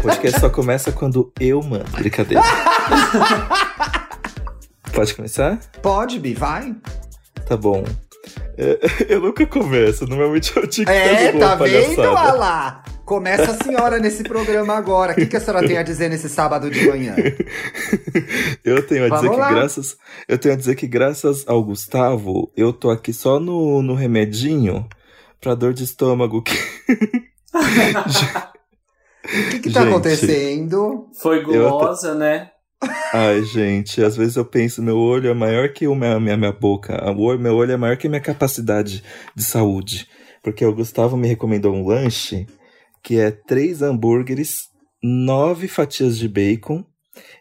podcast 0.00 0.40
só 0.40 0.48
começa 0.48 0.90
quando 0.92 1.32
eu 1.38 1.62
mando. 1.62 1.90
Brincadeira. 1.92 2.42
Pode 4.92 5.14
começar? 5.14 5.58
Pode, 5.82 6.18
Bi, 6.18 6.34
vai. 6.34 6.74
Tá 7.46 7.56
bom. 7.56 7.84
É, 8.56 8.78
eu 9.14 9.20
nunca 9.20 9.46
começo, 9.46 10.06
normalmente 10.06 10.56
eu 10.56 10.66
te 10.66 10.88
É, 10.88 11.32
tá 11.32 11.54
vendo, 11.54 12.02
Alá? 12.02 12.82
Começa 13.04 13.50
a 13.50 13.64
senhora 13.64 13.98
nesse 13.98 14.22
programa 14.22 14.74
agora. 14.74 15.12
O 15.12 15.16
que, 15.16 15.26
que 15.26 15.36
a 15.36 15.40
senhora 15.40 15.66
tem 15.66 15.76
a 15.76 15.82
dizer 15.82 16.08
nesse 16.08 16.28
sábado 16.28 16.70
de 16.70 16.86
manhã? 16.88 17.16
eu 18.64 18.86
tenho 18.86 19.06
a 19.06 19.08
Vamos 19.08 19.22
dizer 19.22 19.36
lá. 19.36 19.48
que 19.48 19.54
graças. 19.54 19.96
Eu 20.28 20.38
tenho 20.38 20.54
a 20.54 20.56
dizer 20.56 20.76
que 20.76 20.86
graças 20.86 21.44
ao 21.48 21.62
Gustavo, 21.62 22.52
eu 22.56 22.72
tô 22.72 22.88
aqui 22.88 23.12
só 23.12 23.40
no, 23.40 23.82
no 23.82 23.94
remedinho 23.94 24.88
pra 25.40 25.56
dor 25.56 25.72
de 25.74 25.82
estômago. 25.82 26.42
Que... 26.42 26.54
O 29.24 29.50
que, 29.50 29.58
que 29.60 29.70
tá 29.70 29.82
acontecendo? 29.82 31.08
Foi 31.14 31.42
gulosa, 31.42 32.14
né? 32.14 32.50
Ai, 33.12 33.42
gente, 33.42 34.02
às 34.02 34.16
vezes 34.16 34.36
eu 34.36 34.44
penso, 34.44 34.82
meu 34.82 34.96
olho 34.96 35.28
é 35.28 35.34
maior 35.34 35.68
que 35.72 35.84
a 35.84 35.94
minha, 35.94 36.18
minha, 36.18 36.36
minha 36.36 36.52
boca. 36.52 36.98
O 37.10 37.38
meu 37.38 37.54
olho 37.54 37.72
é 37.72 37.76
maior 37.76 37.96
que 37.96 38.06
a 38.06 38.10
minha 38.10 38.22
capacidade 38.22 39.02
de 39.34 39.44
saúde. 39.44 40.08
Porque 40.42 40.64
o 40.64 40.74
Gustavo 40.74 41.16
me 41.16 41.28
recomendou 41.28 41.74
um 41.74 41.86
lanche 41.86 42.46
que 43.02 43.18
é 43.18 43.30
três 43.30 43.82
hambúrgueres, 43.82 44.62
nove 45.02 45.68
fatias 45.68 46.16
de 46.16 46.28
bacon 46.28 46.84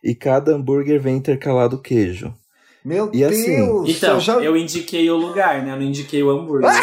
e 0.03 0.13
cada 0.13 0.53
hambúrguer 0.53 0.99
vem 0.99 1.15
intercalado 1.15 1.81
queijo. 1.81 2.33
Meu 2.83 3.09
e 3.13 3.23
assim, 3.23 3.57
Deus! 3.57 3.83
Assim, 3.83 3.91
então, 3.91 4.13
eu, 4.15 4.19
já... 4.19 4.33
eu 4.35 4.57
indiquei 4.57 5.09
o 5.09 5.15
lugar, 5.15 5.63
né? 5.63 5.71
Eu 5.73 5.77
não 5.77 5.83
indiquei 5.83 6.23
o 6.23 6.29
hambúrguer. 6.29 6.69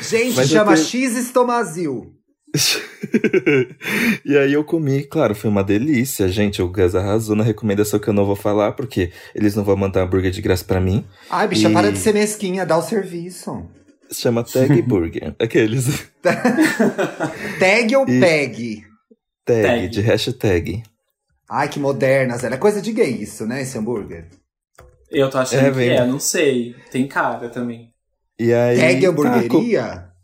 Gente, 0.00 0.36
Mas 0.36 0.48
chama 0.48 0.74
tenho... 0.74 0.86
X 0.86 1.16
Estomazil. 1.16 2.12
e 4.24 4.36
aí 4.38 4.52
eu 4.52 4.64
comi, 4.64 5.02
claro, 5.02 5.34
foi 5.34 5.50
uma 5.50 5.64
delícia. 5.64 6.28
Gente, 6.28 6.62
o 6.62 6.68
Gus 6.68 6.94
arrasou 6.94 7.34
na 7.34 7.42
recomendação 7.42 7.98
que 7.98 8.08
eu 8.08 8.14
não 8.14 8.24
vou 8.24 8.36
falar, 8.36 8.72
porque 8.72 9.10
eles 9.34 9.56
não 9.56 9.64
vão 9.64 9.76
mandar 9.76 10.02
hambúrguer 10.02 10.30
de 10.30 10.40
graça 10.40 10.64
para 10.64 10.80
mim. 10.80 11.04
Ai, 11.28 11.48
bicha, 11.48 11.68
e... 11.68 11.72
para 11.72 11.90
de 11.90 11.98
ser 11.98 12.14
mesquinha, 12.14 12.64
dá 12.64 12.76
o 12.76 12.82
serviço. 12.82 13.66
Se 14.08 14.20
chama 14.20 14.44
Tag 14.44 14.80
Burger. 14.82 15.34
Aqueles. 15.38 16.08
tag 17.58 17.96
ou 17.96 18.08
e... 18.08 18.20
Peg? 18.20 18.84
Tag, 19.44 19.62
tag, 19.62 19.88
de 19.88 20.00
hashtag. 20.00 20.82
Ai, 21.50 21.68
que 21.68 21.80
modernas. 21.80 22.44
Era 22.44 22.56
coisa 22.56 22.80
de 22.80 22.92
gay 22.92 23.10
isso, 23.10 23.46
né, 23.46 23.62
esse 23.62 23.76
hambúrguer? 23.76 24.28
Eu 25.10 25.28
tô 25.28 25.38
achando 25.38 25.66
é, 25.66 25.72
que 25.72 25.90
é, 25.90 26.06
não 26.06 26.20
sei. 26.20 26.74
Tem 26.90 27.06
cara 27.06 27.48
também. 27.48 27.92
E 28.38 28.52
aí, 28.52 28.78
Tag 28.78 29.06
hamburgueria? 29.06 29.82
Tá, 29.82 30.14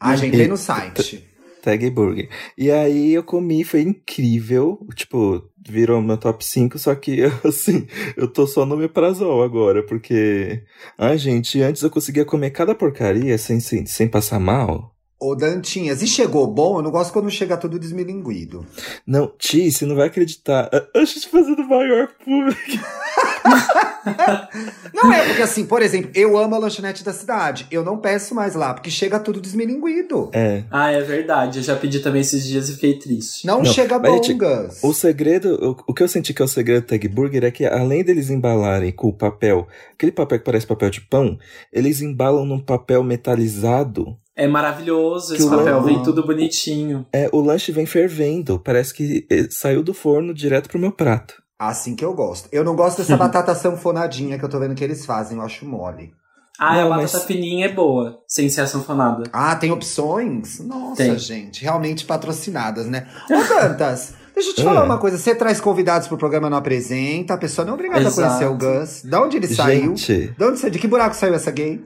ah, 0.00 0.16
já 0.16 0.26
entrei 0.26 0.46
no 0.46 0.56
site. 0.56 1.27
Tag 1.62 1.90
Burger. 1.90 2.28
E 2.56 2.70
aí 2.70 3.12
eu 3.12 3.22
comi, 3.22 3.64
foi 3.64 3.82
incrível. 3.82 4.86
Tipo, 4.94 5.42
virou 5.68 6.00
meu 6.00 6.16
top 6.16 6.44
5, 6.44 6.78
só 6.78 6.94
que, 6.94 7.22
assim, 7.44 7.86
eu 8.16 8.28
tô 8.28 8.46
só 8.46 8.64
no 8.64 8.76
meprazol 8.76 9.42
agora, 9.42 9.82
porque. 9.82 10.62
Ai, 10.96 11.18
gente, 11.18 11.60
antes 11.62 11.82
eu 11.82 11.90
conseguia 11.90 12.24
comer 12.24 12.50
cada 12.50 12.74
porcaria 12.74 13.36
sem, 13.38 13.60
sem, 13.60 13.86
sem 13.86 14.08
passar 14.08 14.40
mal. 14.40 14.94
Ô, 15.20 15.34
Dantinhas, 15.34 16.00
e 16.00 16.06
chegou 16.06 16.46
bom? 16.46 16.78
Eu 16.78 16.82
não 16.82 16.92
gosto 16.92 17.12
quando 17.12 17.28
chega 17.28 17.56
tudo 17.56 17.76
desmilinguido. 17.76 18.64
Não, 19.04 19.32
Ti, 19.36 19.70
você 19.70 19.84
não 19.84 19.96
vai 19.96 20.06
acreditar. 20.06 20.70
A 20.94 21.04
gente 21.04 21.28
fazendo 21.28 21.66
maior 21.66 22.08
público. 22.24 22.60
não 24.94 25.12
é, 25.12 25.26
porque 25.26 25.42
assim, 25.42 25.64
por 25.66 25.82
exemplo, 25.82 26.10
eu 26.14 26.38
amo 26.38 26.54
a 26.54 26.58
lanchonete 26.58 27.04
da 27.04 27.12
cidade. 27.12 27.66
Eu 27.70 27.84
não 27.84 27.98
peço 27.98 28.34
mais 28.34 28.54
lá, 28.54 28.74
porque 28.74 28.90
chega 28.90 29.18
tudo 29.18 29.40
desmilinguido. 29.40 30.30
É. 30.32 30.64
Ah, 30.70 30.90
é 30.90 31.00
verdade. 31.00 31.58
Eu 31.58 31.62
já 31.62 31.76
pedi 31.76 32.00
também 32.00 32.20
esses 32.20 32.46
dias 32.46 32.68
e 32.68 32.74
fiquei 32.74 32.98
triste. 32.98 33.46
Não, 33.46 33.58
não 33.58 33.64
chega 33.64 33.98
bom, 33.98 34.22
gente, 34.22 34.38
O 34.82 34.92
segredo, 34.92 35.76
o, 35.86 35.90
o, 35.90 35.94
que 35.94 36.02
eu 36.02 36.08
senti 36.08 36.32
que 36.32 36.42
é 36.42 36.44
o 36.44 36.48
segredo 36.48 36.82
do 36.82 36.86
Tag 36.88 37.08
Burger 37.08 37.44
é 37.44 37.50
que 37.50 37.66
além 37.66 38.04
deles 38.04 38.30
embalarem 38.30 38.92
com 38.92 39.08
o 39.08 39.12
papel, 39.12 39.66
aquele 39.92 40.12
papel 40.12 40.38
que 40.38 40.44
parece 40.44 40.66
papel 40.66 40.90
de 40.90 41.00
pão, 41.00 41.38
eles 41.72 42.00
embalam 42.00 42.44
num 42.44 42.60
papel 42.60 43.02
metalizado 43.02 44.16
é 44.38 44.46
maravilhoso 44.46 45.34
esse 45.34 45.50
papel, 45.50 45.82
vem 45.82 46.00
tudo 46.00 46.24
bonitinho. 46.24 47.04
É, 47.12 47.28
o 47.32 47.40
lanche 47.40 47.72
vem 47.72 47.84
fervendo, 47.84 48.60
parece 48.60 48.94
que 48.94 49.26
eh, 49.28 49.48
saiu 49.50 49.82
do 49.82 49.92
forno 49.92 50.32
direto 50.32 50.68
pro 50.68 50.78
meu 50.78 50.92
prato. 50.92 51.42
Assim 51.58 51.96
que 51.96 52.04
eu 52.04 52.14
gosto. 52.14 52.48
Eu 52.52 52.62
não 52.62 52.76
gosto 52.76 52.98
dessa 52.98 53.16
batata 53.18 53.54
sanfonadinha 53.54 54.38
que 54.38 54.44
eu 54.44 54.48
tô 54.48 54.58
vendo 54.60 54.74
que 54.74 54.84
eles 54.84 55.04
fazem, 55.04 55.38
eu 55.38 55.44
acho 55.44 55.66
mole. 55.66 56.12
Ah, 56.58 56.74
não, 56.74 56.92
a 56.92 56.96
batata 56.96 57.18
mas... 57.18 57.24
fininha 57.24 57.66
é 57.66 57.72
boa, 57.72 58.20
sem 58.26 58.48
ser 58.48 58.62
a 58.62 58.66
sanfonada. 58.66 59.24
Ah, 59.32 59.54
tem 59.54 59.70
opções? 59.70 60.58
Nossa, 60.58 60.96
tem. 60.96 61.18
gente, 61.18 61.62
realmente 61.62 62.04
patrocinadas, 62.04 62.86
né? 62.86 63.06
Ô, 63.30 63.54
Dantas, 63.54 64.14
deixa 64.34 64.50
eu 64.50 64.54
te 64.54 64.64
falar 64.64 64.80
é. 64.80 64.84
uma 64.84 64.98
coisa. 64.98 65.16
Você 65.16 65.36
traz 65.36 65.60
convidados 65.60 66.08
pro 66.08 66.18
programa, 66.18 66.50
não 66.50 66.58
apresenta, 66.58 67.34
a 67.34 67.38
pessoa 67.38 67.64
não 67.64 67.72
é 67.72 67.74
obrigada 67.74 68.00
Exato. 68.02 68.20
a 68.20 68.24
conhecer 68.24 68.46
o 68.46 68.56
Gus. 68.56 69.02
Da 69.04 69.22
onde 69.22 69.36
ele 69.36 69.46
gente. 69.46 69.56
saiu? 69.56 69.94
De 69.94 70.44
onde, 70.44 70.70
de 70.70 70.78
que 70.80 70.88
buraco 70.88 71.14
saiu 71.14 71.34
essa 71.34 71.52
gay? 71.52 71.80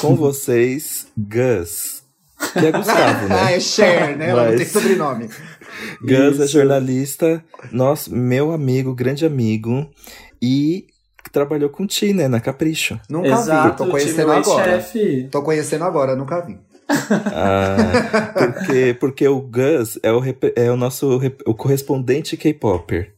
Com 0.00 0.14
vocês, 0.14 1.08
Gus. 1.16 2.04
Que 2.52 2.66
é 2.66 2.72
Gustavo, 2.72 3.26
né? 3.28 3.40
ah, 3.42 3.52
é 3.52 3.60
Cher, 3.60 4.16
né? 4.16 4.30
Ela 4.30 4.42
Mas... 4.42 4.50
não 4.50 4.58
tem 4.58 4.66
sobrenome. 4.66 5.30
Gus 6.00 6.40
é 6.40 6.46
jornalista, 6.46 7.44
nosso, 7.72 8.14
meu 8.14 8.52
amigo, 8.52 8.94
grande 8.94 9.24
amigo. 9.24 9.88
E 10.40 10.86
trabalhou 11.32 11.68
com 11.70 11.86
Ti, 11.86 12.12
né? 12.12 12.28
Na 12.28 12.40
Capricho. 12.40 13.00
Nunca 13.08 13.28
Exato, 13.28 13.70
vi, 13.70 13.76
tô 13.76 13.86
conhecendo 13.90 14.32
agora. 14.32 14.80
Chef. 14.80 15.28
Tô 15.30 15.42
conhecendo 15.42 15.84
agora, 15.84 16.14
nunca 16.14 16.40
vi. 16.40 16.58
ah, 16.88 18.32
porque, 18.34 18.96
porque 19.00 19.26
o 19.26 19.40
Gus 19.40 19.98
é 20.02 20.12
o, 20.12 20.22
é 20.54 20.70
o 20.70 20.76
nosso 20.76 21.20
o 21.46 21.54
correspondente 21.54 22.36
K-Popper. 22.36 23.14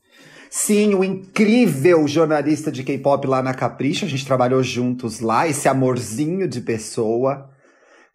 Sim, 0.49 0.94
o 0.94 1.05
incrível 1.05 2.06
jornalista 2.09 2.73
de 2.73 2.83
K-pop 2.83 3.27
lá 3.27 3.43
na 3.43 3.53
Capricho. 3.53 4.05
A 4.05 4.09
gente 4.09 4.25
trabalhou 4.25 4.62
juntos 4.62 5.21
lá, 5.21 5.47
esse 5.47 5.69
amorzinho 5.69 6.49
de 6.49 6.61
pessoa. 6.61 7.50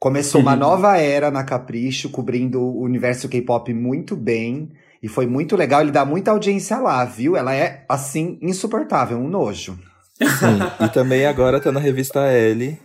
Começou 0.01 0.41
uma 0.41 0.56
nova 0.57 0.97
era 0.97 1.29
na 1.29 1.44
Capricho, 1.44 2.09
cobrindo 2.09 2.59
o 2.59 2.81
universo 2.81 3.29
K-pop 3.29 3.72
muito 3.72 4.16
bem. 4.16 4.72
E 5.01 5.07
foi 5.07 5.28
muito 5.28 5.56
legal, 5.56 5.81
ele 5.81 5.91
dá 5.91 6.03
muita 6.03 6.31
audiência 6.31 6.79
lá, 6.79 7.06
viu? 7.06 7.38
Ela 7.38 7.53
é, 7.53 7.85
assim, 7.88 8.40
insuportável, 8.41 9.17
um 9.17 9.28
nojo. 9.29 9.78
Sim, 10.19 10.85
e 10.85 10.90
também 10.90 11.28
agora 11.28 11.59
tá 11.59 11.72
na 11.72 11.79
revista 11.79 12.19
L, 12.22 12.79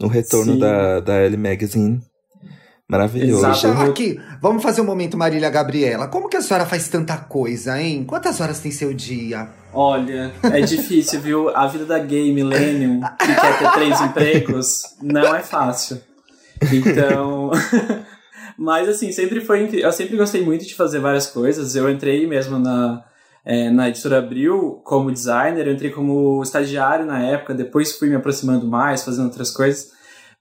no 0.00 0.08
retorno 0.08 0.58
da, 0.58 1.00
da 1.00 1.14
L 1.16 1.36
Magazine. 1.36 2.00
Maravilhoso. 2.88 3.46
Exato. 3.46 3.90
Aqui, 3.90 4.18
vamos 4.40 4.62
fazer 4.62 4.80
um 4.80 4.84
momento 4.84 5.18
Marília 5.18 5.50
Gabriela. 5.50 6.08
Como 6.08 6.28
que 6.30 6.36
a 6.36 6.42
senhora 6.42 6.64
faz 6.64 6.88
tanta 6.88 7.16
coisa, 7.16 7.80
hein? 7.80 8.04
Quantas 8.04 8.40
horas 8.40 8.60
tem 8.60 8.70
seu 8.70 8.92
dia? 8.94 9.48
Olha, 9.72 10.32
é 10.42 10.60
difícil, 10.62 11.20
viu? 11.20 11.54
A 11.54 11.66
vida 11.66 11.84
da 11.84 11.98
gay 11.98 12.32
millennium, 12.32 13.00
que 13.18 13.34
quer 13.34 13.58
ter 13.58 13.72
três 13.72 14.00
empregos, 14.00 14.82
não 15.02 15.34
é 15.34 15.42
fácil. 15.42 16.00
Então... 16.72 17.50
Mas 18.56 18.88
assim, 18.88 19.10
sempre 19.10 19.40
foi 19.40 19.68
Eu 19.72 19.90
sempre 19.90 20.16
gostei 20.16 20.44
muito 20.44 20.64
de 20.64 20.74
fazer 20.74 21.00
várias 21.00 21.26
coisas. 21.26 21.74
Eu 21.74 21.90
entrei 21.90 22.26
mesmo 22.26 22.58
na, 22.58 23.04
é, 23.44 23.70
na 23.70 23.88
editora 23.88 24.18
Abril 24.18 24.80
como 24.84 25.12
designer, 25.12 25.66
eu 25.66 25.72
entrei 25.72 25.90
como 25.90 26.42
estagiário 26.42 27.04
na 27.04 27.20
época, 27.22 27.52
depois 27.52 27.92
fui 27.92 28.08
me 28.08 28.14
aproximando 28.14 28.66
mais, 28.66 29.04
fazendo 29.04 29.26
outras 29.26 29.50
coisas. 29.50 29.92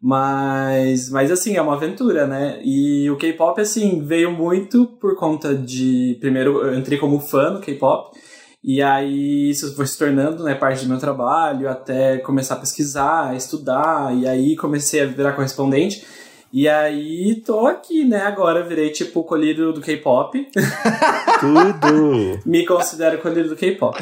Mas, 0.01 1.09
mas 1.09 1.31
assim, 1.31 1.56
é 1.56 1.62
uma 1.62 1.75
aventura, 1.75 2.28
né? 2.28 2.59
E 2.62 3.09
o 3.09 3.16
K-pop, 3.16 3.59
assim, 3.62 4.06
veio 4.06 4.31
muito 4.31 4.85
por 4.85 5.16
conta 5.16 5.56
de. 5.56 6.17
Primeiro, 6.19 6.62
eu 6.62 6.78
entrei 6.78 6.97
como 6.97 7.22
fã 7.22 7.53
do 7.53 7.62
K-pop. 7.62 8.17
E 8.63 8.81
aí 8.81 9.50
isso 9.50 9.75
foi 9.75 9.85
se 9.85 9.97
tornando 9.97 10.44
né, 10.44 10.56
parte 10.56 10.84
do 10.84 10.90
meu 10.90 10.97
trabalho, 10.97 11.69
até 11.69 12.18
começar 12.19 12.56
a 12.56 12.59
pesquisar, 12.59 13.35
estudar, 13.35 14.15
e 14.15 14.25
aí 14.25 14.56
comecei 14.56 15.01
a 15.01 15.06
virar 15.06 15.33
correspondente. 15.33 16.06
E 16.51 16.69
aí 16.69 17.42
tô 17.45 17.65
aqui, 17.68 18.06
né? 18.06 18.21
Agora 18.21 18.63
virei 18.63 18.92
tipo 18.92 19.19
o 19.19 19.24
colírio 19.24 19.74
do 19.74 19.81
K-pop. 19.81 20.48
Tudo! 21.42 22.39
Me 22.45 22.65
considero 22.65 23.18
colírio 23.18 23.50
do 23.50 23.56
K-pop. 23.56 24.01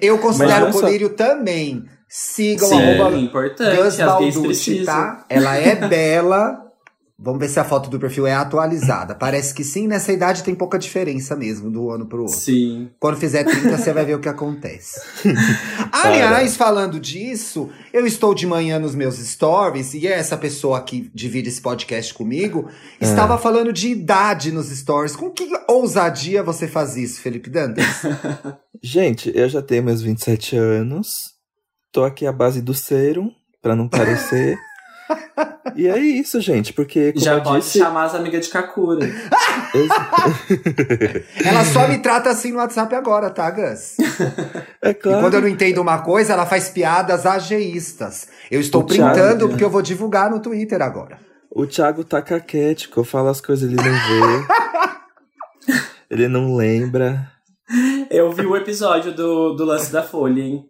Eu 0.00 0.18
considero 0.18 0.70
o 0.70 0.72
colírio 0.72 1.10
também. 1.10 1.84
Sigam 2.08 2.68
Sim, 2.68 2.82
arroba 2.82 3.16
importante, 3.16 3.76
Gus 3.76 3.96
Balducci, 3.96 4.84
tá? 4.84 5.24
Ela 5.28 5.56
é 5.56 5.74
bela. 5.88 6.69
Vamos 7.22 7.38
ver 7.38 7.48
se 7.48 7.60
a 7.60 7.64
foto 7.64 7.90
do 7.90 8.00
perfil 8.00 8.26
é 8.26 8.32
atualizada. 8.32 9.14
Parece 9.14 9.52
que 9.52 9.62
sim, 9.62 9.86
nessa 9.86 10.10
idade 10.10 10.42
tem 10.42 10.54
pouca 10.54 10.78
diferença 10.78 11.36
mesmo 11.36 11.70
do 11.70 11.90
ano 11.90 12.06
pro 12.06 12.22
outro. 12.22 12.34
Sim. 12.34 12.88
Quando 12.98 13.18
fizer 13.18 13.44
30, 13.44 13.76
você 13.76 13.92
vai 13.92 14.06
ver 14.06 14.14
o 14.14 14.20
que 14.20 14.28
acontece. 14.28 15.02
Aliás, 15.92 16.56
falando 16.56 16.98
disso, 16.98 17.68
eu 17.92 18.06
estou 18.06 18.34
de 18.34 18.46
manhã 18.46 18.78
nos 18.78 18.94
meus 18.94 19.16
stories 19.16 19.92
e 19.92 20.06
essa 20.06 20.34
pessoa 20.34 20.80
que 20.80 21.10
divide 21.14 21.50
esse 21.50 21.60
podcast 21.60 22.14
comigo 22.14 22.70
é. 22.98 23.04
estava 23.04 23.36
falando 23.36 23.70
de 23.70 23.88
idade 23.88 24.50
nos 24.50 24.70
stories. 24.70 25.14
Com 25.14 25.30
que 25.30 25.46
ousadia 25.68 26.42
você 26.42 26.66
faz 26.66 26.96
isso, 26.96 27.20
Felipe 27.20 27.50
Dantas? 27.50 27.84
Gente, 28.82 29.30
eu 29.34 29.46
já 29.46 29.60
tenho 29.60 29.84
meus 29.84 30.00
27 30.00 30.56
anos. 30.56 31.34
Tô 31.92 32.02
aqui 32.02 32.26
à 32.26 32.32
base 32.32 32.62
do 32.62 32.72
serum, 32.72 33.30
para 33.60 33.76
não 33.76 33.88
parecer. 33.88 34.58
E 35.76 35.86
é 35.88 35.98
isso, 35.98 36.40
gente, 36.40 36.72
porque. 36.72 37.12
Como 37.12 37.24
Já 37.24 37.34
eu 37.34 37.42
pode 37.42 37.64
disse, 37.64 37.78
chamar 37.78 38.04
as 38.04 38.14
amigas 38.14 38.46
de 38.46 38.52
Kakura. 38.52 39.06
Ela 41.44 41.64
só 41.64 41.88
me 41.88 41.98
trata 41.98 42.30
assim 42.30 42.52
no 42.52 42.58
WhatsApp 42.58 42.94
agora, 42.94 43.30
tá, 43.30 43.50
Gus? 43.50 43.96
é 44.82 44.90
E 44.90 44.94
claro. 44.94 45.20
quando 45.20 45.34
eu 45.34 45.40
não 45.42 45.48
entendo 45.48 45.80
uma 45.80 45.98
coisa, 45.98 46.32
ela 46.32 46.46
faz 46.46 46.68
piadas 46.68 47.26
ageístas. 47.26 48.28
Eu 48.50 48.60
estou 48.60 48.82
O 48.82 48.86
Thiago, 48.86 49.12
printando 49.14 49.44
né? 49.46 49.50
porque 49.50 49.64
eu 49.64 49.70
vou 49.70 49.82
divulgar 49.82 50.30
no 50.30 50.40
Twitter 50.40 50.80
agora. 50.82 51.18
O 51.50 51.66
Thiago 51.66 52.04
tá 52.04 52.22
caquético, 52.22 53.00
eu 53.00 53.04
falo 53.04 53.28
as 53.28 53.40
coisas, 53.40 53.68
ele 53.70 53.76
não 53.76 53.84
vê. 53.84 54.46
ele 56.10 56.28
não 56.28 56.54
lembra. 56.54 57.30
Eu 58.10 58.32
vi 58.32 58.46
o 58.46 58.56
episódio 58.56 59.12
do, 59.14 59.54
do 59.54 59.64
lance 59.64 59.92
da 59.92 60.02
Folha, 60.02 60.42
hein? 60.42 60.64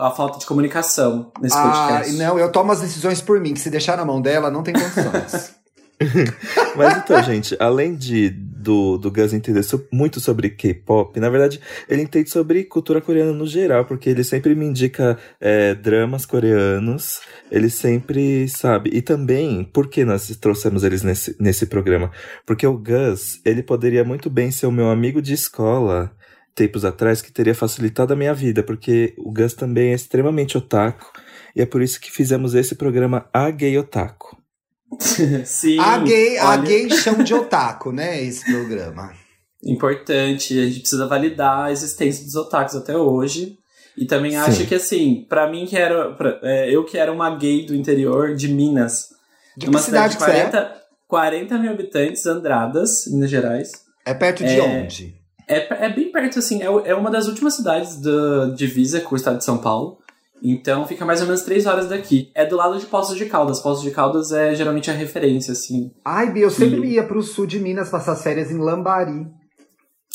A 0.00 0.10
falta 0.10 0.38
de 0.38 0.46
comunicação 0.46 1.32
nesse 1.40 1.56
Ah, 1.56 1.62
podcast. 1.88 2.12
não, 2.16 2.38
eu 2.38 2.50
tomo 2.52 2.70
as 2.72 2.80
decisões 2.80 3.20
por 3.20 3.40
mim, 3.40 3.54
que 3.54 3.60
se 3.60 3.70
deixar 3.70 3.96
na 3.96 4.04
mão 4.04 4.20
dela, 4.20 4.50
não 4.50 4.62
tem 4.62 4.74
condições. 4.74 5.54
Mas 6.76 6.96
então, 6.98 7.22
gente, 7.22 7.54
além 7.60 7.94
de 7.94 8.30
do, 8.30 8.96
do 8.98 9.10
Gus 9.10 9.32
entender 9.34 9.62
so- 9.62 9.86
muito 9.92 10.18
sobre 10.20 10.50
K-pop, 10.50 11.18
na 11.20 11.28
verdade, 11.28 11.60
ele 11.88 12.02
entende 12.02 12.30
sobre 12.30 12.64
cultura 12.64 13.00
coreana 13.00 13.32
no 13.32 13.46
geral, 13.46 13.84
porque 13.84 14.08
ele 14.08 14.24
sempre 14.24 14.54
me 14.54 14.64
indica 14.66 15.18
é, 15.40 15.74
dramas 15.74 16.24
coreanos, 16.26 17.20
ele 17.50 17.68
sempre 17.70 18.48
sabe. 18.48 18.90
E 18.92 19.02
também, 19.02 19.62
por 19.64 19.88
que 19.88 20.04
nós 20.04 20.28
trouxemos 20.40 20.84
eles 20.84 21.02
nesse, 21.02 21.36
nesse 21.38 21.66
programa? 21.66 22.10
Porque 22.46 22.66
o 22.66 22.76
Gus, 22.78 23.40
ele 23.44 23.62
poderia 23.62 24.04
muito 24.04 24.28
bem 24.30 24.50
ser 24.50 24.66
o 24.66 24.72
meu 24.72 24.90
amigo 24.90 25.20
de 25.20 25.34
escola, 25.34 26.10
tempos 26.54 26.84
atrás, 26.84 27.22
que 27.22 27.32
teria 27.32 27.54
facilitado 27.54 28.12
a 28.12 28.16
minha 28.16 28.34
vida, 28.34 28.62
porque 28.62 29.14
o 29.18 29.32
Gus 29.32 29.54
também 29.54 29.90
é 29.92 29.94
extremamente 29.94 30.56
otaku, 30.58 31.06
e 31.56 31.60
é 31.62 31.66
por 31.66 31.82
isso 31.82 32.00
que 32.00 32.10
fizemos 32.10 32.54
esse 32.54 32.74
programa 32.74 33.26
A 33.32 33.50
Gay 33.50 33.76
Otaku. 33.78 34.36
Sim. 35.44 35.78
a 35.78 35.98
gay, 35.98 36.36
a 36.38 36.48
olha, 36.50 36.62
gay 36.62 36.90
chão 36.90 37.22
de 37.22 37.32
otaku, 37.32 37.92
né? 37.92 38.22
Esse 38.22 38.44
programa. 38.44 39.12
Importante. 39.64 40.58
A 40.58 40.66
gente 40.66 40.80
precisa 40.80 41.06
validar 41.06 41.66
a 41.66 41.72
existência 41.72 42.24
dos 42.24 42.34
otakus 42.34 42.74
até 42.74 42.96
hoje. 42.96 43.56
E 43.96 44.06
também 44.06 44.32
Sim. 44.32 44.36
acho 44.38 44.66
que, 44.66 44.74
assim, 44.74 45.26
pra 45.28 45.48
mim 45.50 45.66
que 45.66 45.76
era. 45.76 46.12
pra- 46.14 46.38
é, 46.42 46.74
eu 46.74 46.84
que 46.84 46.96
era 46.98 47.12
uma 47.12 47.36
gay 47.36 47.64
do 47.66 47.74
interior 47.74 48.34
de 48.34 48.48
Minas. 48.48 49.08
De 49.56 49.66
que 49.68 49.78
cidade 49.78 50.16
que 50.16 50.22
você 50.22 50.30
é? 50.30 50.48
40, 50.48 50.76
40 51.06 51.58
mil 51.58 51.70
habitantes, 51.72 52.24
Andradas, 52.26 53.04
Minas 53.08 53.30
Gerais. 53.30 53.70
É 54.06 54.14
perto 54.14 54.42
de 54.44 54.58
É. 54.58 54.62
onde? 54.62 55.19
É, 55.52 55.86
é 55.86 55.88
bem 55.88 56.10
perto, 56.12 56.38
assim, 56.38 56.62
é, 56.62 56.66
é 56.90 56.94
uma 56.94 57.10
das 57.10 57.26
últimas 57.26 57.54
cidades 57.54 57.96
da 58.00 58.46
divisa 58.56 59.00
com 59.00 59.14
o 59.14 59.16
estado 59.16 59.38
de 59.38 59.44
São 59.44 59.58
Paulo. 59.58 59.98
Então 60.42 60.86
fica 60.86 61.04
mais 61.04 61.20
ou 61.20 61.26
menos 61.26 61.42
três 61.42 61.66
horas 61.66 61.88
daqui. 61.88 62.30
É 62.34 62.46
do 62.46 62.56
lado 62.56 62.78
de 62.78 62.86
Poços 62.86 63.16
de 63.18 63.26
Caldas. 63.26 63.60
Poços 63.60 63.82
de 63.84 63.90
Caldas 63.90 64.32
é 64.32 64.54
geralmente 64.54 64.90
a 64.90 64.94
referência, 64.94 65.52
assim. 65.52 65.90
Ai, 66.04 66.32
Bia, 66.32 66.44
eu 66.44 66.50
sempre 66.50 66.86
ia 66.86 67.02
pro 67.02 67.22
sul 67.22 67.46
de 67.46 67.58
Minas 67.58 67.90
passar 67.90 68.12
as 68.12 68.22
férias 68.22 68.50
em 68.50 68.56
Lambari. 68.58 69.26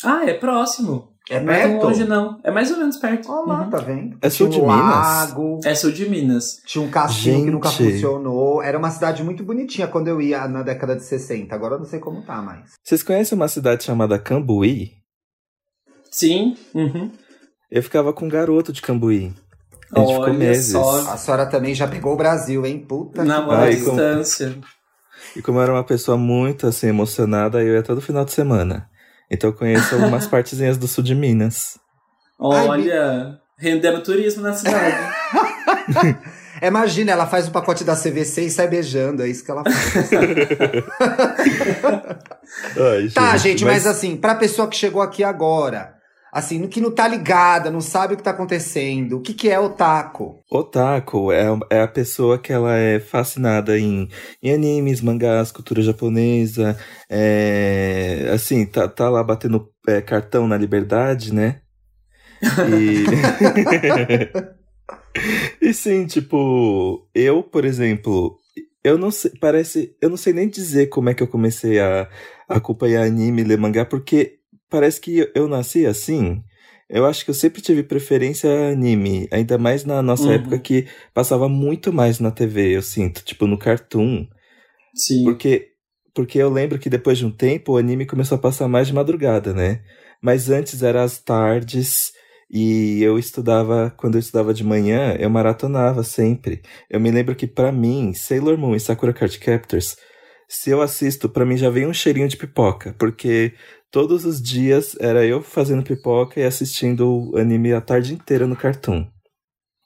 Ah, 0.04 0.24
é 0.28 0.34
próximo. 0.34 1.12
É 1.28 1.40
Não 1.40 1.52
é 1.52 1.62
tão 1.62 1.70
perto? 1.72 1.84
longe, 1.84 2.04
não. 2.04 2.38
É 2.44 2.50
mais 2.52 2.70
ou 2.70 2.78
menos 2.78 2.96
perto. 2.98 3.30
Olha 3.32 3.46
lá, 3.52 3.62
Uhum. 3.62 3.70
tá 3.70 3.78
vendo? 3.78 4.16
É 4.22 4.30
sul 4.30 4.48
de 4.48 4.60
um 4.60 4.66
Minas? 4.66 4.78
lago, 4.78 5.60
É 5.64 5.74
sul 5.74 5.90
de 5.92 6.08
Minas. 6.08 6.60
tinha 6.66 6.82
um 6.84 6.88
cassino 6.90 7.44
que 7.44 7.50
nunca 7.50 7.68
funcionou. 7.68 8.62
Era 8.62 8.78
uma 8.78 8.90
cidade 8.90 9.22
muito 9.24 9.42
bonitinha 9.44 9.86
quando 9.88 10.08
eu 10.08 10.20
ia 10.20 10.46
na 10.48 10.62
década 10.62 10.94
de 10.96 11.02
60. 11.04 11.54
Agora 11.54 11.74
eu 11.74 11.78
não 11.78 11.86
sei 11.86 11.98
como 11.98 12.22
tá 12.22 12.40
mais. 12.42 12.72
Vocês 12.82 13.02
conhecem 13.02 13.34
uma 13.36 13.48
cidade 13.48 13.84
chamada 13.84 14.18
Cambuí? 14.18 14.92
Sim. 16.16 16.56
Uhum. 16.74 17.10
Eu 17.70 17.82
ficava 17.82 18.10
com 18.12 18.24
um 18.24 18.28
garoto 18.28 18.72
de 18.72 18.80
Cambuí. 18.80 19.34
A 19.94 19.98
gente 20.00 20.08
ficou 20.12 20.24
Olha 20.24 20.32
meses. 20.32 20.72
só. 20.72 21.10
A 21.12 21.16
senhora 21.18 21.44
também 21.46 21.74
já 21.74 21.86
pegou 21.86 22.14
o 22.14 22.16
Brasil, 22.16 22.64
hein? 22.64 22.78
Puta 22.88 23.22
que 23.22 23.30
à 23.30 23.36
Ai, 23.38 23.46
pariu. 23.46 23.84
como- 23.84 23.90
distância. 23.96 24.56
E 25.36 25.42
como 25.42 25.58
eu 25.58 25.62
era 25.62 25.72
uma 25.72 25.84
pessoa 25.84 26.16
muito 26.16 26.66
assim 26.66 26.86
emocionada, 26.88 27.62
eu 27.62 27.74
ia 27.74 27.82
todo 27.82 28.00
final 28.00 28.24
de 28.24 28.32
semana. 28.32 28.88
Então 29.30 29.50
eu 29.50 29.54
conheço 29.54 29.94
algumas 29.94 30.26
partezinhas 30.28 30.78
do 30.78 30.88
sul 30.88 31.04
de 31.04 31.14
Minas. 31.14 31.78
Ai, 32.40 32.66
Olha, 32.68 33.38
rendendo 33.58 34.02
turismo 34.02 34.42
na 34.42 34.54
cidade. 34.54 34.96
Imagina, 36.62 37.12
ela 37.12 37.26
faz 37.26 37.46
o 37.46 37.50
pacote 37.50 37.84
da 37.84 37.94
CVC 37.94 38.42
e 38.46 38.50
sai 38.50 38.66
beijando. 38.68 39.22
É 39.22 39.28
isso 39.28 39.44
que 39.44 39.50
ela 39.50 39.62
faz. 39.62 40.10
Ai, 42.80 43.08
tá, 43.12 43.36
gente, 43.36 43.64
mas... 43.64 43.86
assim, 43.86 44.16
pra 44.16 44.34
pessoa 44.34 44.68
que 44.68 44.76
chegou 44.76 45.02
aqui 45.02 45.22
agora, 45.22 45.95
assim, 46.32 46.66
que 46.66 46.80
não 46.80 46.90
tá 46.90 47.08
ligada, 47.08 47.70
não 47.70 47.80
sabe 47.80 48.14
o 48.14 48.16
que 48.16 48.22
tá 48.22 48.30
acontecendo, 48.30 49.16
o 49.16 49.20
que, 49.20 49.32
que 49.32 49.48
é 49.48 49.58
otaku? 49.58 50.40
Otaku 50.50 51.32
é, 51.32 51.46
é 51.70 51.80
a 51.80 51.88
pessoa 51.88 52.38
que 52.38 52.52
ela 52.52 52.76
é 52.76 53.00
fascinada 53.00 53.78
em, 53.78 54.08
em 54.42 54.52
animes, 54.52 55.00
mangás, 55.00 55.50
cultura 55.50 55.82
japonesa. 55.82 56.76
É, 57.08 58.30
assim, 58.32 58.66
tá, 58.66 58.88
tá 58.88 59.08
lá 59.08 59.22
batendo 59.22 59.68
é, 59.88 60.00
cartão 60.00 60.46
na 60.46 60.56
liberdade, 60.56 61.32
né? 61.32 61.60
E... 62.68 63.06
e 65.68 65.72
sim, 65.72 66.06
tipo, 66.06 67.08
eu, 67.14 67.42
por 67.42 67.64
exemplo, 67.64 68.36
eu 68.84 68.96
não 68.96 69.10
sei, 69.10 69.32
parece, 69.40 69.96
eu 70.00 70.08
não 70.08 70.16
sei 70.16 70.32
nem 70.32 70.48
dizer 70.48 70.86
como 70.88 71.08
é 71.08 71.14
que 71.14 71.22
eu 71.22 71.28
comecei 71.28 71.80
a, 71.80 72.08
a 72.48 72.56
acompanhar 72.56 73.04
anime, 73.04 73.42
ler 73.42 73.58
mangá, 73.58 73.84
porque 73.84 74.35
parece 74.70 75.00
que 75.00 75.30
eu 75.34 75.48
nasci 75.48 75.86
assim. 75.86 76.42
Eu 76.88 77.04
acho 77.04 77.24
que 77.24 77.30
eu 77.30 77.34
sempre 77.34 77.60
tive 77.60 77.82
preferência 77.82 78.48
a 78.50 78.68
anime, 78.70 79.26
ainda 79.32 79.58
mais 79.58 79.84
na 79.84 80.00
nossa 80.02 80.24
Uhum. 80.24 80.32
época 80.34 80.58
que 80.58 80.86
passava 81.12 81.48
muito 81.48 81.92
mais 81.92 82.20
na 82.20 82.30
TV, 82.30 82.76
eu 82.76 82.82
sinto, 82.82 83.24
tipo 83.24 83.46
no 83.46 83.58
Cartoon. 83.58 84.26
Sim. 84.94 85.24
Porque, 85.24 85.68
porque 86.14 86.38
eu 86.38 86.48
lembro 86.50 86.78
que 86.78 86.88
depois 86.88 87.18
de 87.18 87.26
um 87.26 87.30
tempo 87.30 87.72
o 87.72 87.76
anime 87.76 88.06
começou 88.06 88.36
a 88.36 88.40
passar 88.40 88.68
mais 88.68 88.86
de 88.86 88.94
madrugada, 88.94 89.52
né? 89.52 89.80
Mas 90.22 90.48
antes 90.48 90.82
era 90.82 91.02
às 91.02 91.18
tardes 91.18 92.12
e 92.50 93.02
eu 93.02 93.18
estudava, 93.18 93.92
quando 93.96 94.14
eu 94.14 94.20
estudava 94.20 94.54
de 94.54 94.62
manhã, 94.64 95.16
eu 95.18 95.28
maratonava 95.28 96.02
sempre. 96.04 96.62
Eu 96.88 97.00
me 97.00 97.10
lembro 97.10 97.34
que 97.34 97.46
pra 97.46 97.72
mim, 97.72 98.12
Sailor 98.14 98.56
Moon 98.56 98.76
e 98.76 98.80
Sakura 98.80 99.12
Card 99.12 99.38
Captors, 99.40 99.96
se 100.48 100.70
eu 100.70 100.80
assisto, 100.80 101.28
pra 101.28 101.44
mim 101.44 101.56
já 101.56 101.68
vem 101.68 101.86
um 101.88 101.92
cheirinho 101.92 102.28
de 102.28 102.36
pipoca, 102.36 102.94
porque 102.98 103.52
todos 103.96 104.26
os 104.26 104.42
dias 104.42 104.94
era 105.00 105.24
eu 105.24 105.40
fazendo 105.40 105.82
pipoca 105.82 106.38
e 106.38 106.44
assistindo 106.44 107.30
o 107.32 107.38
anime 107.38 107.72
a 107.72 107.80
tarde 107.80 108.12
inteira 108.12 108.46
no 108.46 108.54
Cartoon. 108.54 109.06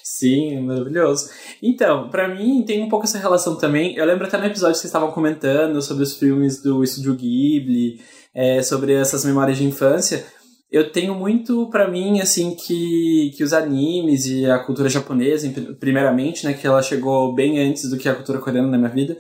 Sim, 0.03 0.63
maravilhoso. 0.63 1.31
Então, 1.63 2.11
pra 2.11 2.27
mim 2.27 2.65
tem 2.67 2.83
um 2.83 2.89
pouco 2.89 3.05
essa 3.05 3.19
relação 3.19 3.55
também. 3.55 3.95
Eu 3.95 4.05
lembro 4.05 4.27
até 4.27 4.37
no 4.37 4.47
episódio 4.47 4.73
que 4.73 4.81
vocês 4.81 4.89
estavam 4.89 5.13
comentando 5.13 5.81
sobre 5.81 6.03
os 6.03 6.17
filmes 6.17 6.61
do 6.61 6.83
Estúdio 6.83 7.15
Ghibli, 7.15 8.01
é, 8.35 8.61
sobre 8.63 8.95
essas 8.95 9.25
memórias 9.25 9.59
de 9.59 9.65
infância. 9.65 10.27
Eu 10.69 10.91
tenho 10.91 11.15
muito 11.15 11.71
pra 11.71 11.89
mim, 11.89 12.19
assim, 12.21 12.57
que, 12.57 13.33
que 13.37 13.45
os 13.45 13.53
animes 13.53 14.27
e 14.27 14.45
a 14.45 14.59
cultura 14.59 14.89
japonesa, 14.89 15.49
primeiramente, 15.79 16.45
né, 16.45 16.53
que 16.53 16.67
ela 16.67 16.83
chegou 16.83 17.33
bem 17.33 17.61
antes 17.61 17.89
do 17.89 17.97
que 17.97 18.09
a 18.09 18.15
cultura 18.17 18.41
coreana 18.41 18.67
na 18.67 18.77
minha 18.77 18.91
vida, 18.91 19.17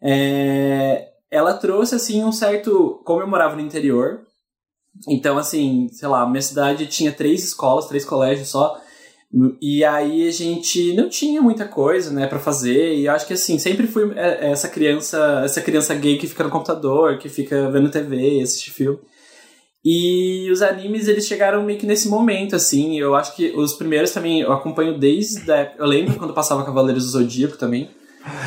é, 0.00 1.10
ela 1.34 1.54
trouxe, 1.54 1.94
assim, 1.94 2.24
um 2.24 2.32
certo... 2.32 3.00
Como 3.04 3.20
eu 3.20 3.26
morava 3.26 3.56
no 3.56 3.62
interior, 3.62 4.20
então, 5.08 5.36
assim, 5.36 5.88
sei 5.92 6.08
lá, 6.08 6.28
minha 6.28 6.42
cidade 6.42 6.86
tinha 6.86 7.12
três 7.12 7.44
escolas, 7.44 7.86
três 7.86 8.04
colégios 8.04 8.48
só, 8.48 8.80
e 9.60 9.84
aí 9.84 10.28
a 10.28 10.30
gente 10.30 10.94
não 10.94 11.08
tinha 11.08 11.42
muita 11.42 11.66
coisa, 11.66 12.12
né, 12.12 12.26
para 12.26 12.38
fazer. 12.38 12.94
E 12.94 13.06
eu 13.06 13.12
acho 13.12 13.26
que 13.26 13.32
assim, 13.32 13.58
sempre 13.58 13.86
fui 13.86 14.12
é, 14.14 14.50
essa 14.50 14.68
criança, 14.68 15.42
essa 15.44 15.60
criança 15.60 15.94
gay 15.94 16.16
que 16.18 16.28
fica 16.28 16.44
no 16.44 16.50
computador, 16.50 17.18
que 17.18 17.28
fica 17.28 17.68
vendo 17.70 17.90
TV, 17.90 18.40
assiste 18.40 18.70
filme. 18.70 18.98
E 19.84 20.48
os 20.50 20.62
animes, 20.62 21.08
eles 21.08 21.26
chegaram 21.26 21.62
meio 21.62 21.78
que 21.78 21.84
nesse 21.84 22.08
momento, 22.08 22.56
assim. 22.56 22.98
Eu 22.98 23.14
acho 23.14 23.36
que 23.36 23.50
os 23.54 23.74
primeiros 23.74 24.12
também 24.12 24.40
eu 24.40 24.52
acompanho 24.52 24.98
desde 24.98 25.50
a. 25.52 25.74
Eu 25.76 25.86
lembro 25.86 26.16
quando 26.16 26.32
passava 26.32 26.64
Cavaleiros 26.64 27.04
do 27.04 27.10
Zodíaco 27.10 27.58
também. 27.58 27.90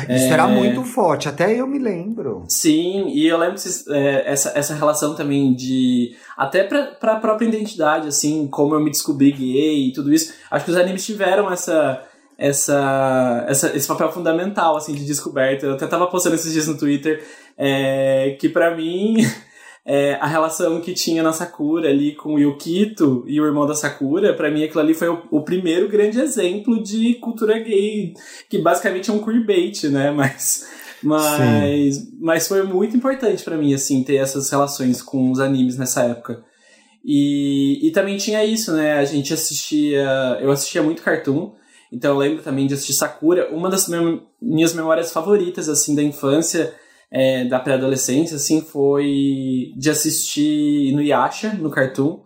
Isso 0.08 0.24
É. 0.26 0.30
era 0.30 0.46
muito 0.48 0.82
forte, 0.84 1.28
até 1.28 1.52
eu 1.54 1.66
me 1.66 1.78
lembro. 1.78 2.44
Sim, 2.48 3.08
e 3.08 3.26
eu 3.26 3.38
lembro 3.38 3.56
que 3.60 3.68
é, 3.92 4.24
essa, 4.32 4.52
essa 4.54 4.74
relação 4.74 5.14
também 5.14 5.54
de. 5.54 6.16
Até 6.36 6.64
pra, 6.64 6.82
pra 6.86 7.16
própria 7.16 7.46
identidade, 7.46 8.08
assim, 8.08 8.46
como 8.48 8.74
eu 8.74 8.80
me 8.80 8.90
descobri 8.90 9.30
gay 9.32 9.88
e 9.88 9.92
tudo 9.92 10.12
isso. 10.12 10.32
Acho 10.50 10.64
que 10.64 10.70
os 10.70 10.76
animes 10.76 11.04
tiveram 11.06 11.50
essa. 11.50 12.02
Essa, 12.40 13.44
essa, 13.48 13.76
esse 13.76 13.88
papel 13.88 14.12
fundamental, 14.12 14.76
assim, 14.76 14.94
de 14.94 15.04
descoberta. 15.04 15.66
Eu 15.66 15.74
até 15.74 15.88
tava 15.88 16.06
postando 16.06 16.36
esses 16.36 16.52
dias 16.52 16.68
no 16.68 16.78
Twitter 16.78 17.20
é, 17.56 18.36
que 18.38 18.48
pra 18.48 18.76
mim 18.76 19.16
é, 19.90 20.18
a 20.20 20.26
relação 20.26 20.82
que 20.82 20.92
tinha 20.92 21.22
na 21.22 21.32
Sakura 21.32 21.88
ali 21.88 22.14
com 22.14 22.34
o 22.34 22.38
Yukito 22.38 23.24
e 23.26 23.40
o 23.40 23.46
irmão 23.46 23.66
da 23.66 23.74
Sakura, 23.74 24.34
pra 24.34 24.50
mim 24.50 24.62
aquilo 24.62 24.80
ali 24.80 24.92
foi 24.92 25.08
o, 25.08 25.22
o 25.30 25.40
primeiro 25.40 25.88
grande 25.88 26.20
exemplo 26.20 26.82
de 26.82 27.14
cultura 27.14 27.58
gay, 27.58 28.12
que 28.50 28.58
basicamente 28.58 29.08
é 29.08 29.14
um 29.14 29.24
queerbait, 29.24 29.88
né? 29.88 30.10
Mas, 30.12 30.68
mas, 31.00 32.12
mas 32.18 32.48
foi 32.48 32.64
muito 32.64 32.96
importante 32.96 33.44
pra 33.44 33.56
mim, 33.56 33.72
assim, 33.72 34.02
ter 34.02 34.16
essas 34.16 34.50
relações 34.50 35.00
com 35.00 35.30
os 35.30 35.38
animes 35.38 35.78
nessa 35.78 36.02
época. 36.02 36.42
E, 37.04 37.86
e 37.86 37.92
também 37.92 38.16
tinha 38.16 38.44
isso, 38.44 38.72
né? 38.72 38.94
A 38.94 39.04
gente 39.04 39.32
assistia. 39.32 40.02
Eu 40.40 40.50
assistia 40.50 40.82
muito 40.82 41.00
cartoon. 41.00 41.52
Então 41.92 42.14
eu 42.14 42.18
lembro 42.18 42.42
também 42.42 42.66
de 42.66 42.74
assistir 42.74 42.94
Sakura. 42.94 43.48
Uma 43.54 43.70
das 43.70 43.88
minhas 44.42 44.74
memórias 44.74 45.12
favoritas, 45.12 45.68
assim, 45.68 45.94
da 45.94 46.02
infância, 46.02 46.74
é, 47.10 47.44
da 47.44 47.58
pré-adolescência, 47.58 48.36
assim, 48.36 48.60
foi 48.60 49.72
de 49.76 49.90
assistir 49.90 50.92
no 50.92 51.02
Yasha, 51.02 51.54
no 51.54 51.70
Cartoon. 51.70 52.20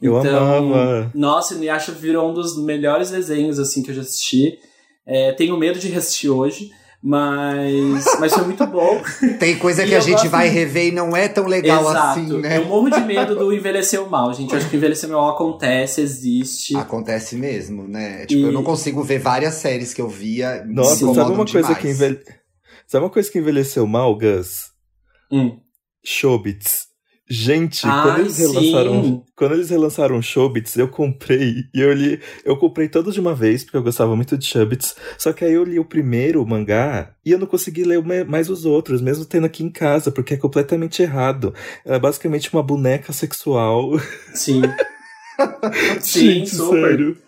Eu 0.00 0.18
então, 0.18 0.56
amava. 0.56 1.10
Nossa, 1.14 1.54
no 1.54 1.64
Yasha 1.64 1.92
virou 1.92 2.30
um 2.30 2.34
dos 2.34 2.56
melhores 2.62 3.10
desenhos, 3.10 3.58
assim, 3.58 3.82
que 3.82 3.90
eu 3.90 3.94
já 3.94 4.02
assisti. 4.02 4.58
É, 5.04 5.32
tenho 5.32 5.56
medo 5.56 5.78
de 5.78 5.88
reassistir 5.88 6.30
hoje. 6.30 6.70
Mas, 7.00 8.04
mas 8.18 8.32
foi 8.32 8.44
muito 8.44 8.66
bom. 8.66 9.00
Tem 9.38 9.56
coisa 9.56 9.86
que 9.86 9.94
a 9.94 10.00
gente 10.00 10.26
vai 10.26 10.48
rever 10.48 10.88
e 10.88 10.90
não 10.90 11.16
é 11.16 11.28
tão 11.28 11.46
legal 11.46 11.82
Exato. 11.82 12.20
assim, 12.20 12.38
né? 12.38 12.58
Eu 12.58 12.66
morro 12.66 12.90
de 12.90 13.00
medo 13.00 13.36
do 13.36 13.52
envelhecer 13.52 14.04
mal, 14.08 14.32
gente. 14.34 14.52
Eu 14.52 14.58
acho 14.58 14.68
que 14.68 14.76
o 14.76 14.78
envelhecer 14.78 15.08
mal 15.08 15.30
acontece, 15.30 16.00
existe. 16.00 16.76
Acontece 16.76 17.36
mesmo, 17.36 17.86
né? 17.86 18.26
Tipo, 18.26 18.40
e... 18.40 18.44
eu 18.44 18.52
não 18.52 18.64
consigo 18.64 19.02
ver 19.02 19.20
várias 19.20 19.54
séries 19.54 19.94
que 19.94 20.00
eu 20.00 20.08
via. 20.08 20.64
Nossa, 20.66 21.14
sabe 21.14 21.32
uma 21.32 21.46
coisa 21.46 21.74
que 21.74 21.88
envelhe... 21.88 22.18
Sabe 22.88 23.04
uma 23.04 23.10
coisa 23.10 23.30
que 23.30 23.38
envelheceu 23.38 23.86
mal, 23.86 24.16
Gus? 24.16 24.70
Hum. 25.30 25.60
Showbits. 26.02 26.88
Gente, 27.30 27.82
quando, 27.82 28.20
eles 28.20 28.38
relançaram, 28.38 29.24
quando 29.36 29.52
eles 29.52 29.68
relançaram 29.68 30.22
Showbits, 30.22 30.74
eu 30.78 30.88
comprei 30.88 31.64
e 31.74 31.80
eu 31.80 31.92
li. 31.92 32.18
Eu 32.42 32.56
comprei 32.56 32.88
todos 32.88 33.12
de 33.12 33.20
uma 33.20 33.34
vez, 33.34 33.62
porque 33.62 33.76
eu 33.76 33.82
gostava 33.82 34.16
muito 34.16 34.38
de 34.38 34.46
Showbits. 34.46 34.96
Só 35.18 35.34
que 35.34 35.44
aí 35.44 35.52
eu 35.52 35.64
li 35.64 35.78
o 35.78 35.84
primeiro, 35.84 36.42
o 36.42 36.48
mangá, 36.48 37.14
e 37.22 37.30
eu 37.30 37.38
não 37.38 37.46
consegui 37.46 37.84
ler 37.84 38.02
mais 38.24 38.48
os 38.48 38.64
outros, 38.64 39.02
mesmo 39.02 39.26
tendo 39.26 39.44
aqui 39.44 39.62
em 39.62 39.70
casa, 39.70 40.10
porque 40.10 40.32
é 40.32 40.38
completamente 40.38 41.02
errado. 41.02 41.54
É 41.84 41.98
basicamente 41.98 42.50
uma 42.50 42.62
boneca 42.62 43.12
sexual. 43.12 44.00
Sim. 44.32 44.62
Sim, 46.00 46.20
Gente, 46.20 46.56
super. 46.56 46.88
Sério. 46.88 47.18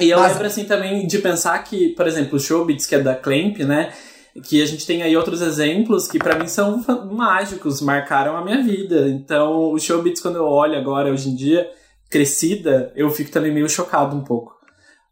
E 0.00 0.10
eu 0.10 0.18
Mas... 0.18 0.32
lembro 0.32 0.46
assim 0.48 0.64
também 0.64 1.06
de 1.06 1.18
pensar 1.18 1.56
que, 1.60 1.90
por 1.90 2.08
exemplo, 2.08 2.36
o 2.36 2.40
Showbits, 2.40 2.86
que 2.86 2.96
é 2.96 2.98
da 2.98 3.14
Clamp, 3.14 3.58
né? 3.58 3.92
Que 4.40 4.62
a 4.62 4.66
gente 4.66 4.86
tem 4.86 5.02
aí 5.02 5.16
outros 5.16 5.42
exemplos 5.42 6.08
que 6.08 6.18
para 6.18 6.38
mim 6.38 6.46
são 6.46 6.82
mágicos, 7.12 7.80
marcaram 7.80 8.36
a 8.36 8.44
minha 8.44 8.62
vida. 8.62 9.08
Então, 9.08 9.72
o 9.72 9.78
Showbiz, 9.78 10.20
quando 10.20 10.36
eu 10.36 10.46
olho 10.46 10.78
agora, 10.78 11.10
hoje 11.10 11.28
em 11.28 11.34
dia, 11.34 11.70
crescida, 12.08 12.92
eu 12.96 13.10
fico 13.10 13.30
também 13.30 13.52
meio 13.52 13.68
chocado 13.68 14.16
um 14.16 14.24
pouco. 14.24 14.56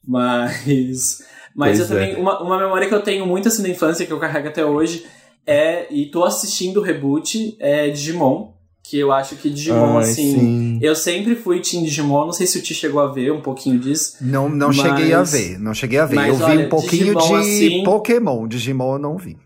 Mas, 0.07 1.23
mas 1.55 1.79
eu 1.79 1.85
é. 1.85 1.89
também, 1.89 2.17
uma, 2.17 2.43
uma 2.43 2.59
memória 2.59 2.89
que 2.89 2.95
eu 2.95 3.03
tenho 3.03 3.27
muito 3.27 3.49
assim 3.49 3.63
da 3.63 3.69
infância, 3.69 4.07
que 4.07 4.13
eu 4.13 4.19
carrego 4.19 4.49
até 4.49 4.65
hoje, 4.65 5.05
é, 5.47 5.87
e 5.93 6.07
tô 6.07 6.25
assistindo 6.25 6.81
o 6.81 6.83
reboot, 6.83 7.57
é 7.59 7.91
Digimon 7.91 8.60
que 8.91 8.99
eu 8.99 9.13
acho 9.13 9.37
que 9.37 9.49
Digimon, 9.49 9.99
Ai, 9.99 10.03
assim. 10.03 10.39
Sim. 10.41 10.79
Eu 10.83 10.97
sempre 10.97 11.37
fui 11.37 11.61
Team 11.61 11.85
Digimon, 11.85 12.27
não 12.27 12.33
sei 12.33 12.45
se 12.45 12.59
o 12.59 12.63
Ti 12.63 12.75
chegou 12.75 13.01
a 13.01 13.07
ver 13.07 13.31
um 13.31 13.41
pouquinho 13.41 13.79
disso. 13.79 14.17
Não, 14.21 14.49
não 14.49 14.67
mas... 14.67 14.77
cheguei 14.79 15.13
a 15.13 15.23
ver, 15.23 15.61
não 15.61 15.73
cheguei 15.73 15.99
a 16.01 16.07
ver. 16.07 16.17
Mas, 16.17 16.29
eu 16.29 16.35
vi 16.35 16.43
olha, 16.43 16.67
um 16.67 16.69
pouquinho 16.69 17.15
Digimon, 17.15 17.41
de 17.41 17.49
assim... 17.49 17.85
Pokémon. 17.85 18.49
Digimon 18.49 18.93
eu 18.95 18.99
não 18.99 19.17
vi. 19.17 19.39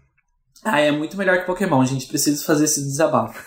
Ah, 0.64 0.80
é 0.80 0.90
muito 0.90 1.14
melhor 1.18 1.40
que 1.40 1.44
Pokémon, 1.44 1.82
a 1.82 1.84
gente 1.84 2.06
precisa 2.06 2.42
fazer 2.42 2.64
esse 2.64 2.80
desabafo. 2.80 3.44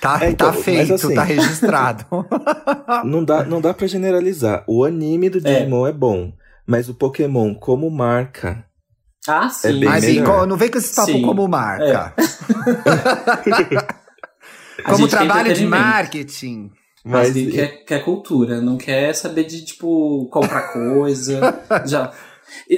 Tá, 0.00 0.24
é, 0.24 0.30
então, 0.30 0.52
tá 0.52 0.56
feito, 0.56 0.94
assim, 0.94 1.14
tá 1.16 1.24
registrado. 1.24 2.06
não, 3.04 3.24
dá, 3.24 3.42
não 3.42 3.60
dá 3.60 3.74
pra 3.74 3.88
generalizar. 3.88 4.62
O 4.68 4.84
anime 4.84 5.28
do 5.28 5.38
é. 5.38 5.40
Digimon 5.40 5.84
é, 5.84 5.90
é 5.90 5.92
bom, 5.92 6.32
mas 6.64 6.88
o 6.88 6.94
Pokémon 6.94 7.54
como 7.56 7.90
marca. 7.90 8.64
Ah, 9.26 9.48
sim. 9.48 9.68
É 9.68 9.72
bem 9.72 9.84
mas 9.84 10.04
melhor. 10.04 10.46
não 10.46 10.56
vem 10.56 10.70
com 10.70 10.78
esse 10.78 10.94
papo 10.94 11.10
sim. 11.10 11.22
como 11.22 11.48
marca. 11.48 12.14
É. 12.16 13.94
Como 14.82 15.08
trabalho 15.08 15.54
de 15.54 15.66
marketing. 15.66 16.70
Mas, 17.04 17.36
Mas 17.36 17.52
quer, 17.52 17.84
quer 17.84 18.04
cultura, 18.04 18.62
não 18.62 18.78
quer 18.78 19.14
saber 19.14 19.44
de, 19.44 19.62
tipo, 19.62 20.26
comprar 20.30 20.72
coisa. 20.72 21.62
já. 21.84 22.10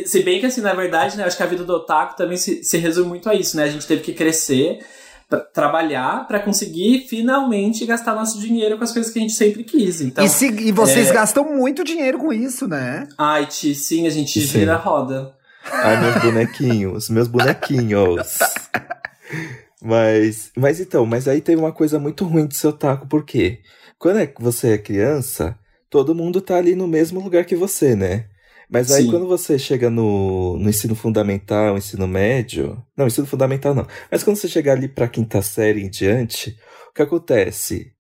Se 0.05 0.23
bem 0.23 0.41
que, 0.41 0.47
assim, 0.47 0.61
na 0.61 0.75
verdade, 0.75 1.17
né, 1.17 1.25
acho 1.25 1.37
que 1.37 1.43
a 1.45 1.47
vida 1.47 1.63
do 1.63 1.75
otaku 1.75 2.17
também 2.17 2.37
se, 2.37 2.65
se 2.65 2.77
resume 2.77 3.09
muito 3.09 3.29
a 3.31 3.35
isso, 3.35 3.57
né? 3.57 3.65
A 3.65 3.69
gente 3.69 3.87
teve 3.87 4.03
que 4.03 4.13
crescer, 4.13 4.81
pra, 5.29 5.41
trabalhar 5.41 6.27
para 6.27 6.41
conseguir 6.41 7.07
finalmente 7.09 7.87
gastar 7.87 8.17
nosso 8.17 8.41
dinheiro 8.41 8.77
com 8.77 8.83
as 8.83 8.93
coisas 8.93 9.13
que 9.13 9.19
a 9.19 9.23
gente 9.23 9.35
sempre 9.35 9.63
quis. 9.63 10.01
Então, 10.01 10.25
e, 10.25 10.29
se, 10.29 10.47
e 10.47 10.73
vocês 10.73 11.09
é... 11.09 11.13
gastam 11.13 11.45
muito 11.57 11.85
dinheiro 11.85 12.19
com 12.19 12.33
isso, 12.33 12.67
né? 12.67 13.07
Ai, 13.17 13.47
Ti, 13.47 13.77
sim, 13.77 14.09
a 14.09 14.11
gente 14.11 14.41
sim. 14.41 14.47
gira 14.47 14.75
a 14.75 14.79
roda. 14.79 15.35
Ai, 15.71 16.01
meus 16.01 16.23
bonequinhos, 16.23 17.09
meus 17.11 17.29
bonequinhos. 17.29 18.39
Mas, 19.87 20.51
mas 20.57 20.81
então, 20.81 21.07
mas 21.07 21.29
aí 21.29 21.41
tem 21.41 21.55
uma 21.55 21.71
coisa 21.71 21.97
muito 22.01 22.25
ruim 22.25 22.49
de 22.49 22.57
seu 22.57 22.73
taco, 22.73 23.07
porque 23.07 23.61
quando 23.97 24.19
é, 24.19 24.35
você 24.41 24.71
é 24.71 24.79
criança, 24.79 25.57
todo 25.89 26.13
mundo 26.13 26.41
tá 26.41 26.57
ali 26.57 26.75
no 26.75 26.89
mesmo 26.89 27.21
lugar 27.21 27.45
que 27.45 27.55
você, 27.55 27.95
né? 27.95 28.27
Mas 28.69 28.91
aí 28.91 29.05
Sim. 29.05 29.11
quando 29.11 29.29
você 29.29 29.57
chega 29.57 29.89
no, 29.89 30.59
no 30.59 30.69
ensino 30.69 30.97
fundamental, 30.97 31.79
ensino 31.79 32.09
médio. 32.09 32.85
Não, 32.97 33.07
ensino 33.07 33.29
fundamental 33.29 33.77
não. 33.77 33.87
Mas 34.11 34.25
quando 34.25 34.37
você 34.37 34.49
chegar 34.49 34.73
ali 34.73 34.89
pra 34.89 35.07
quinta 35.07 35.41
série 35.41 35.85
em 35.85 35.89
diante, 35.89 36.59
o 36.91 36.93
que 36.93 37.03
acontece? 37.03 37.93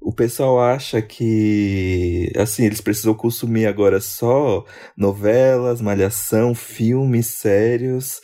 O 0.00 0.12
pessoal 0.12 0.60
acha 0.60 1.02
que, 1.02 2.32
assim, 2.36 2.66
eles 2.66 2.80
precisam 2.80 3.14
consumir 3.14 3.66
agora 3.66 4.00
só 4.00 4.64
novelas, 4.96 5.80
malhação, 5.80 6.54
filmes 6.54 7.26
sérios. 7.26 8.20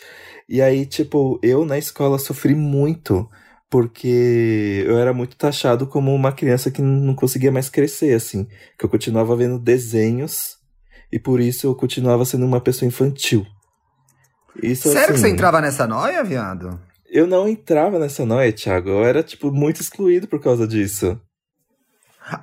E 0.49 0.63
aí, 0.63 0.87
tipo, 0.87 1.39
eu 1.43 1.65
na 1.65 1.77
escola 1.77 2.19
sofri 2.19 2.55
muito, 2.55 3.29
porque 3.69 4.83
eu 4.87 4.99
era 4.99 5.13
muito 5.13 5.37
taxado 5.37 5.87
como 5.87 6.15
uma 6.15 6.33
criança 6.33 6.71
que 6.71 6.81
não 6.81 7.15
conseguia 7.15 7.53
mais 7.53 7.69
crescer, 7.69 8.15
assim. 8.15 8.47
Que 8.79 8.85
eu 8.85 8.89
continuava 8.89 9.37
vendo 9.37 9.59
desenhos 9.59 10.57
e 11.13 11.19
por 11.19 11.41
isso 11.41 11.67
eu 11.67 11.75
continuava 11.75 12.25
sendo 12.25 12.47
uma 12.47 12.61
pessoa 12.61 12.89
infantil. 12.89 13.47
Isso, 14.63 14.89
Sério 14.89 15.01
assim, 15.01 15.13
que 15.15 15.21
você 15.21 15.29
entrava 15.29 15.61
nessa 15.61 15.87
noia, 15.87 16.25
viado? 16.25 16.81
Eu 17.11 17.27
não 17.27 17.49
entrava 17.49 17.99
nessa 17.99 18.25
noia, 18.27 18.53
Thiago. 18.53 18.89
Eu 18.89 19.05
era, 19.05 19.23
tipo, 19.23 19.53
muito 19.53 19.81
excluído 19.81 20.27
por 20.27 20.41
causa 20.41 20.67
disso. 20.67 21.21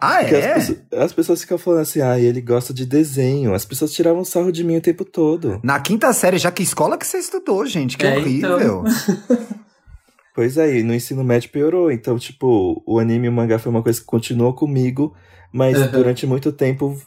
Ah, 0.01 0.17
Porque 0.19 0.35
é? 0.35 0.53
As 0.53 0.67
pessoas, 0.67 0.79
as 0.93 1.13
pessoas, 1.13 1.41
ficam 1.41 1.57
falando 1.57 1.81
assim, 1.81 2.01
ah, 2.01 2.19
ele 2.19 2.41
gosta 2.41 2.73
de 2.73 2.85
desenho. 2.85 3.53
As 3.53 3.65
pessoas 3.65 3.91
tiravam 3.91 4.25
sarro 4.25 4.51
de 4.51 4.63
mim 4.63 4.77
o 4.77 4.81
tempo 4.81 5.05
todo. 5.05 5.59
Na 5.63 5.79
quinta 5.79 6.11
série, 6.11 6.37
já 6.37 6.51
que 6.51 6.63
escola 6.63 6.97
que 6.97 7.05
você 7.05 7.19
estudou, 7.19 7.65
gente, 7.65 7.97
que 7.97 8.05
é, 8.05 8.17
horrível. 8.17 8.57
Então... 8.57 8.83
pois 10.33 10.57
é, 10.57 10.81
no 10.81 10.93
ensino 10.93 11.23
médio 11.23 11.51
piorou. 11.51 11.91
Então, 11.91 12.17
tipo, 12.17 12.81
o 12.85 12.97
anime 12.99 13.27
e 13.27 13.29
o 13.29 13.31
mangá 13.31 13.59
foi 13.59 13.69
uma 13.69 13.83
coisa 13.83 13.99
que 13.99 14.05
continuou 14.05 14.53
comigo, 14.53 15.15
mas 15.53 15.79
uhum. 15.79 15.91
durante 15.91 16.25
muito 16.25 16.51
tempo 16.51 16.99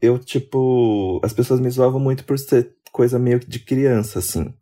eu, 0.00 0.18
tipo, 0.18 1.20
as 1.22 1.32
pessoas 1.32 1.60
me 1.60 1.70
zoavam 1.70 2.00
muito 2.00 2.24
por 2.24 2.38
ser 2.38 2.72
coisa 2.92 3.18
meio 3.18 3.40
de 3.40 3.58
criança, 3.58 4.18
assim. 4.18 4.52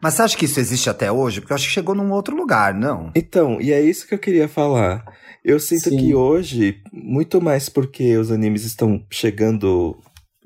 Mas 0.00 0.14
você 0.14 0.22
acha 0.22 0.36
que 0.36 0.44
isso 0.44 0.60
existe 0.60 0.90
até 0.90 1.10
hoje? 1.10 1.40
Porque 1.40 1.52
eu 1.52 1.56
acho 1.56 1.66
que 1.66 1.72
chegou 1.72 1.94
num 1.94 2.12
outro 2.12 2.36
lugar, 2.36 2.74
não? 2.74 3.10
Então, 3.14 3.60
e 3.60 3.72
é 3.72 3.80
isso 3.80 4.06
que 4.06 4.14
eu 4.14 4.18
queria 4.18 4.48
falar. 4.48 5.04
Eu 5.44 5.60
sinto 5.60 5.90
Sim. 5.90 5.96
que 5.96 6.14
hoje, 6.14 6.80
muito 6.92 7.40
mais 7.40 7.68
porque 7.68 8.16
os 8.16 8.30
animes 8.30 8.64
estão 8.64 9.04
chegando 9.10 9.96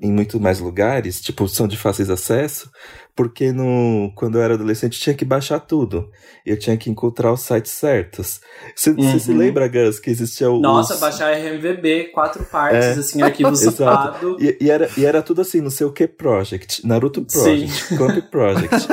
em 0.01 0.11
muito 0.13 0.39
mais 0.39 0.59
lugares, 0.59 1.19
tipo, 1.19 1.47
são 1.47 1.67
de 1.67 1.75
fácil 1.75 2.11
acesso, 2.11 2.71
porque 3.13 3.51
no, 3.51 4.13
quando 4.15 4.37
eu 4.37 4.41
era 4.41 4.53
adolescente 4.53 4.97
tinha 4.97 5.13
que 5.13 5.25
baixar 5.25 5.59
tudo. 5.59 6.09
Eu 6.45 6.57
tinha 6.57 6.77
que 6.77 6.89
encontrar 6.89 7.33
os 7.33 7.41
sites 7.41 7.73
certos. 7.73 8.39
Você 8.73 8.91
uhum. 8.91 9.19
se 9.19 9.33
lembra, 9.33 9.67
Gus, 9.67 9.99
que 9.99 10.09
existia 10.09 10.49
o. 10.49 10.61
Nossa, 10.61 10.93
os... 10.93 11.01
baixar 11.01 11.33
RMVB, 11.33 12.11
quatro 12.13 12.45
partes, 12.45 12.85
é. 12.85 12.91
assim, 12.93 13.21
arquivo 13.21 13.53
zipado. 13.53 14.37
E, 14.39 14.57
e, 14.61 14.69
era, 14.69 14.89
e 14.97 15.05
era 15.05 15.21
tudo 15.21 15.41
assim, 15.41 15.59
não 15.59 15.69
sei 15.69 15.85
o 15.85 15.91
que 15.91 16.07
Project, 16.07 16.85
Naruto 16.87 17.25
Project, 17.25 17.97
Clamp 17.97 18.23
Project. 18.31 18.87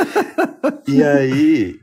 e 0.88 1.02
aí. 1.02 1.76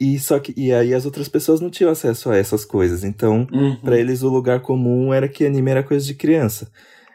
E 0.00 0.18
só 0.18 0.40
que 0.40 0.52
e 0.56 0.72
aí 0.72 0.92
as 0.92 1.04
outras 1.04 1.28
pessoas 1.28 1.60
não 1.60 1.70
tinham 1.70 1.92
acesso 1.92 2.28
a 2.28 2.36
essas 2.36 2.64
coisas. 2.64 3.04
Então, 3.04 3.46
uhum. 3.52 3.76
para 3.76 3.96
eles 3.98 4.22
o 4.22 4.28
lugar 4.28 4.60
comum 4.60 5.14
era 5.14 5.28
que 5.28 5.46
anime 5.46 5.70
era 5.70 5.82
coisa 5.84 6.04
de 6.04 6.14
criança. 6.14 6.68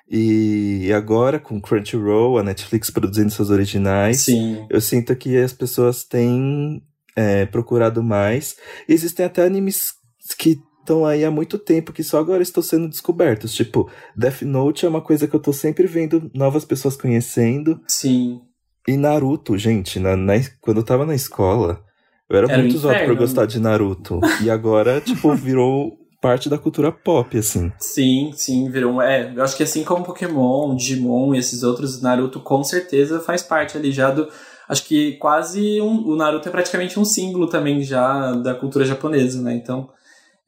E 0.09 0.91
agora, 0.91 1.39
com 1.39 1.61
Crunchyroll, 1.61 2.39
a 2.39 2.43
Netflix 2.43 2.89
produzindo 2.89 3.29
seus 3.29 3.51
originais, 3.51 4.21
Sim. 4.21 4.65
eu 4.69 4.81
sinto 4.81 5.15
que 5.15 5.37
as 5.37 5.53
pessoas 5.53 6.03
têm 6.03 6.81
é, 7.15 7.45
procurado 7.45 8.01
mais. 8.01 8.55
Existem 8.87 9.25
até 9.25 9.45
animes 9.45 9.93
que 10.37 10.59
estão 10.79 11.05
aí 11.05 11.23
há 11.23 11.29
muito 11.29 11.59
tempo, 11.59 11.93
que 11.93 12.03
só 12.03 12.17
agora 12.17 12.41
estão 12.41 12.63
sendo 12.63 12.89
descobertos. 12.89 13.53
Tipo, 13.53 13.87
Death 14.15 14.41
Note 14.41 14.85
é 14.85 14.89
uma 14.89 15.01
coisa 15.01 15.27
que 15.27 15.35
eu 15.35 15.39
tô 15.39 15.53
sempre 15.53 15.85
vendo 15.85 16.31
novas 16.33 16.65
pessoas 16.65 16.97
conhecendo. 16.97 17.79
Sim. 17.87 18.41
E 18.87 18.97
Naruto, 18.97 19.55
gente, 19.57 19.99
na, 19.99 20.15
na 20.15 20.33
quando 20.59 20.77
eu 20.77 20.83
tava 20.83 21.05
na 21.05 21.13
escola, 21.13 21.83
eu 22.27 22.35
era, 22.35 22.51
era 22.51 22.57
muito 22.57 22.77
zoado 22.77 23.05
por 23.05 23.15
gostar 23.15 23.45
de 23.45 23.59
Naruto. 23.59 24.19
e 24.41 24.49
agora, 24.49 24.99
tipo, 25.05 25.35
virou 25.35 25.98
parte 26.21 26.49
da 26.49 26.57
cultura 26.57 26.91
pop, 26.91 27.37
assim. 27.37 27.71
Sim, 27.79 28.31
sim, 28.33 28.69
virou. 28.69 29.01
É, 29.01 29.33
eu 29.35 29.43
acho 29.43 29.55
que 29.55 29.63
assim 29.63 29.83
como 29.83 30.03
Pokémon, 30.03 30.75
Digimon 30.75 31.33
e 31.33 31.39
esses 31.39 31.63
outros, 31.63 32.01
Naruto 32.01 32.39
com 32.39 32.63
certeza 32.63 33.19
faz 33.19 33.41
parte 33.41 33.77
ali 33.77 33.91
já 33.91 34.11
do. 34.11 34.27
Acho 34.67 34.83
que 34.85 35.13
quase 35.13 35.81
um, 35.81 36.07
o 36.07 36.15
Naruto 36.15 36.47
é 36.47 36.51
praticamente 36.51 36.99
um 36.99 37.05
símbolo 37.05 37.47
também 37.47 37.81
já 37.81 38.33
da 38.33 38.53
cultura 38.53 38.85
japonesa, 38.85 39.41
né? 39.41 39.53
Então. 39.53 39.89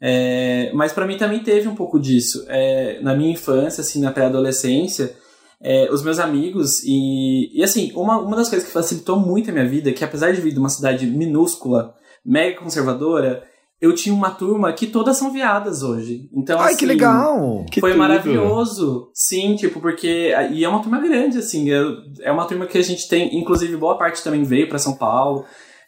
É, 0.04 0.72
mas 0.74 0.92
para 0.92 1.06
mim 1.06 1.16
também 1.16 1.44
teve 1.44 1.68
um 1.68 1.76
pouco 1.76 2.00
disso. 2.00 2.46
É, 2.48 3.00
na 3.02 3.16
minha 3.16 3.32
infância, 3.32 3.82
assim, 3.82 4.02
na 4.02 4.12
pré-adolescência, 4.12 5.16
é, 5.62 5.90
os 5.92 6.04
meus 6.04 6.18
amigos 6.18 6.84
e, 6.84 7.52
e 7.54 7.64
assim, 7.64 7.92
uma, 7.96 8.18
uma 8.18 8.36
das 8.36 8.50
coisas 8.50 8.68
que 8.68 8.74
facilitou 8.74 9.20
muito 9.20 9.50
a 9.50 9.54
minha 9.54 9.68
vida, 9.68 9.92
é 9.92 9.94
que 9.94 10.04
apesar 10.04 10.34
de 10.34 10.42
vir 10.42 10.54
de 10.54 10.60
uma 10.60 10.70
cidade 10.70 11.06
minúscula, 11.06 11.94
mega 12.26 12.60
conservadora, 12.60 13.44
eu 13.82 13.96
tinha 13.96 14.14
uma 14.14 14.30
turma 14.30 14.72
que 14.72 14.86
todas 14.88 15.18
são 15.18 15.32
viadas 15.34 15.82
hoje. 15.82 16.30
Então, 16.32 16.60
Ai, 16.60 16.68
assim, 16.70 16.78
que 16.78 16.86
legal! 16.86 17.66
Que 17.72 17.80
foi 17.82 17.92
tudo. 17.92 18.00
maravilhoso. 18.00 19.10
Sim, 19.14 19.56
tipo, 19.56 19.80
porque. 19.82 20.34
E 20.52 20.64
é 20.64 20.70
uma 20.70 20.82
turma 20.82 21.00
grande, 21.00 21.40
assim. 21.40 21.72
é- 21.72 22.28
É 22.28 22.32
uma 22.32 22.46
turma 22.46 22.68
que 22.68 22.78
a 22.78 22.84
gente 22.84 23.10
tem. 23.10 23.36
Inclusive, 23.38 23.76
boa 23.76 23.98
parte 23.98 24.24
também 24.24 24.44
veio 24.44 24.70
para 24.70 24.78
São 24.78 24.94
Paulo. 24.96 25.44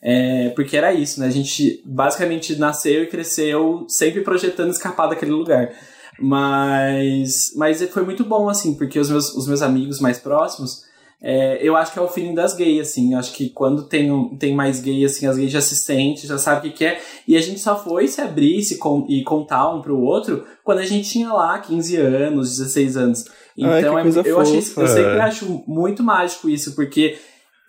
é, 0.05 0.50
porque 0.55 0.75
era 0.75 0.93
isso, 0.93 1.19
né? 1.21 1.27
A 1.27 1.31
gente 1.31 1.81
basicamente 1.85 2.55
nasceu 2.57 3.03
e 3.03 3.07
cresceu 3.07 3.85
sempre 3.88 4.19
projetando 4.21 4.69
escapar 4.71 5.07
daquele 5.07 5.31
lugar. 5.31 5.71
Mas. 6.19 7.53
Mas 7.55 7.81
foi 7.89 8.03
muito 8.03 8.23
bom, 8.25 8.50
assim, 8.50 8.73
porque 8.75 9.00
os 9.00 9.09
meus, 9.09 9.33
os 9.35 9.47
meus 9.47 9.62
amigos 9.62 10.00
mais 10.00 10.17
próximos. 10.19 10.83
É, 11.23 11.57
eu 11.61 11.77
acho 11.77 11.93
que 11.93 11.97
é 11.99 12.01
o 12.01 12.07
feeling 12.09 12.35
das 12.35 12.53
gays, 12.53 12.89
assim. 12.89 13.13
Eu 13.13 13.19
acho 13.19 13.31
que 13.33 13.49
quando 13.49 13.83
tem, 13.87 14.11
um- 14.11 14.35
tem 14.37 14.53
mais 14.53 14.81
gay, 14.81 15.05
assim, 15.05 15.25
as 15.25 15.37
gays 15.37 15.49
já 15.51 15.61
se 15.61 15.75
sentem, 15.75 16.27
já 16.27 16.37
sabem 16.37 16.69
o 16.69 16.73
que 16.73 16.79
quer. 16.79 17.01
E 17.25 17.37
a 17.37 17.41
gente 17.41 17.59
só 17.61 17.81
foi 17.81 18.07
se 18.09 18.19
abrir 18.19 18.61
se 18.61 18.77
con- 18.77 19.05
e 19.07 19.23
contar 19.23 19.73
um 19.73 19.81
pro 19.81 19.97
outro 19.99 20.43
quando 20.65 20.79
a 20.79 20.85
gente 20.85 21.09
tinha 21.09 21.31
lá 21.31 21.57
15 21.59 21.95
anos, 21.95 22.49
16 22.57 22.97
anos. 22.97 23.23
Ai, 23.67 23.79
Então 23.79 23.93
que 24.03 24.07
é- 24.19 24.31
eu, 24.31 24.35
achei, 24.41 24.57
eu 24.81 24.87
sempre 24.87 25.21
acho 25.21 25.63
muito 25.65 26.03
mágico 26.03 26.49
isso, 26.49 26.75
porque 26.75 27.15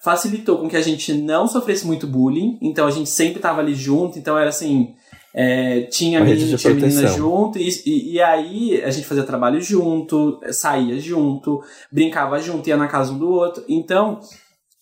facilitou 0.03 0.59
com 0.59 0.69
que 0.69 0.77
a 0.77 0.83
gente 0.83 1.13
não 1.15 1.47
sofresse 1.47 1.87
muito 1.87 2.07
bullying. 2.07 2.59
Então 2.61 2.87
a 2.87 2.91
gente 2.91 3.09
sempre 3.09 3.41
tava 3.41 3.61
ali 3.61 3.75
junto, 3.75 4.19
então 4.19 4.37
era 4.37 4.49
assim. 4.51 4.95
É, 5.35 5.81
tinha 5.83 6.21
Uma 6.21 6.37
de 6.37 6.57
tinha 6.57 6.75
menina 6.75 7.09
junto, 7.09 7.59
e, 7.59 7.69
e, 7.85 8.13
e 8.13 8.23
aí 8.23 8.81
a 8.83 8.91
gente 8.91 9.05
fazia 9.05 9.25
trabalho 9.25 9.61
junto, 9.61 10.41
saía 10.53 10.99
junto, 11.01 11.61
brincava 11.91 12.39
junto, 12.39 12.69
ia 12.69 12.77
na 12.77 12.87
casa 12.87 13.13
um 13.13 13.19
do 13.19 13.29
outro. 13.29 13.65
Então, 13.69 14.21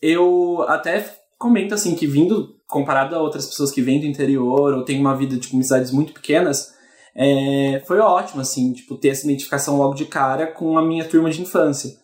eu 0.00 0.62
até 0.68 1.02
comento 1.38 1.73
assim 1.73 1.94
que 1.94 2.06
vindo, 2.06 2.54
comparado 2.68 3.16
a 3.16 3.23
outras 3.23 3.47
pessoas 3.47 3.71
que 3.71 3.80
vêm 3.80 3.99
do 3.99 4.06
interior 4.06 4.75
ou 4.75 4.85
têm 4.85 5.00
uma 5.00 5.16
vida, 5.16 5.38
tipo, 5.38 5.56
em 5.56 5.62
cidades 5.62 5.90
muito 5.90 6.12
pequenas, 6.12 6.75
é, 7.16 7.82
foi 7.87 7.99
ótimo, 7.99 8.42
assim, 8.42 8.75
tipo, 8.75 8.97
ter 8.97 9.09
essa 9.09 9.25
identificação 9.25 9.78
logo 9.78 9.94
de 9.94 10.04
cara 10.04 10.47
com 10.47 10.76
a 10.76 10.82
minha 10.82 11.04
turma 11.04 11.30
de 11.30 11.40
infância. 11.40 12.01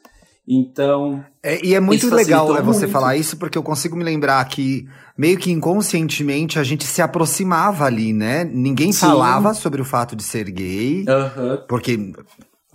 Então, 0.49 1.23
É, 1.43 1.63
e 1.65 1.75
é 1.75 1.81
muito 1.81 2.09
legal 2.15 2.57
é 2.57 2.63
você 2.63 2.81
muito. 2.81 2.93
falar 2.93 3.17
isso, 3.17 3.37
porque 3.37 3.59
eu 3.59 3.63
consigo 3.63 3.95
me 3.95 4.03
lembrar 4.03 4.43
que, 4.47 4.89
meio 5.17 5.37
que 5.37 5.51
inconscientemente, 5.51 6.59
a 6.59 6.65
gente 6.65 6.85
se 6.87 7.03
aproximava 7.03 7.85
ali, 7.85 8.15
né? 8.15 8.45
Ninguém 8.45 8.91
Sim. 8.91 9.01
falava 9.01 9.53
sobre 9.53 9.83
o 9.83 9.85
fato 9.85 10.17
de 10.17 10.23
ser 10.23 10.51
gay, 10.51 11.05
aham, 11.07 11.65
porque 11.69 12.13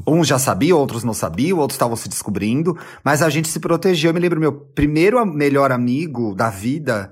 uns 0.05 0.27
já 0.27 0.37
sabiam, 0.37 0.77
outros 0.77 1.03
não 1.03 1.13
sabiam, 1.13 1.57
outros 1.57 1.75
estavam 1.75 1.95
se 1.95 2.07
descobrindo, 2.07 2.77
mas 3.03 3.23
a 3.23 3.29
gente 3.29 3.47
se 3.47 3.59
protegeu. 3.59 4.11
Eu 4.11 4.13
me 4.13 4.19
lembro, 4.19 4.39
meu 4.39 4.51
primeiro 4.53 5.25
melhor 5.25 5.71
amigo 5.71 6.35
da 6.35 6.51
vida 6.51 7.11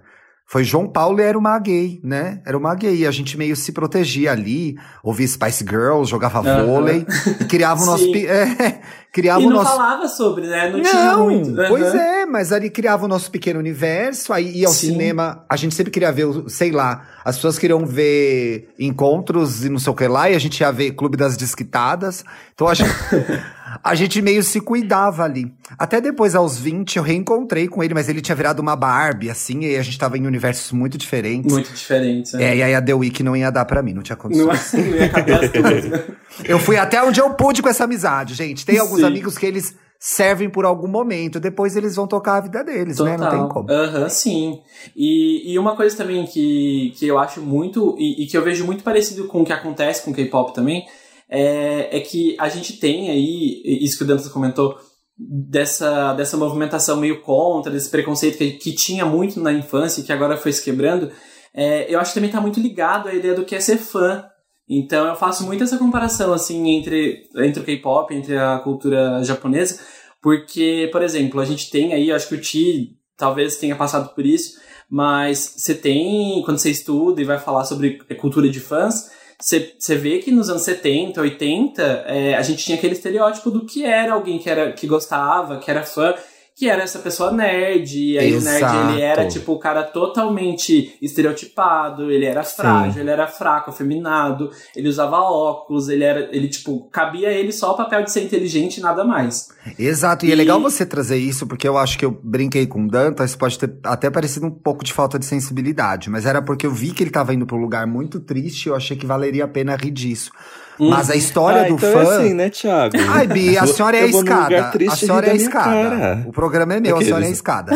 foi 0.51 0.65
João 0.65 0.85
Paulo 0.85 1.21
e 1.21 1.23
era 1.23 1.39
uma 1.39 1.57
gay, 1.59 2.01
né? 2.03 2.41
Era 2.45 2.57
uma 2.57 2.75
gay. 2.75 2.93
E 2.93 3.07
a 3.07 3.11
gente 3.11 3.37
meio 3.37 3.55
se 3.55 3.71
protegia 3.71 4.33
ali, 4.33 4.75
ouvia 5.01 5.25
Spice 5.25 5.63
Girls, 5.63 6.11
jogava 6.11 6.39
Aham. 6.39 6.65
vôlei 6.65 7.07
e 7.39 7.45
criava 7.45 7.81
o 7.81 7.85
nosso. 7.85 8.05
É, 8.13 8.81
criava 9.13 9.41
e 9.41 9.45
o 9.45 9.49
não 9.49 9.55
nosso. 9.59 9.71
falava 9.77 10.07
sobre, 10.09 10.47
né? 10.47 10.69
Não, 10.69 10.81
tinha 10.81 11.17
muito. 11.17 11.55
Pois 11.69 11.85
aham. 11.85 11.97
é, 11.97 12.25
mas 12.25 12.51
ali 12.51 12.69
criava 12.69 13.05
o 13.05 13.07
nosso 13.07 13.31
pequeno 13.31 13.59
universo, 13.59 14.33
aí 14.33 14.57
ia 14.57 14.67
ao 14.67 14.73
Sim. 14.73 14.87
cinema, 14.87 15.45
a 15.49 15.55
gente 15.55 15.73
sempre 15.73 15.89
queria 15.89 16.11
ver, 16.11 16.27
sei 16.49 16.71
lá, 16.71 17.07
as 17.23 17.37
pessoas 17.37 17.57
queriam 17.57 17.85
ver 17.85 18.73
encontros 18.77 19.63
e 19.63 19.69
não 19.69 19.79
sei 19.79 19.93
o 19.93 19.95
que 19.95 20.05
lá, 20.05 20.29
e 20.29 20.35
a 20.35 20.39
gente 20.39 20.59
ia 20.59 20.71
ver 20.71 20.91
Clube 20.91 21.15
das 21.15 21.37
Desquitadas, 21.37 22.25
então 22.53 22.67
a 22.67 22.73
gente, 22.73 22.89
a 23.83 23.95
gente 23.95 24.21
meio 24.21 24.43
se 24.43 24.59
cuidava 24.59 25.23
ali. 25.23 25.53
Até 25.77 26.01
depois, 26.01 26.35
aos 26.35 26.57
20, 26.57 26.97
eu 26.97 27.03
reencontrei 27.03 27.67
com 27.67 27.83
ele, 27.83 27.93
mas 27.93 28.09
ele 28.09 28.21
tinha 28.21 28.35
virado 28.35 28.59
uma 28.59 28.75
Barbie, 28.75 29.29
assim, 29.29 29.61
e 29.61 29.77
a 29.77 29.81
gente 29.81 29.97
tava 29.97 30.17
em 30.17 30.25
universos 30.25 30.71
muito 30.71 30.97
diferentes. 30.97 31.51
Muito 31.51 31.71
diferente. 31.71 32.35
né? 32.35 32.43
É, 32.43 32.55
e 32.57 32.63
aí 32.63 32.75
a 32.75 32.81
The 32.81 32.93
Week 32.93 33.23
não 33.23 33.35
ia 33.35 33.51
dar 33.51 33.65
pra 33.65 33.81
mim, 33.81 33.93
não 33.93 34.01
tinha 34.01 34.15
condições. 34.15 34.73
não 34.73 34.95
ia 34.95 35.09
caber 35.09 35.43
as 35.43 35.51
duas, 35.51 35.85
né? 35.85 36.03
Eu 36.45 36.57
fui 36.59 36.77
até 36.77 37.03
onde 37.03 37.19
eu 37.19 37.29
pude 37.31 37.61
com 37.61 37.67
essa 37.67 37.83
amizade, 37.83 38.33
gente. 38.33 38.65
Tem 38.65 38.79
alguns 38.79 38.99
Sim. 38.99 39.05
amigos 39.05 39.37
que 39.37 39.45
eles 39.45 39.75
servem 39.99 40.49
por 40.49 40.65
algum 40.65 40.87
momento, 40.87 41.39
depois 41.39 41.75
eles 41.75 41.95
vão 41.95 42.07
tocar 42.07 42.37
a 42.37 42.41
vida 42.41 42.63
deles, 42.63 42.97
né? 42.97 43.15
Não 43.17 43.29
tem 43.29 43.47
como. 43.47 43.69
Aham, 43.69 44.09
sim. 44.09 44.59
E, 44.95 45.53
e 45.53 45.59
uma 45.59 45.75
coisa 45.75 45.95
também 45.95 46.25
que, 46.25 46.91
que 46.97 47.05
eu 47.05 47.19
acho 47.19 47.39
muito, 47.39 47.95
e, 47.99 48.23
e 48.23 48.27
que 48.27 48.35
eu 48.35 48.43
vejo 48.43 48.65
muito 48.65 48.83
parecido 48.83 49.27
com 49.27 49.41
o 49.41 49.45
que 49.45 49.53
acontece 49.53 50.03
com 50.03 50.09
o 50.09 50.13
K-pop 50.13 50.55
também, 50.55 50.87
é, 51.31 51.97
é 51.97 51.99
que 52.01 52.35
a 52.37 52.49
gente 52.49 52.77
tem 52.77 53.09
aí, 53.09 53.61
isso 53.63 53.97
que 53.97 54.03
o 54.03 54.07
Dantas 54.07 54.27
comentou, 54.27 54.77
dessa, 55.17 56.13
dessa 56.13 56.35
movimentação 56.35 56.97
meio 56.97 57.21
contra, 57.21 57.71
desse 57.71 57.89
preconceito 57.89 58.37
que, 58.37 58.51
que 58.51 58.73
tinha 58.73 59.05
muito 59.05 59.39
na 59.39 59.53
infância 59.53 60.01
e 60.01 60.03
que 60.03 60.11
agora 60.11 60.35
foi 60.35 60.51
se 60.51 60.63
quebrando, 60.63 61.11
é, 61.53 61.93
eu 61.93 61.99
acho 61.99 62.11
que 62.11 62.15
também 62.15 62.29
está 62.29 62.41
muito 62.41 62.59
ligado 62.59 63.07
à 63.07 63.13
ideia 63.13 63.33
do 63.33 63.45
que 63.45 63.55
é 63.55 63.59
ser 63.59 63.77
fã. 63.77 64.25
Então 64.67 65.07
eu 65.07 65.15
faço 65.15 65.45
muito 65.45 65.63
essa 65.63 65.77
comparação 65.77 66.33
assim 66.33 66.69
entre, 66.69 67.29
entre 67.37 67.61
o 67.61 67.65
K-pop, 67.65 68.13
entre 68.13 68.37
a 68.37 68.59
cultura 68.59 69.23
japonesa, 69.23 69.79
porque, 70.21 70.89
por 70.91 71.01
exemplo, 71.01 71.39
a 71.39 71.45
gente 71.45 71.69
tem 71.69 71.93
aí, 71.93 72.11
acho 72.11 72.27
que 72.27 72.35
o 72.35 72.41
Ti 72.41 72.97
talvez 73.17 73.57
tenha 73.57 73.75
passado 73.75 74.13
por 74.13 74.25
isso, 74.25 74.59
mas 74.89 75.55
você 75.57 75.75
tem, 75.75 76.41
quando 76.43 76.57
você 76.57 76.71
estuda 76.71 77.21
e 77.21 77.25
vai 77.25 77.39
falar 77.39 77.65
sobre 77.65 77.99
cultura 78.15 78.49
de 78.49 78.59
fãs, 78.59 79.09
você, 79.41 79.95
vê 79.95 80.19
que 80.19 80.31
nos 80.31 80.49
anos 80.49 80.61
70, 80.61 81.19
80, 81.19 81.81
é, 82.07 82.35
a 82.35 82.41
gente 82.41 82.63
tinha 82.63 82.77
aquele 82.77 82.93
estereótipo 82.93 83.49
do 83.49 83.65
que 83.65 83.83
era 83.83 84.13
alguém 84.13 84.37
que, 84.37 84.49
era, 84.49 84.71
que 84.71 84.85
gostava, 84.85 85.57
que 85.57 85.69
era 85.69 85.83
fã, 85.83 86.13
que 86.55 86.69
era 86.69 86.83
essa 86.83 86.99
pessoa 86.99 87.31
nerd, 87.31 87.97
e 87.97 88.19
aí 88.19 88.35
o 88.35 88.41
nerd 88.41 88.57
Exato. 88.63 88.91
ele 88.91 89.01
era 89.01 89.27
tipo 89.27 89.53
o 89.53 89.59
cara 89.59 89.83
totalmente 89.83 90.95
estereotipado, 91.01 92.11
ele 92.11 92.25
era 92.25 92.43
frágil, 92.43 93.01
ele 93.01 93.09
era 93.09 93.25
fraco, 93.27 93.69
afeminado, 93.71 94.51
ele 94.75 94.87
usava 94.89 95.17
óculos, 95.17 95.89
ele 95.89 96.03
era, 96.03 96.29
ele 96.35 96.47
tipo, 96.47 96.87
cabia 96.91 97.29
ele 97.31 97.51
só 97.51 97.71
o 97.71 97.77
papel 97.77 98.03
de 98.03 98.11
ser 98.11 98.23
inteligente 98.23 98.77
e 98.77 98.81
nada 98.81 99.03
mais. 99.03 99.49
Exato, 99.77 100.25
e, 100.25 100.29
é 100.29 100.33
E- 100.33 100.35
legal 100.35 100.59
você 100.61 100.85
trazer 100.85 101.17
isso, 101.17 101.47
porque 101.47 101.67
eu 101.67 101.77
acho 101.77 101.97
que 101.97 102.05
eu 102.05 102.11
brinquei 102.11 102.67
com 102.67 102.83
o 102.83 102.87
Dantas, 102.87 103.35
pode 103.35 103.57
ter 103.57 103.73
até 103.83 104.09
parecido 104.09 104.45
um 104.45 104.51
pouco 104.51 104.83
de 104.83 104.93
falta 104.93 105.17
de 105.17 105.25
sensibilidade, 105.25 106.09
mas 106.09 106.25
era 106.25 106.41
porque 106.41 106.65
eu 106.65 106.71
vi 106.71 106.91
que 106.91 107.01
ele 107.03 107.11
tava 107.11 107.33
indo 107.33 107.45
pra 107.45 107.55
um 107.55 107.61
lugar 107.61 107.87
muito 107.87 108.19
triste 108.19 108.65
e 108.65 108.69
eu 108.69 108.75
achei 108.75 108.95
que 108.97 109.05
valeria 109.05 109.45
a 109.45 109.47
pena 109.47 109.75
rir 109.75 109.91
disso. 109.91 110.31
Mas 110.79 111.09
a 111.11 111.15
história 111.15 111.61
ah, 111.61 111.67
do 111.67 111.73
então 111.75 111.91
fã. 111.91 111.99
é 111.99 112.01
assim, 112.17 112.33
né, 112.33 112.49
Thiago? 112.49 112.95
Ai, 113.09 113.27
Bi, 113.27 113.55
a 113.57 113.67
senhora 113.67 113.97
é 113.97 114.01
a 114.03 114.07
escada. 114.07 114.71
A 114.89 114.95
senhora 114.95 115.27
é 115.27 115.31
a 115.31 115.35
escada. 115.35 115.89
cara. 115.89 116.23
O 116.25 116.31
programa 116.31 116.73
é 116.73 116.79
meu, 116.79 116.97
a 116.97 117.01
senhora 117.01 117.23
é 117.23 117.27
a 117.27 117.29
Aqueles. 117.29 117.37
escada. 117.37 117.73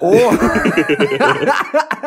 O- 0.00 0.14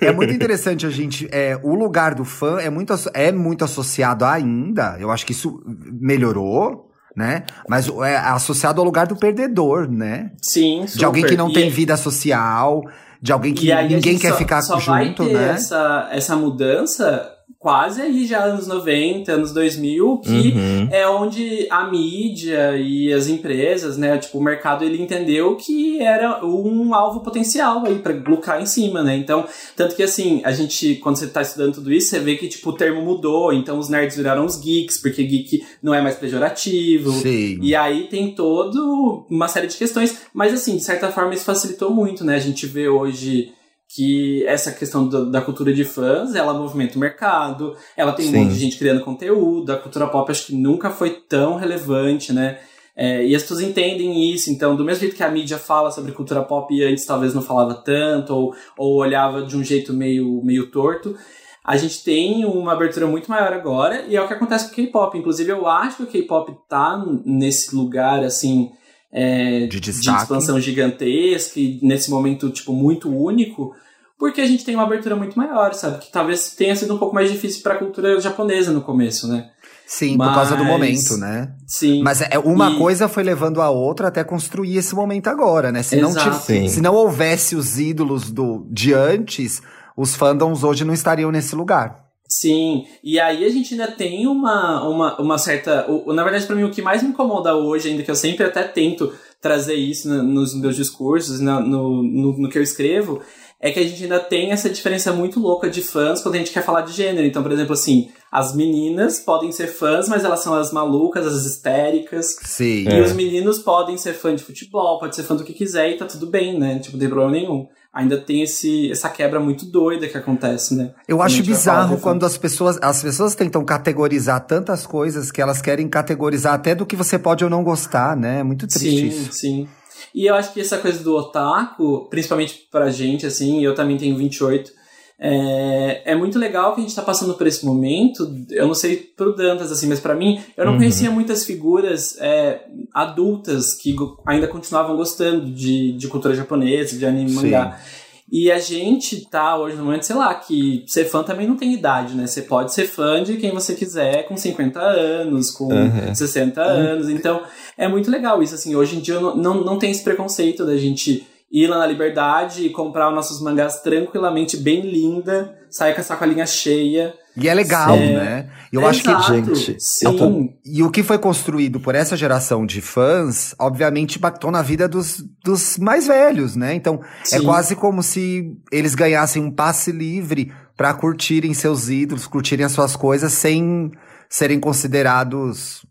é 0.00 0.12
muito 0.12 0.32
interessante 0.32 0.86
a 0.86 0.90
gente. 0.90 1.28
É, 1.30 1.58
o 1.62 1.74
lugar 1.74 2.14
do 2.14 2.24
fã 2.24 2.58
é 2.60 2.70
muito, 2.70 2.94
é 3.14 3.32
muito 3.32 3.64
associado 3.64 4.24
ainda. 4.24 4.96
Eu 4.98 5.10
acho 5.10 5.24
que 5.26 5.32
isso 5.32 5.60
melhorou, 6.00 6.90
né? 7.16 7.44
Mas 7.68 7.88
é 7.88 8.16
associado 8.16 8.80
ao 8.80 8.84
lugar 8.84 9.06
do 9.06 9.16
perdedor, 9.16 9.88
né? 9.90 10.30
Sim, 10.42 10.84
De 10.94 11.04
alguém 11.04 11.24
que 11.24 11.36
não 11.36 11.50
E- 11.50 11.54
tem 11.54 11.70
vida 11.70 11.96
social, 11.96 12.82
de 13.20 13.32
alguém 13.32 13.54
que 13.54 13.72
ninguém 13.88 14.18
quer 14.18 14.30
só- 14.32 14.36
ficar 14.36 14.62
só 14.62 14.78
vai 14.78 15.06
junto, 15.06 15.24
ter 15.26 15.32
né? 15.34 15.50
Essa, 15.52 16.08
essa 16.12 16.36
mudança 16.36 17.30
quase 17.58 18.02
aí 18.02 18.26
já 18.26 18.44
anos 18.44 18.66
90, 18.66 19.32
anos 19.32 19.52
2000, 19.52 20.18
que 20.18 20.30
Uhum. 20.30 20.88
é 20.90 21.08
onde 21.08 21.66
a 21.70 21.86
mídia 21.90 22.76
e 22.76 23.10
as 23.10 23.26
empresas, 23.26 23.96
né, 23.96 24.18
tipo, 24.18 24.36
o 24.38 24.42
mercado 24.42 24.84
ele 24.84 25.00
entendeu 25.02 25.56
que 25.56 25.98
era 25.98 26.44
um 26.44 26.94
alvo 26.94 27.20
potencial 27.20 27.82
aí 27.86 27.98
para 28.00 28.12
lucrar 28.12 28.60
em 28.60 28.66
cima, 28.66 29.02
né? 29.02 29.16
Então, 29.16 29.46
tanto 29.74 29.96
que 29.96 30.02
assim, 30.02 30.42
a 30.44 30.52
gente 30.52 30.96
quando 30.96 31.16
você 31.16 31.26
tá 31.26 31.40
estudando 31.40 31.74
tudo 31.74 31.90
isso, 31.90 32.10
você 32.10 32.20
vê 32.20 32.36
que 32.36 32.48
tipo 32.48 32.68
o 32.68 32.72
termo 32.74 33.00
mudou, 33.00 33.50
então 33.52 33.78
os 33.78 33.88
nerds 33.88 34.16
viraram 34.16 34.44
os 34.44 34.60
geeks, 34.60 34.98
porque 34.98 35.24
geek 35.24 35.64
não 35.82 35.94
é 35.94 36.02
mais 36.02 36.16
pejorativo. 36.16 37.12
Sim. 37.12 37.58
E 37.62 37.74
aí 37.74 38.08
tem 38.08 38.34
todo 38.34 39.24
uma 39.30 39.48
série 39.48 39.68
de 39.68 39.76
questões, 39.76 40.18
mas 40.34 40.52
assim, 40.52 40.76
de 40.76 40.82
certa 40.84 41.10
forma 41.10 41.32
isso 41.32 41.44
facilitou 41.44 41.90
muito, 41.90 42.24
né? 42.24 42.34
A 42.36 42.40
gente 42.40 42.66
vê 42.66 42.88
hoje 42.88 43.52
que 43.94 44.44
essa 44.46 44.72
questão 44.72 45.08
da, 45.08 45.20
da 45.24 45.40
cultura 45.40 45.72
de 45.72 45.84
fãs, 45.84 46.34
ela 46.34 46.52
movimenta 46.52 46.96
o 46.96 47.00
mercado, 47.00 47.76
ela 47.96 48.12
tem 48.12 48.26
um 48.26 48.30
Sim. 48.30 48.38
monte 48.38 48.54
de 48.54 48.58
gente 48.58 48.76
criando 48.76 49.04
conteúdo, 49.04 49.70
a 49.70 49.76
cultura 49.76 50.08
pop 50.08 50.28
acho 50.30 50.46
que 50.46 50.54
nunca 50.54 50.90
foi 50.90 51.10
tão 51.10 51.56
relevante, 51.56 52.32
né? 52.32 52.58
É, 52.96 53.24
e 53.24 53.34
as 53.34 53.42
pessoas 53.42 53.60
entendem 53.60 54.32
isso, 54.32 54.50
então, 54.50 54.74
do 54.74 54.84
mesmo 54.84 55.00
jeito 55.00 55.16
que 55.16 55.22
a 55.22 55.30
mídia 55.30 55.58
fala 55.58 55.90
sobre 55.92 56.12
cultura 56.12 56.42
pop 56.42 56.72
e 56.74 56.82
antes 56.84 57.06
talvez 57.06 57.34
não 57.34 57.42
falava 57.42 57.74
tanto, 57.74 58.34
ou, 58.34 58.54
ou 58.76 58.96
olhava 58.96 59.42
de 59.42 59.56
um 59.56 59.62
jeito 59.62 59.92
meio, 59.92 60.40
meio 60.44 60.70
torto, 60.70 61.16
a 61.64 61.76
gente 61.76 62.02
tem 62.02 62.44
uma 62.44 62.72
abertura 62.72 63.06
muito 63.06 63.30
maior 63.30 63.52
agora, 63.52 64.04
e 64.08 64.16
é 64.16 64.22
o 64.22 64.26
que 64.26 64.34
acontece 64.34 64.66
com 64.66 64.72
o 64.72 64.74
K-pop. 64.74 65.16
Inclusive, 65.16 65.50
eu 65.50 65.66
acho 65.66 65.98
que 65.98 66.02
o 66.02 66.06
K-pop 66.06 66.52
tá 66.68 67.04
nesse 67.24 67.74
lugar, 67.74 68.22
assim, 68.22 68.70
é, 69.12 69.66
De 69.66 69.78
de 69.78 69.90
expansão 69.90 70.60
gigantesca 70.60 71.60
e 71.60 71.78
nesse 71.80 72.10
momento, 72.10 72.50
tipo, 72.50 72.72
muito 72.72 73.08
único, 73.08 73.72
porque 74.18 74.40
a 74.40 74.46
gente 74.46 74.64
tem 74.64 74.74
uma 74.74 74.84
abertura 74.84 75.16
muito 75.16 75.36
maior, 75.36 75.74
sabe? 75.74 75.98
Que 75.98 76.10
talvez 76.10 76.54
tenha 76.54 76.74
sido 76.76 76.94
um 76.94 76.98
pouco 76.98 77.14
mais 77.14 77.30
difícil 77.30 77.62
pra 77.62 77.76
cultura 77.76 78.20
japonesa 78.20 78.72
no 78.72 78.82
começo, 78.82 79.28
né? 79.28 79.50
Sim, 79.86 80.16
Mas... 80.16 80.28
por 80.28 80.34
causa 80.34 80.56
do 80.56 80.64
momento, 80.64 81.16
né? 81.16 81.52
Sim. 81.66 82.02
Mas 82.02 82.22
é, 82.22 82.38
uma 82.38 82.70
e... 82.70 82.78
coisa 82.78 83.06
foi 83.06 83.22
levando 83.22 83.60
a 83.60 83.70
outra 83.70 84.08
até 84.08 84.24
construir 84.24 84.76
esse 84.76 84.94
momento 84.94 85.28
agora, 85.28 85.70
né? 85.70 85.82
Se, 85.82 85.96
Exato. 85.96 86.30
não, 86.30 86.40
te, 86.40 86.70
se 86.70 86.80
não 86.80 86.94
houvesse 86.94 87.54
os 87.54 87.78
ídolos 87.78 88.30
do, 88.30 88.66
de 88.70 88.94
antes, 88.94 89.62
os 89.96 90.14
fandoms 90.14 90.64
hoje 90.64 90.84
não 90.84 90.94
estariam 90.94 91.30
nesse 91.30 91.54
lugar. 91.54 92.04
Sim, 92.26 92.86
e 93.02 93.20
aí 93.20 93.44
a 93.44 93.48
gente 93.50 93.74
ainda 93.74 93.92
tem 93.92 94.26
uma, 94.26 94.88
uma, 94.88 95.20
uma 95.20 95.38
certa. 95.38 95.86
O, 95.88 96.12
na 96.12 96.24
verdade, 96.24 96.46
para 96.46 96.56
mim, 96.56 96.64
o 96.64 96.70
que 96.70 96.82
mais 96.82 97.02
me 97.02 97.10
incomoda 97.10 97.54
hoje, 97.54 97.90
ainda 97.90 98.02
que 98.02 98.10
eu 98.10 98.16
sempre 98.16 98.44
até 98.44 98.62
tento 98.64 99.12
trazer 99.40 99.74
isso 99.74 100.08
no, 100.08 100.22
nos 100.22 100.58
meus 100.58 100.74
discursos, 100.74 101.38
no, 101.38 101.60
no, 101.60 102.38
no, 102.38 102.48
que 102.48 102.58
eu 102.58 102.62
escrevo, 102.62 103.20
é 103.64 103.70
que 103.70 103.80
a 103.80 103.82
gente 103.82 104.02
ainda 104.02 104.20
tem 104.20 104.52
essa 104.52 104.68
diferença 104.68 105.10
muito 105.10 105.40
louca 105.40 105.70
de 105.70 105.80
fãs 105.80 106.20
quando 106.20 106.34
a 106.34 106.38
gente 106.38 106.50
quer 106.50 106.62
falar 106.62 106.82
de 106.82 106.92
gênero. 106.92 107.26
Então, 107.26 107.42
por 107.42 107.50
exemplo, 107.50 107.72
assim, 107.72 108.10
as 108.30 108.54
meninas 108.54 109.20
podem 109.20 109.50
ser 109.50 109.68
fãs, 109.68 110.06
mas 110.06 110.22
elas 110.22 110.40
são 110.40 110.52
as 110.52 110.70
malucas, 110.70 111.26
as 111.26 111.46
histéricas. 111.46 112.36
Sim. 112.42 112.84
E 112.86 112.88
é. 112.88 113.00
os 113.00 113.14
meninos 113.14 113.58
podem 113.58 113.96
ser 113.96 114.12
fã 114.12 114.36
de 114.36 114.44
futebol, 114.44 114.98
pode 114.98 115.16
ser 115.16 115.22
fã 115.22 115.34
do 115.34 115.44
que 115.44 115.54
quiser 115.54 115.92
e 115.92 115.96
tá 115.96 116.04
tudo 116.04 116.26
bem, 116.26 116.58
né? 116.58 116.78
Tipo, 116.78 116.98
não 116.98 117.00
tem 117.00 117.08
problema 117.08 117.32
nenhum 117.32 117.66
ainda 117.94 118.18
tem 118.18 118.42
esse, 118.42 118.90
essa 118.90 119.08
quebra 119.08 119.38
muito 119.38 119.64
doida 119.66 120.08
que 120.08 120.18
acontece, 120.18 120.74
né? 120.74 120.90
Eu 121.06 121.22
acho 121.22 121.44
bizarro 121.44 122.00
quando 122.00 122.26
as 122.26 122.36
pessoas, 122.36 122.76
as 122.82 123.00
pessoas 123.00 123.36
tentam 123.36 123.64
categorizar 123.64 124.40
tantas 124.40 124.84
coisas 124.84 125.30
que 125.30 125.40
elas 125.40 125.62
querem 125.62 125.88
categorizar 125.88 126.54
até 126.54 126.74
do 126.74 126.84
que 126.84 126.96
você 126.96 127.16
pode 127.16 127.44
ou 127.44 127.48
não 127.48 127.62
gostar, 127.62 128.16
né? 128.16 128.40
É 128.40 128.42
muito 128.42 128.66
triste 128.66 128.90
sim, 128.90 129.06
isso. 129.06 129.32
Sim, 129.32 129.68
E 130.14 130.26
eu 130.26 130.34
acho 130.34 130.52
que 130.52 130.60
essa 130.60 130.78
coisa 130.78 131.02
do 131.02 131.16
otaku, 131.16 132.06
principalmente 132.08 132.68
pra 132.70 132.90
gente, 132.90 133.26
assim, 133.26 133.64
eu 133.64 133.74
também 133.74 133.96
tenho 133.96 134.16
28, 134.16 134.70
é, 135.18 136.02
é 136.12 136.14
muito 136.14 136.38
legal 136.38 136.74
que 136.74 136.80
a 136.80 136.82
gente 136.82 136.90
está 136.90 137.02
passando 137.02 137.34
por 137.34 137.46
esse 137.46 137.64
momento. 137.64 138.30
Eu 138.50 138.66
não 138.66 138.74
sei 138.74 138.96
pro 138.96 139.34
Dantas, 139.34 139.72
assim, 139.72 139.86
mas 139.86 140.00
para 140.00 140.14
mim, 140.14 140.40
eu 140.56 140.64
não 140.64 140.72
uhum. 140.72 140.78
conhecia 140.78 141.10
muitas 141.10 141.44
figuras 141.44 142.16
é, 142.20 142.64
adultas 142.92 143.74
que 143.74 143.94
ainda 144.26 144.46
continuavam 144.46 144.96
gostando 144.96 145.50
de, 145.50 145.92
de 145.92 146.08
cultura 146.08 146.34
japonesa, 146.34 146.96
de 146.96 147.06
anime 147.06 147.32
mangá. 147.32 147.80
E 148.30 148.50
a 148.50 148.58
gente 148.58 149.28
tá 149.28 149.56
hoje 149.56 149.76
no 149.76 149.84
momento, 149.84 150.06
sei 150.06 150.16
lá, 150.16 150.34
que 150.34 150.82
ser 150.86 151.04
fã 151.04 151.22
também 151.22 151.46
não 151.46 151.56
tem 151.56 151.74
idade, 151.74 152.14
né? 152.14 152.26
Você 152.26 152.42
pode 152.42 152.72
ser 152.72 152.86
fã 152.86 153.22
de 153.22 153.36
quem 153.36 153.52
você 153.52 153.74
quiser 153.74 154.26
com 154.26 154.36
50 154.36 154.80
anos, 154.80 155.50
com 155.50 155.66
uhum. 155.66 156.14
60 156.14 156.60
anos. 156.60 157.08
Então, 157.08 157.42
é 157.76 157.86
muito 157.86 158.10
legal 158.10 158.42
isso, 158.42 158.54
assim. 158.54 158.74
Hoje 158.74 158.96
em 158.96 159.00
dia 159.00 159.20
não, 159.20 159.36
não, 159.36 159.64
não 159.64 159.78
tem 159.78 159.90
esse 159.90 160.02
preconceito 160.02 160.64
da 160.64 160.76
gente 160.76 161.26
ir 161.54 161.68
lá 161.68 161.78
na 161.78 161.86
Liberdade 161.86 162.66
e 162.66 162.70
comprar 162.70 163.08
os 163.08 163.14
nossos 163.14 163.40
mangás 163.40 163.80
tranquilamente, 163.80 164.56
bem 164.56 164.80
linda, 164.80 165.56
sair 165.70 165.94
com 165.94 166.00
a 166.00 166.04
sacolinha 166.04 166.44
cheia. 166.46 167.14
E 167.36 167.48
é 167.48 167.54
legal, 167.54 167.94
é, 167.94 168.12
né? 168.12 168.50
Eu 168.72 168.80
é 168.80 168.86
acho 168.86 169.08
exato, 169.08 169.32
que, 169.32 169.54
gente. 169.54 169.76
Sim. 169.78 170.52
E 170.64 170.82
o 170.82 170.90
que 170.90 171.04
foi 171.04 171.16
construído 171.16 171.78
por 171.78 171.94
essa 171.94 172.16
geração 172.16 172.66
de 172.66 172.80
fãs, 172.80 173.54
obviamente, 173.56 174.16
impactou 174.16 174.50
na 174.50 174.62
vida 174.62 174.88
dos, 174.88 175.22
dos 175.44 175.78
mais 175.78 176.08
velhos, 176.08 176.56
né? 176.56 176.74
Então, 176.74 177.00
é 177.22 177.24
sim. 177.24 177.36
é 177.36 177.42
quase 177.42 177.76
como 177.76 178.02
se 178.02 178.56
eles 178.72 178.96
ganhassem 178.96 179.40
um 179.40 179.50
passe 179.50 179.92
livre 179.92 180.52
para 180.76 180.92
curtirem 180.92 181.54
seus 181.54 181.88
ídolos, 181.88 182.26
curtirem 182.26 182.66
as 182.66 182.72
suas 182.72 182.96
coisas 182.96 183.32
sem 183.32 183.92
serem 184.28 184.58
considerados. 184.58 185.86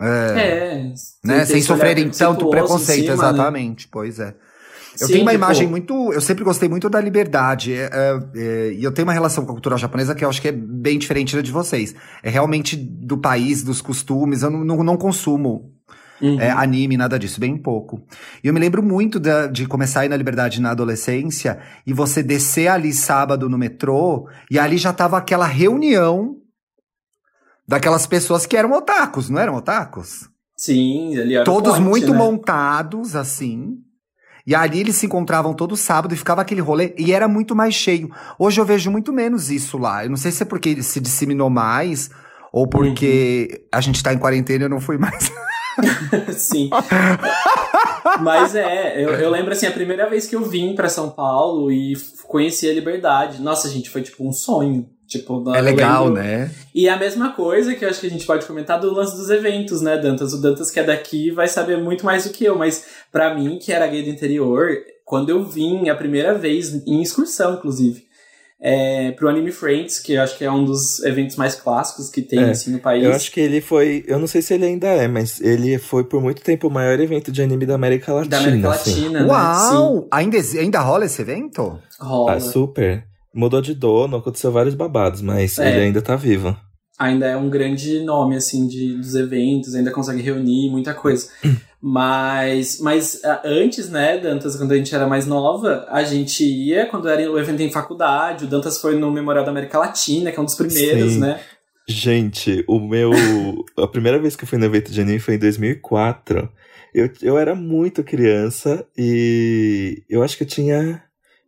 É, 0.00 0.06
é 0.06 0.92
né? 1.24 1.44
sem 1.44 1.60
sofrerem 1.60 2.08
tanto 2.10 2.48
preconceito, 2.50 3.12
cima, 3.12 3.16
né? 3.16 3.28
exatamente. 3.30 3.86
Né? 3.86 3.88
Pois 3.90 4.20
é. 4.20 4.34
Eu 5.00 5.06
Sim, 5.06 5.12
tenho 5.12 5.24
uma 5.24 5.32
tipo... 5.32 5.44
imagem 5.44 5.68
muito. 5.68 6.12
Eu 6.12 6.20
sempre 6.20 6.44
gostei 6.44 6.68
muito 6.68 6.88
da 6.88 7.00
liberdade. 7.00 7.72
É, 7.74 7.90
é, 8.34 8.72
e 8.72 8.82
eu 8.82 8.92
tenho 8.92 9.06
uma 9.06 9.12
relação 9.12 9.44
com 9.44 9.50
a 9.50 9.54
cultura 9.54 9.76
japonesa 9.76 10.14
que 10.14 10.24
eu 10.24 10.28
acho 10.28 10.40
que 10.40 10.48
é 10.48 10.52
bem 10.52 10.98
diferente 10.98 11.34
da 11.34 11.42
de 11.42 11.52
vocês. 11.52 11.94
É 12.22 12.30
realmente 12.30 12.76
do 12.76 13.18
país, 13.18 13.62
dos 13.62 13.80
costumes. 13.80 14.42
Eu 14.42 14.50
não, 14.50 14.64
não, 14.64 14.82
não 14.82 14.96
consumo 14.96 15.76
Uhum. 16.20 16.40
É, 16.40 16.50
anime, 16.50 16.96
nada 16.96 17.18
disso, 17.18 17.38
bem 17.38 17.56
pouco. 17.56 18.02
E 18.42 18.48
eu 18.48 18.54
me 18.54 18.60
lembro 18.60 18.82
muito 18.82 19.20
de, 19.20 19.48
de 19.48 19.66
começar 19.66 20.00
a 20.00 20.06
ir 20.06 20.08
na 20.08 20.16
Liberdade 20.16 20.60
na 20.60 20.70
adolescência 20.70 21.58
e 21.86 21.92
você 21.92 22.22
descer 22.22 22.68
ali 22.68 22.92
sábado 22.92 23.48
no 23.48 23.58
metrô 23.58 24.28
e 24.50 24.58
ali 24.58 24.78
já 24.78 24.92
tava 24.92 25.18
aquela 25.18 25.46
reunião 25.46 26.36
daquelas 27.68 28.06
pessoas 28.06 28.46
que 28.46 28.56
eram 28.56 28.72
otakus, 28.72 29.28
não 29.28 29.40
eram 29.40 29.56
otakus? 29.56 30.28
Sim, 30.56 31.18
ali 31.18 31.34
era 31.34 31.44
Todos 31.44 31.76
forte, 31.76 31.84
muito 31.84 32.12
né? 32.12 32.18
montados, 32.18 33.14
assim. 33.14 33.76
E 34.46 34.54
ali 34.54 34.80
eles 34.80 34.96
se 34.96 35.06
encontravam 35.06 35.52
todo 35.52 35.76
sábado 35.76 36.14
e 36.14 36.16
ficava 36.16 36.40
aquele 36.40 36.60
rolê 36.60 36.94
e 36.96 37.12
era 37.12 37.26
muito 37.26 37.56
mais 37.56 37.74
cheio. 37.74 38.10
Hoje 38.38 38.60
eu 38.60 38.64
vejo 38.64 38.90
muito 38.90 39.12
menos 39.12 39.50
isso 39.50 39.76
lá. 39.76 40.04
Eu 40.04 40.10
não 40.10 40.16
sei 40.16 40.30
se 40.30 40.42
é 40.42 40.46
porque 40.46 40.82
se 40.82 41.00
disseminou 41.00 41.50
mais 41.50 42.08
ou 42.52 42.66
porque 42.66 43.48
uhum. 43.50 43.68
a 43.72 43.80
gente 43.80 44.02
tá 44.02 44.14
em 44.14 44.18
quarentena 44.18 44.62
e 44.62 44.66
eu 44.66 44.70
não 44.70 44.80
fui 44.80 44.98
mais. 44.98 45.32
Sim. 46.32 46.70
Mas 48.20 48.54
é, 48.54 49.04
eu, 49.04 49.10
eu, 49.10 49.30
lembro 49.30 49.52
assim, 49.52 49.66
a 49.66 49.72
primeira 49.72 50.08
vez 50.08 50.26
que 50.26 50.36
eu 50.36 50.44
vim 50.44 50.74
para 50.74 50.88
São 50.88 51.10
Paulo 51.10 51.70
e 51.70 51.94
conheci 52.28 52.70
a 52.70 52.72
Liberdade. 52.72 53.42
Nossa, 53.42 53.68
gente, 53.68 53.90
foi 53.90 54.02
tipo 54.02 54.26
um 54.26 54.32
sonho. 54.32 54.88
Tipo, 55.06 55.54
é 55.54 55.60
legal, 55.60 56.06
lembro... 56.06 56.22
né? 56.22 56.50
E 56.74 56.88
a 56.88 56.96
mesma 56.96 57.32
coisa 57.32 57.74
que 57.74 57.84
eu 57.84 57.88
acho 57.88 58.00
que 58.00 58.08
a 58.08 58.10
gente 58.10 58.26
pode 58.26 58.44
comentar 58.44 58.80
do 58.80 58.92
lance 58.92 59.16
dos 59.16 59.30
eventos, 59.30 59.80
né, 59.80 59.96
Dantas? 59.96 60.32
O 60.32 60.42
Dantas 60.42 60.70
que 60.70 60.80
é 60.80 60.82
daqui 60.82 61.30
vai 61.30 61.46
saber 61.46 61.78
muito 61.78 62.04
mais 62.04 62.24
do 62.24 62.30
que 62.30 62.44
eu, 62.44 62.58
mas 62.58 62.84
para 63.12 63.32
mim, 63.32 63.58
que 63.58 63.72
era 63.72 63.86
gay 63.86 64.02
do 64.02 64.10
interior, 64.10 64.70
quando 65.04 65.30
eu 65.30 65.44
vim 65.44 65.88
a 65.88 65.94
primeira 65.94 66.34
vez, 66.34 66.74
em 66.86 67.00
excursão, 67.00 67.54
inclusive, 67.54 68.04
é, 68.60 69.12
pro 69.12 69.28
Anime 69.28 69.52
Friends, 69.52 70.00
que 70.00 70.14
eu 70.14 70.22
acho 70.22 70.36
que 70.36 70.44
é 70.44 70.50
um 70.50 70.64
dos 70.64 70.98
eventos 71.04 71.36
mais 71.36 71.54
clássicos 71.54 72.10
que 72.10 72.20
tem, 72.20 72.40
é, 72.40 72.50
assim, 72.50 72.72
no 72.72 72.80
país. 72.80 73.04
Eu 73.04 73.12
acho 73.12 73.30
que 73.30 73.38
ele 73.38 73.60
foi, 73.60 74.04
eu 74.08 74.18
não 74.18 74.26
sei 74.26 74.42
se 74.42 74.54
ele 74.54 74.64
ainda 74.64 74.88
é, 74.88 75.06
mas 75.06 75.40
ele 75.40 75.78
foi 75.78 76.02
por 76.02 76.20
muito 76.20 76.42
tempo 76.42 76.66
o 76.66 76.70
maior 76.70 76.98
evento 76.98 77.30
de 77.30 77.40
anime 77.40 77.64
da 77.64 77.76
América 77.76 78.12
Latina. 78.12 78.30
Da 78.30 78.38
América 78.42 78.70
assim. 78.70 78.90
Latina, 79.02 79.20
né? 79.20 79.26
Uau! 79.26 80.08
Ainda, 80.10 80.36
ainda 80.58 80.80
rola 80.80 81.04
esse 81.04 81.22
evento? 81.22 81.78
Rola. 82.00 82.32
Ah, 82.32 82.40
super 82.40 83.06
mudou 83.36 83.60
de 83.60 83.74
dono, 83.74 84.16
aconteceu 84.16 84.50
vários 84.50 84.74
babados, 84.74 85.20
mas 85.20 85.58
é. 85.58 85.68
ele 85.68 85.80
ainda 85.86 86.00
tá 86.00 86.16
vivo. 86.16 86.56
Ainda 86.98 87.26
é 87.26 87.36
um 87.36 87.50
grande 87.50 88.00
nome, 88.00 88.36
assim, 88.36 88.66
de, 88.66 88.96
dos 88.96 89.14
eventos, 89.14 89.74
ainda 89.74 89.90
consegue 89.90 90.22
reunir 90.22 90.70
muita 90.70 90.94
coisa. 90.94 91.28
mas, 91.80 92.80
mas 92.80 93.20
antes, 93.44 93.90
né, 93.90 94.18
Dantas, 94.18 94.56
quando 94.56 94.72
a 94.72 94.76
gente 94.76 94.94
era 94.94 95.06
mais 95.06 95.26
nova, 95.26 95.86
a 95.90 96.02
gente 96.02 96.42
ia, 96.42 96.86
quando 96.86 97.06
era 97.06 97.30
o 97.30 97.38
evento 97.38 97.60
em 97.60 97.70
faculdade, 97.70 98.46
o 98.46 98.48
Dantas 98.48 98.80
foi 98.80 98.98
no 98.98 99.12
Memorial 99.12 99.44
da 99.44 99.50
América 99.50 99.78
Latina, 99.78 100.32
que 100.32 100.38
é 100.38 100.40
um 100.40 100.46
dos 100.46 100.54
primeiros, 100.54 101.12
Sim. 101.12 101.20
né? 101.20 101.40
Gente, 101.88 102.64
o 102.66 102.80
meu. 102.80 103.12
a 103.78 103.86
primeira 103.86 104.18
vez 104.18 104.34
que 104.34 104.42
eu 104.42 104.48
fui 104.48 104.58
no 104.58 104.64
evento 104.64 104.90
de 104.90 105.00
anime 105.00 105.20
foi 105.20 105.34
em 105.34 105.38
2004. 105.38 106.50
Eu, 106.92 107.10
eu 107.22 107.38
era 107.38 107.54
muito 107.54 108.02
criança 108.02 108.84
e 108.96 110.02
eu 110.08 110.22
acho 110.22 110.36
que 110.36 110.42
eu 110.42 110.48
tinha 110.48 111.05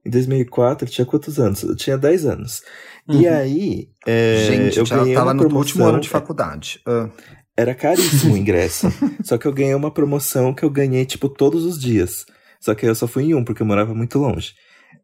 em 0.08 0.10
2004, 0.10 0.86
eu 0.86 0.90
tinha 0.90 1.04
quantos 1.04 1.38
anos? 1.38 1.62
Eu 1.62 1.76
tinha 1.76 1.98
10 1.98 2.24
anos. 2.24 2.62
Uhum. 3.06 3.20
E 3.20 3.28
aí, 3.28 3.88
é, 4.06 4.46
Gente, 4.48 4.78
eu 4.78 4.86
ganhei 4.86 5.14
tava 5.14 5.32
uma 5.32 5.36
promoção, 5.36 5.50
no 5.50 5.58
último 5.58 5.84
ano 5.84 6.00
de 6.00 6.08
faculdade. 6.08 6.80
Uh. 6.88 7.10
Era 7.54 7.74
caríssimo 7.74 8.34
o 8.34 8.36
ingresso. 8.36 8.86
só 9.22 9.36
que 9.36 9.46
eu 9.46 9.52
ganhei 9.52 9.74
uma 9.74 9.90
promoção 9.90 10.54
que 10.54 10.64
eu 10.64 10.70
ganhei, 10.70 11.04
tipo, 11.04 11.28
todos 11.28 11.64
os 11.64 11.78
dias. 11.78 12.24
Só 12.58 12.74
que 12.74 12.86
eu 12.86 12.94
só 12.94 13.06
fui 13.06 13.24
em 13.24 13.34
um, 13.34 13.44
porque 13.44 13.60
eu 13.60 13.66
morava 13.66 13.94
muito 13.94 14.18
longe. 14.18 14.54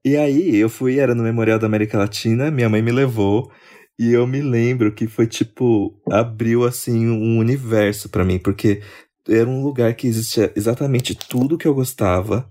E 0.03 0.17
aí, 0.17 0.57
eu 0.57 0.71
fui, 0.71 0.99
era 0.99 1.15
no 1.15 1.23
Memorial 1.23 1.59
da 1.59 1.67
América 1.67 1.99
Latina, 1.99 2.51
minha 2.51 2.69
mãe 2.69 2.81
me 2.81 2.93
levou. 2.93 3.51
E 3.99 4.11
eu 4.11 4.27
me 4.27 4.41
lembro 4.41 4.91
que 4.93 5.07
foi, 5.07 5.27
tipo, 5.27 6.01
abriu, 6.11 6.65
assim, 6.65 7.09
um 7.09 7.39
universo 7.39 8.09
para 8.09 8.25
mim. 8.25 8.39
Porque 8.39 8.81
era 9.29 9.49
um 9.49 9.63
lugar 9.63 9.93
que 9.95 10.07
existia 10.07 10.51
exatamente 10.57 11.15
tudo 11.15 11.59
que 11.59 11.69
eu 11.69 11.75
gostava 11.75 12.51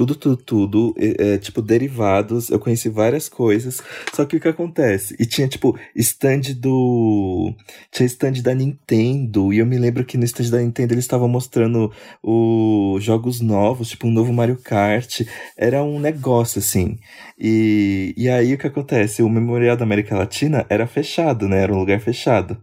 tudo, 0.00 0.14
tudo, 0.14 0.36
tudo, 0.36 0.94
é, 0.96 1.36
tipo, 1.36 1.60
derivados. 1.60 2.48
Eu 2.48 2.58
conheci 2.58 2.88
várias 2.88 3.28
coisas. 3.28 3.82
Só 4.14 4.24
que 4.24 4.36
o 4.36 4.40
que 4.40 4.48
acontece? 4.48 5.14
E 5.18 5.26
tinha, 5.26 5.46
tipo, 5.46 5.78
stand 5.94 6.54
do. 6.56 7.54
Tinha 7.92 8.06
stand 8.06 8.40
da 8.42 8.54
Nintendo. 8.54 9.52
E 9.52 9.58
eu 9.58 9.66
me 9.66 9.78
lembro 9.78 10.04
que 10.04 10.16
no 10.16 10.24
stand 10.24 10.50
da 10.50 10.58
Nintendo 10.58 10.94
eles 10.94 11.04
estavam 11.04 11.28
mostrando 11.28 11.92
os 12.22 13.04
jogos 13.04 13.42
novos, 13.42 13.90
tipo, 13.90 14.06
um 14.06 14.10
novo 14.10 14.32
Mario 14.32 14.56
Kart. 14.56 15.20
Era 15.56 15.82
um 15.84 16.00
negócio, 16.00 16.60
assim. 16.60 16.98
E, 17.38 18.14
e 18.16 18.28
aí 18.28 18.54
o 18.54 18.58
que 18.58 18.66
acontece? 18.66 19.22
O 19.22 19.28
Memorial 19.28 19.76
da 19.76 19.84
América 19.84 20.16
Latina 20.16 20.64
era 20.70 20.86
fechado, 20.86 21.46
né? 21.46 21.62
Era 21.62 21.74
um 21.74 21.78
lugar 21.78 22.00
fechado. 22.00 22.56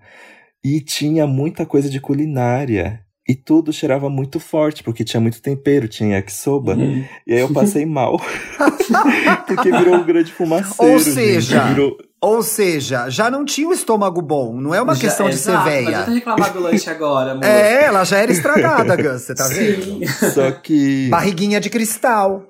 E 0.63 0.81
tinha 0.81 1.27
muita 1.27 1.65
coisa 1.67 1.89
de 1.89 1.99
culinária. 2.01 3.06
E 3.27 3.35
tudo 3.35 3.73
cheirava 3.73 4.09
muito 4.09 4.39
forte, 4.39 4.81
porque 4.81 5.03
tinha 5.03 5.19
muito 5.19 5.41
tempero, 5.41 5.87
tinha 5.87 6.15
yakisoba. 6.15 6.75
Uhum. 6.75 7.03
E 7.25 7.33
aí 7.33 7.39
eu 7.39 7.51
passei 7.51 7.85
mal. 7.85 8.21
porque 9.45 9.69
virou 9.69 9.95
um 9.95 10.03
grande 10.05 10.31
fumaceiro. 10.31 10.93
Ou 10.93 10.99
seja, 10.99 11.59
gente, 11.59 11.73
virou... 11.73 11.97
ou 12.21 12.41
seja, 12.41 13.09
já 13.09 13.29
não 13.29 13.43
tinha 13.43 13.67
o 13.67 13.73
estômago 13.73 14.21
bom. 14.21 14.55
Não 14.55 14.73
é 14.73 14.81
uma 14.81 14.95
já, 14.95 15.01
questão 15.01 15.27
de 15.27 15.35
exato, 15.35 15.61
ser 15.61 15.69
velha. 15.69 15.83
Não 15.83 15.89
adianta 15.89 16.11
reclamar 16.11 16.53
do 16.53 16.59
lanche 16.61 16.89
agora, 16.89 17.31
amor. 17.31 17.43
É, 17.43 17.83
ela 17.83 18.05
já 18.05 18.17
era 18.17 18.31
estragada, 18.31 18.95
Gus, 18.95 19.23
você 19.23 19.35
tá 19.35 19.47
vendo? 19.49 20.07
Só 20.33 20.49
que... 20.51 21.09
Barriguinha 21.09 21.59
de 21.59 21.69
cristal. 21.69 22.45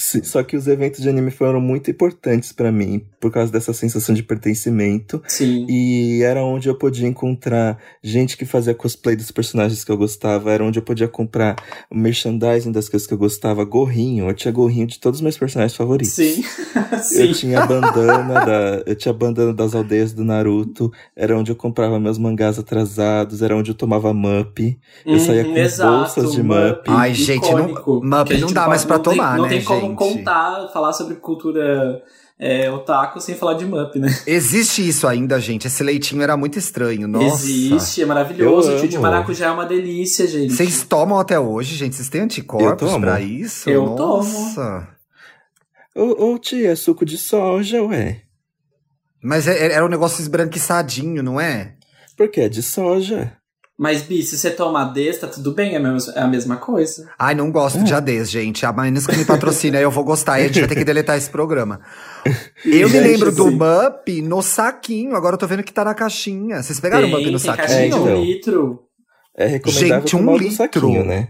Sim, 0.00 0.22
Só 0.22 0.42
que 0.42 0.56
os 0.56 0.66
eventos 0.66 1.00
de 1.02 1.08
anime 1.08 1.30
foram 1.30 1.60
muito 1.60 1.90
importantes 1.90 2.52
pra 2.52 2.72
mim, 2.72 3.02
por 3.20 3.30
causa 3.30 3.52
dessa 3.52 3.72
sensação 3.72 4.14
de 4.14 4.22
pertencimento. 4.22 5.22
Sim. 5.28 5.66
E 5.68 6.22
era 6.22 6.42
onde 6.42 6.68
eu 6.68 6.74
podia 6.74 7.06
encontrar 7.06 7.78
gente 8.02 8.36
que 8.36 8.44
fazia 8.46 8.74
cosplay 8.74 9.14
dos 9.14 9.30
personagens 9.30 9.84
que 9.84 9.92
eu 9.92 9.96
gostava, 9.96 10.50
era 10.52 10.64
onde 10.64 10.78
eu 10.78 10.82
podia 10.82 11.06
comprar 11.06 11.54
merchandising 11.92 12.72
das 12.72 12.88
coisas 12.88 13.06
que 13.06 13.12
eu 13.14 13.18
gostava, 13.18 13.64
gorrinho. 13.64 14.28
Eu 14.28 14.34
tinha 14.34 14.50
gorrinho 14.52 14.86
de 14.86 14.98
todos 14.98 15.18
os 15.18 15.22
meus 15.22 15.36
personagens 15.36 15.76
favoritos. 15.76 16.12
Sim. 16.14 16.42
Sim. 17.02 17.22
Eu 17.22 17.32
tinha 17.34 17.62
a 17.62 17.66
bandana 17.66 18.44
da, 18.46 18.82
eu 18.86 18.94
tinha 18.96 19.10
a 19.12 19.16
bandana 19.16 19.52
das 19.52 19.74
aldeias 19.74 20.12
do 20.12 20.24
Naruto, 20.24 20.90
era 21.14 21.36
onde 21.36 21.50
eu 21.52 21.56
comprava 21.56 21.98
meus 22.00 22.16
mangás 22.18 22.58
atrasados, 22.58 23.42
era 23.42 23.54
onde 23.56 23.70
eu 23.70 23.74
tomava 23.74 24.12
mup. 24.14 24.78
Eu 25.04 25.18
saía 25.18 25.44
com 25.44 25.50
Uhum, 25.50 25.56
exato, 25.56 26.20
bolsas 26.20 26.32
de 26.32 26.42
Mup. 26.42 26.84
Ai, 26.88 27.12
gente, 27.14 27.50
não- 27.52 27.68
Mup 27.68 28.04
não 28.04 28.26
gente 28.26 28.54
dá 28.54 28.66
mais 28.68 28.84
tem- 28.84 28.98
tomar, 28.98 29.38
né, 29.40 29.48
tem 29.48 29.60
como 29.94 30.16
contar, 30.18 30.68
falar 30.72 30.92
sobre 30.92 31.16
cultura 31.16 32.02
é, 32.38 32.70
otaku 32.70 33.20
sem 33.20 33.34
falar 33.34 33.54
de 33.54 33.66
Mup, 33.66 33.96
né? 33.96 34.08
Existe 34.26 34.86
isso 34.86 35.06
ainda, 35.06 35.38
gente. 35.38 35.66
Esse 35.66 35.82
leitinho 35.82 36.22
era 36.22 36.36
muito 36.36 36.58
estranho. 36.58 37.06
Nossa. 37.06 37.44
Existe, 37.44 38.02
é 38.02 38.06
maravilhoso. 38.06 38.70
Eu 38.70 38.76
O 38.76 38.80
tio 38.80 38.88
de 38.88 38.98
maracujá 38.98 39.46
é 39.46 39.50
uma 39.50 39.66
delícia, 39.66 40.26
gente. 40.26 40.52
Vocês 40.54 40.82
tomam 40.82 41.18
até 41.18 41.38
hoje, 41.38 41.76
gente? 41.76 41.94
Vocês 41.94 42.08
têm 42.08 42.22
anticorpos 42.22 42.90
tomo. 42.90 43.00
pra 43.04 43.20
isso? 43.20 43.68
Eu 43.68 43.84
Nossa. 43.94 44.88
Ô, 45.94 46.32
ô 46.32 46.38
tia, 46.38 46.70
é 46.72 46.74
suco 46.74 47.04
de 47.04 47.18
soja, 47.18 47.82
ué. 47.82 48.22
Mas 49.22 49.46
é- 49.46 49.72
era 49.72 49.84
um 49.84 49.88
negócio 49.88 50.22
esbranquiçadinho, 50.22 51.22
não 51.22 51.38
é? 51.38 51.74
Porque 52.16 52.40
é 52.40 52.48
de 52.48 52.62
soja. 52.62 53.36
Mas, 53.82 54.02
Bi, 54.02 54.22
se 54.22 54.36
você 54.36 54.50
toma 54.50 54.82
Ades, 54.82 55.16
tá 55.16 55.26
tudo 55.26 55.54
bem, 55.54 55.72
é 55.72 55.78
a 55.78 55.80
mesma, 55.80 56.12
é 56.14 56.20
a 56.20 56.26
mesma 56.28 56.56
coisa. 56.58 57.08
Ai, 57.18 57.34
não 57.34 57.50
gosto 57.50 57.78
É. 57.78 57.82
de 57.82 57.94
Ades, 57.94 58.30
gente. 58.30 58.66
A 58.66 58.72
menos 58.74 59.06
que 59.06 59.16
me 59.16 59.24
patrocina, 59.24 59.78
aí 59.78 59.82
eu 59.84 59.90
vou 59.90 60.04
gostar. 60.04 60.38
E 60.38 60.42
a 60.44 60.46
gente 60.48 60.60
vai 60.60 60.68
ter 60.68 60.74
que 60.74 60.84
deletar 60.84 61.16
esse 61.16 61.30
programa. 61.30 61.80
Eu 62.62 62.90
me 62.90 62.94
Gente, 62.96 63.08
lembro 63.08 63.32
do 63.34 63.46
assim, 63.46 63.56
Mup 63.56 64.22
no 64.22 64.42
saquinho. 64.42 65.16
Agora 65.16 65.34
eu 65.34 65.38
tô 65.38 65.46
vendo 65.46 65.62
que 65.62 65.72
tá 65.72 65.82
na 65.82 65.94
caixinha. 65.94 66.62
Vocês 66.62 66.78
pegaram 66.78 67.08
o 67.08 67.10
Tem, 67.10 67.16
Mup 67.16 67.24
no 67.32 67.38
tem 67.40 67.46
saquinho? 67.46 67.66
caixinha 67.68 67.80
de 67.90 67.96
Então. 67.96 68.04
um 68.04 68.22
litro. 68.22 68.80
É 69.34 69.46
recomendável 69.46 69.88
Gente, 70.00 70.16
um 70.16 70.28
o 70.30 70.36
litro. 70.36 70.56
saquinho, 70.56 71.04
né? 71.06 71.28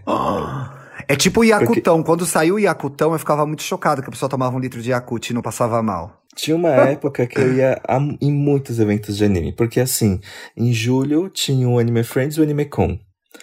É 1.07 1.15
tipo 1.15 1.39
o 1.39 1.43
Yakutão. 1.45 2.03
Quando 2.03 2.25
saiu 2.25 2.55
o 2.55 2.59
Yakutão, 2.59 3.13
eu 3.13 3.19
ficava 3.19 3.45
muito 3.45 3.63
chocado 3.63 4.01
que 4.01 4.09
a 4.09 4.11
pessoa 4.11 4.29
tomava 4.29 4.53
um 4.55 4.59
litro 4.59 4.81
de 4.81 4.91
Yakut 4.91 5.29
e 5.29 5.33
não 5.33 5.41
passava 5.41 5.81
mal. 5.81 6.20
Tinha 6.35 6.55
uma 6.55 6.69
época 6.69 7.27
que 7.27 7.37
eu 7.39 7.53
ia 7.55 7.81
a- 7.87 7.99
em 8.21 8.31
muitos 8.31 8.79
eventos 8.79 9.17
de 9.17 9.25
anime. 9.25 9.51
Porque 9.53 9.79
assim, 9.79 10.19
em 10.55 10.71
julho 10.73 11.29
tinha 11.29 11.67
o 11.67 11.77
Anime 11.77 12.03
Friends 12.03 12.37
e 12.37 12.39
o 12.39 12.43
Anime 12.43 12.65
Con. 12.65 12.97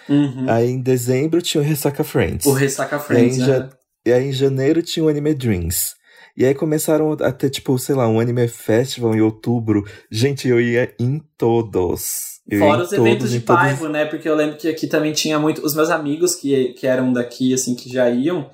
Uhum. 0.07 0.45
Aí 0.49 0.69
em 0.71 0.81
dezembro 0.81 1.41
tinha 1.41 1.61
o 1.61 1.65
Ressaca 1.65 2.03
Friends. 2.03 2.45
O 2.45 2.53
Ressaca 2.53 2.99
Friends, 2.99 3.37
E 3.37 3.41
aí, 3.41 3.47
já- 3.47 3.59
né? 3.59 3.69
E 4.07 4.11
aí 4.11 4.25
em 4.29 4.33
janeiro 4.33 4.81
tinha 4.81 5.03
o 5.03 5.09
Anime 5.09 5.33
Dreams. 5.33 5.93
E 6.37 6.45
aí 6.45 6.55
começaram 6.55 7.11
a 7.13 7.31
ter, 7.31 7.49
tipo, 7.49 7.77
sei 7.77 7.93
lá, 7.95 8.07
um 8.07 8.19
Anime 8.19 8.47
Festival 8.47 9.13
em 9.13 9.19
outubro. 9.21 9.83
Gente, 10.11 10.47
eu 10.47 10.59
ia 10.59 10.93
em 10.99 11.21
todos. 11.37 12.39
Eu 12.49 12.59
Fora 12.59 12.81
os 12.83 12.91
eventos 12.91 13.17
todos, 13.17 13.31
de 13.31 13.37
em 13.37 13.41
todos. 13.41 13.61
Paivo, 13.61 13.89
né? 13.89 14.05
Porque 14.05 14.27
eu 14.27 14.35
lembro 14.35 14.57
que 14.57 14.67
aqui 14.67 14.87
também 14.87 15.11
tinha 15.11 15.37
muito. 15.37 15.63
Os 15.63 15.75
meus 15.75 15.89
amigos 15.89 16.33
que, 16.35 16.69
que 16.73 16.87
eram 16.87 17.11
daqui, 17.13 17.53
assim, 17.53 17.75
que 17.75 17.91
já 17.91 18.09
iam, 18.09 18.49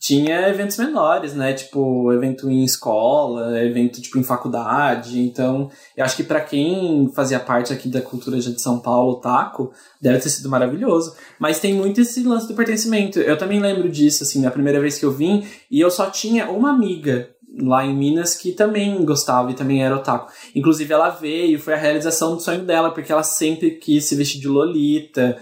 tinha 0.00 0.48
eventos 0.48 0.78
menores, 0.78 1.34
né? 1.34 1.52
Tipo, 1.52 2.10
evento 2.10 2.50
em 2.50 2.64
escola, 2.64 3.62
evento, 3.62 4.00
tipo, 4.00 4.18
em 4.18 4.24
faculdade. 4.24 5.20
Então, 5.20 5.70
eu 5.94 6.02
acho 6.02 6.16
que 6.16 6.24
pra 6.24 6.40
quem 6.40 7.12
fazia 7.14 7.38
parte 7.38 7.70
aqui 7.70 7.86
da 7.86 8.00
cultura 8.00 8.40
já 8.40 8.50
de 8.50 8.62
São 8.62 8.78
Paulo, 8.78 9.20
taco, 9.20 9.70
deve 10.00 10.18
ter 10.18 10.30
sido 10.30 10.48
maravilhoso. 10.48 11.14
Mas 11.38 11.60
tem 11.60 11.74
muito 11.74 12.00
esse 12.00 12.22
lance 12.22 12.48
do 12.48 12.54
pertencimento. 12.54 13.18
Eu 13.18 13.36
também 13.36 13.60
lembro 13.60 13.90
disso, 13.90 14.22
assim, 14.22 14.40
na 14.40 14.50
primeira 14.50 14.80
vez 14.80 14.98
que 14.98 15.04
eu 15.04 15.12
vim, 15.12 15.46
e 15.70 15.78
eu 15.78 15.90
só 15.90 16.08
tinha 16.08 16.50
uma 16.50 16.70
amiga 16.70 17.28
lá 17.60 17.84
em 17.84 17.94
Minas 17.94 18.34
que 18.34 18.52
também 18.52 19.04
gostava 19.04 19.50
e 19.50 19.54
também 19.54 19.84
era 19.84 19.96
otaku. 19.96 20.32
Inclusive 20.54 20.90
ela 20.94 21.10
veio, 21.10 21.60
foi 21.60 21.74
a 21.74 21.76
realização 21.76 22.36
do 22.36 22.40
sonho 22.40 22.64
dela, 22.64 22.90
porque 22.90 23.12
ela 23.12 23.22
sempre 23.22 23.72
quis 23.72 24.06
se 24.06 24.14
vestir 24.14 24.40
de 24.40 24.48
Lolita. 24.48 25.36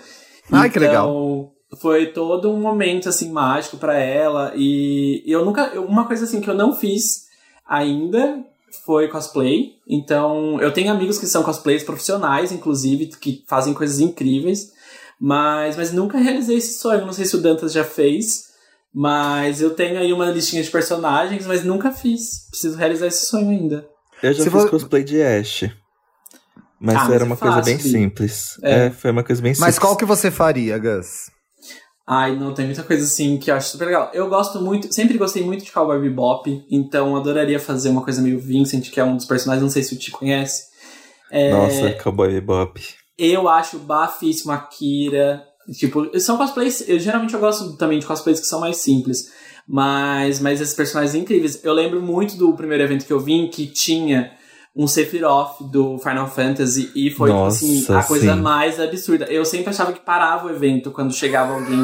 Ai, 0.50 0.68
que 0.68 0.80
Então, 0.80 1.52
Foi 1.80 2.06
todo 2.06 2.50
um 2.50 2.58
momento 2.60 3.08
assim 3.08 3.30
mágico 3.30 3.76
pra 3.76 3.98
ela 3.98 4.52
e 4.56 5.22
eu 5.26 5.44
nunca, 5.44 5.78
uma 5.80 6.06
coisa 6.06 6.24
assim 6.24 6.40
que 6.40 6.48
eu 6.48 6.54
não 6.54 6.74
fiz 6.74 7.26
ainda 7.68 8.42
foi 8.86 9.08
cosplay. 9.08 9.72
Então, 9.86 10.58
eu 10.60 10.72
tenho 10.72 10.90
amigos 10.90 11.18
que 11.18 11.26
são 11.26 11.42
cosplayers 11.42 11.82
profissionais, 11.84 12.52
inclusive, 12.52 13.06
que 13.08 13.44
fazem 13.46 13.74
coisas 13.74 14.00
incríveis, 14.00 14.72
mas 15.20 15.76
mas 15.76 15.92
nunca 15.92 16.16
realizei 16.18 16.56
esse 16.56 16.78
sonho. 16.78 17.04
Não 17.04 17.12
sei 17.12 17.24
se 17.26 17.36
o 17.36 17.40
Dantas 17.42 17.72
já 17.72 17.84
fez. 17.84 18.48
Mas 18.92 19.60
eu 19.60 19.74
tenho 19.74 19.98
aí 19.98 20.10
uma 20.14 20.30
listinha 20.30 20.62
de 20.62 20.70
personagens, 20.70 21.46
mas 21.46 21.62
nunca 21.62 21.92
fiz. 21.92 22.48
Preciso 22.50 22.76
realizar 22.76 23.06
esse 23.06 23.26
sonho 23.26 23.50
ainda. 23.50 23.86
Eu 24.22 24.32
já 24.32 24.42
Se 24.42 24.50
fiz 24.50 24.62
for- 24.62 24.70
cosplay 24.70 25.04
de 25.04 25.22
Ash. 25.22 25.64
Mas 26.80 26.96
Ah, 26.96 27.00
mas 27.04 27.12
era 27.12 27.22
é 27.24 27.26
uma 27.26 27.36
coisa 27.36 27.56
fácil, 27.56 27.74
bem 27.74 27.82
Bi. 27.84 27.90
simples. 27.90 28.58
É. 28.62 28.86
É. 28.86 28.90
foi 28.90 29.10
uma 29.10 29.22
coisa 29.22 29.42
bem 29.42 29.50
Mas 29.50 29.58
simples. 29.58 29.78
qual 29.78 29.94
que 29.96 30.06
você 30.06 30.30
faria, 30.30 30.78
Gus? 30.78 31.30
Ai, 32.10 32.34
não, 32.34 32.54
tem 32.54 32.64
muita 32.64 32.82
coisa 32.82 33.04
assim 33.04 33.36
que 33.36 33.50
eu 33.50 33.54
acho 33.54 33.72
super 33.72 33.84
legal. 33.84 34.10
Eu 34.14 34.30
gosto 34.30 34.62
muito, 34.62 34.90
sempre 34.94 35.18
gostei 35.18 35.44
muito 35.44 35.62
de 35.62 35.70
Cowboy 35.70 36.00
Bebop, 36.00 36.64
então 36.70 37.14
adoraria 37.14 37.60
fazer 37.60 37.90
uma 37.90 38.02
coisa 38.02 38.22
meio 38.22 38.40
Vincent, 38.40 38.90
que 38.90 38.98
é 38.98 39.04
um 39.04 39.14
dos 39.14 39.26
personagens, 39.26 39.62
não 39.62 39.68
sei 39.68 39.82
se 39.82 39.94
o 39.94 39.98
Ti 39.98 40.10
conhece. 40.10 40.68
É, 41.30 41.50
Nossa, 41.50 41.92
Cowboy 42.02 42.30
Bebop. 42.30 42.82
Eu 43.18 43.46
acho 43.46 43.78
bafíssimo 43.78 44.52
Akira. 44.52 45.44
Tipo, 45.76 46.18
são 46.18 46.38
cosplays. 46.38 46.88
Eu 46.88 46.98
geralmente 46.98 47.34
eu 47.34 47.40
gosto 47.40 47.76
também 47.76 47.98
de 47.98 48.06
cosplays 48.06 48.40
que 48.40 48.46
são 48.46 48.60
mais 48.60 48.78
simples. 48.78 49.30
Mas, 49.66 50.40
mas 50.40 50.62
esses 50.62 50.74
personagens 50.74 51.14
incríveis. 51.14 51.62
Eu 51.62 51.74
lembro 51.74 52.00
muito 52.00 52.38
do 52.38 52.54
primeiro 52.54 52.84
evento 52.84 53.04
que 53.04 53.12
eu 53.12 53.20
vim 53.20 53.48
que 53.48 53.66
tinha 53.66 54.32
um 54.80 54.86
Sephiroth 54.86 55.60
do 55.72 55.98
Final 55.98 56.30
Fantasy 56.30 56.92
e 56.94 57.10
foi 57.10 57.30
tipo 57.30 57.44
assim, 57.44 57.80
Nossa, 57.80 57.98
a 57.98 58.02
coisa 58.04 58.32
sim. 58.34 58.40
mais 58.40 58.78
absurda. 58.78 59.24
Eu 59.24 59.44
sempre 59.44 59.70
achava 59.70 59.92
que 59.92 59.98
parava 59.98 60.46
o 60.46 60.50
evento 60.50 60.92
quando 60.92 61.12
chegava 61.12 61.52
alguém 61.54 61.80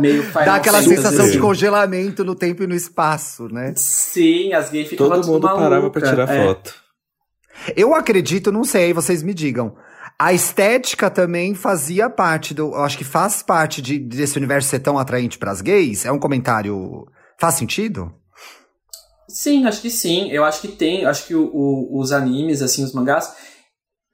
meio 0.00 0.22
Final 0.32 0.44
Dá 0.46 0.54
aquela 0.54 0.78
Fantasy. 0.78 0.96
sensação 0.96 1.24
de 1.26 1.30
assim. 1.32 1.38
congelamento 1.40 2.24
no 2.24 2.34
tempo 2.34 2.62
e 2.62 2.66
no 2.66 2.74
espaço, 2.74 3.46
né? 3.52 3.74
Sim, 3.76 4.54
as 4.54 4.70
gays 4.70 4.88
ficavam 4.88 5.12
Todo 5.12 5.20
tudo 5.20 5.32
mundo 5.34 5.42
parava 5.42 5.90
pra 5.90 6.00
maluca. 6.00 6.00
tirar 6.24 6.30
É. 6.34 6.46
foto. 6.46 6.74
Eu 7.76 7.94
acredito, 7.94 8.50
não 8.50 8.64
sei, 8.64 8.92
vocês 8.94 9.22
me 9.22 9.34
digam. 9.34 9.76
A 10.18 10.32
estética 10.32 11.10
também 11.10 11.54
fazia 11.54 12.08
parte 12.08 12.54
do. 12.54 12.72
Eu 12.72 12.82
acho 12.84 12.96
que 12.96 13.04
faz 13.04 13.42
parte 13.42 13.82
de, 13.82 13.98
desse 13.98 14.36
universo 14.38 14.68
ser 14.70 14.78
tão 14.78 14.98
atraente 14.98 15.38
pras 15.38 15.60
gays. 15.60 16.04
É 16.06 16.10
um 16.12 16.18
comentário. 16.18 17.06
Faz 17.38 17.56
sentido? 17.56 18.12
Sim, 19.34 19.66
acho 19.66 19.82
que 19.82 19.90
sim. 19.90 20.30
Eu 20.30 20.44
acho 20.44 20.60
que 20.60 20.68
tem. 20.68 21.04
Acho 21.04 21.26
que 21.26 21.34
o- 21.34 21.50
o- 21.52 21.98
os 22.00 22.12
animes, 22.12 22.62
assim, 22.62 22.84
os 22.84 22.92
mangás, 22.92 23.34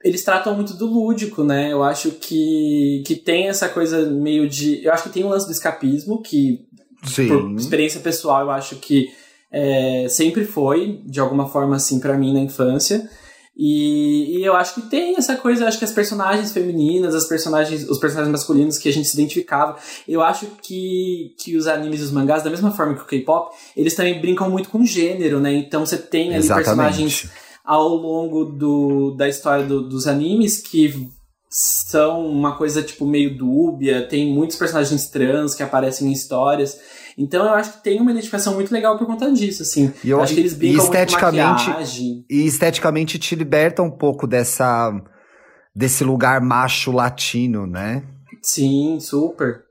eles 0.03 0.23
tratam 0.23 0.55
muito 0.55 0.73
do 0.73 0.87
lúdico, 0.87 1.43
né? 1.43 1.71
Eu 1.71 1.83
acho 1.83 2.09
que, 2.13 3.03
que 3.05 3.15
tem 3.15 3.47
essa 3.47 3.69
coisa 3.69 4.09
meio 4.09 4.49
de. 4.49 4.83
Eu 4.83 4.91
acho 4.91 5.03
que 5.03 5.09
tem 5.09 5.23
o 5.23 5.29
lance 5.29 5.45
do 5.45 5.51
escapismo, 5.51 6.23
que 6.23 6.61
Sim. 7.03 7.27
por 7.27 7.55
experiência 7.55 7.99
pessoal, 7.99 8.41
eu 8.41 8.49
acho 8.51 8.77
que 8.77 9.09
é, 9.53 10.07
sempre 10.09 10.43
foi, 10.43 11.01
de 11.05 11.19
alguma 11.19 11.47
forma, 11.47 11.75
assim, 11.75 11.99
pra 11.99 12.17
mim 12.17 12.33
na 12.33 12.39
infância. 12.39 13.07
E, 13.55 14.37
e 14.39 14.43
eu 14.45 14.55
acho 14.55 14.75
que 14.75 14.81
tem 14.89 15.15
essa 15.17 15.35
coisa, 15.35 15.63
eu 15.63 15.67
acho 15.67 15.77
que 15.77 15.85
as 15.85 15.91
personagens 15.91 16.51
femininas, 16.51 17.13
as 17.13 17.25
personagens, 17.27 17.87
os 17.89 17.97
personagens 17.99 18.31
masculinos 18.31 18.77
que 18.77 18.87
a 18.89 18.93
gente 18.93 19.07
se 19.07 19.13
identificava, 19.15 19.77
eu 20.07 20.21
acho 20.21 20.47
que, 20.63 21.35
que 21.37 21.55
os 21.57 21.67
animes 21.67 21.99
e 21.99 22.03
os 22.03 22.11
mangás, 22.11 22.43
da 22.43 22.49
mesma 22.49 22.71
forma 22.71 22.95
que 22.95 23.01
o 23.01 23.05
K-pop, 23.05 23.53
eles 23.75 23.93
também 23.93 24.19
brincam 24.21 24.49
muito 24.49 24.69
com 24.69 24.85
gênero, 24.85 25.39
né? 25.39 25.53
Então 25.53 25.85
você 25.85 25.97
tem 25.97 26.33
ali 26.33 26.47
personagens 26.47 27.23
Exatamente. 27.25 27.41
ao 27.63 27.89
longo 27.89 28.45
do, 28.45 29.11
da 29.11 29.27
história 29.27 29.65
do- 29.65 29.87
dos 29.87 30.07
animes 30.07 30.57
que 30.59 31.09
são 31.53 32.25
uma 32.25 32.55
coisa 32.55 32.81
tipo 32.81 33.05
meio 33.05 33.37
dúbia, 33.37 34.07
tem 34.07 34.33
muitos 34.33 34.55
personagens 34.55 35.07
trans 35.09 35.53
que 35.53 35.61
aparecem 35.61 36.07
em 36.07 36.11
histórias. 36.13 36.79
Então 37.17 37.43
eu 37.45 37.53
acho 37.53 37.73
que 37.73 37.83
tem 37.83 37.99
uma 37.99 38.11
identificação 38.11 38.53
muito 38.55 38.71
legal 38.71 38.97
por 38.97 39.05
conta 39.05 39.29
disso, 39.33 39.61
assim. 39.63 39.93
E 40.01 40.09
eu- 40.09 40.21
acho 40.21 40.33
que 40.33 40.39
eles 40.39 40.53
e 40.53 40.55
brincam 40.55 40.77
muito 40.77 40.87
com 40.91 40.97
esteticamente- 40.97 41.67
maquiagem. 41.67 42.25
E 42.29 42.45
esteticamente 42.45 43.19
te 43.19 43.35
liberta 43.35 43.81
um 43.83 43.91
pouco 43.91 44.25
dessa. 44.25 44.91
desse 45.75 46.03
lugar 46.03 46.41
macho 46.41 46.91
latino, 46.91 47.65
né? 47.65 48.03
Sim, 48.41 48.99
super. 48.99 49.61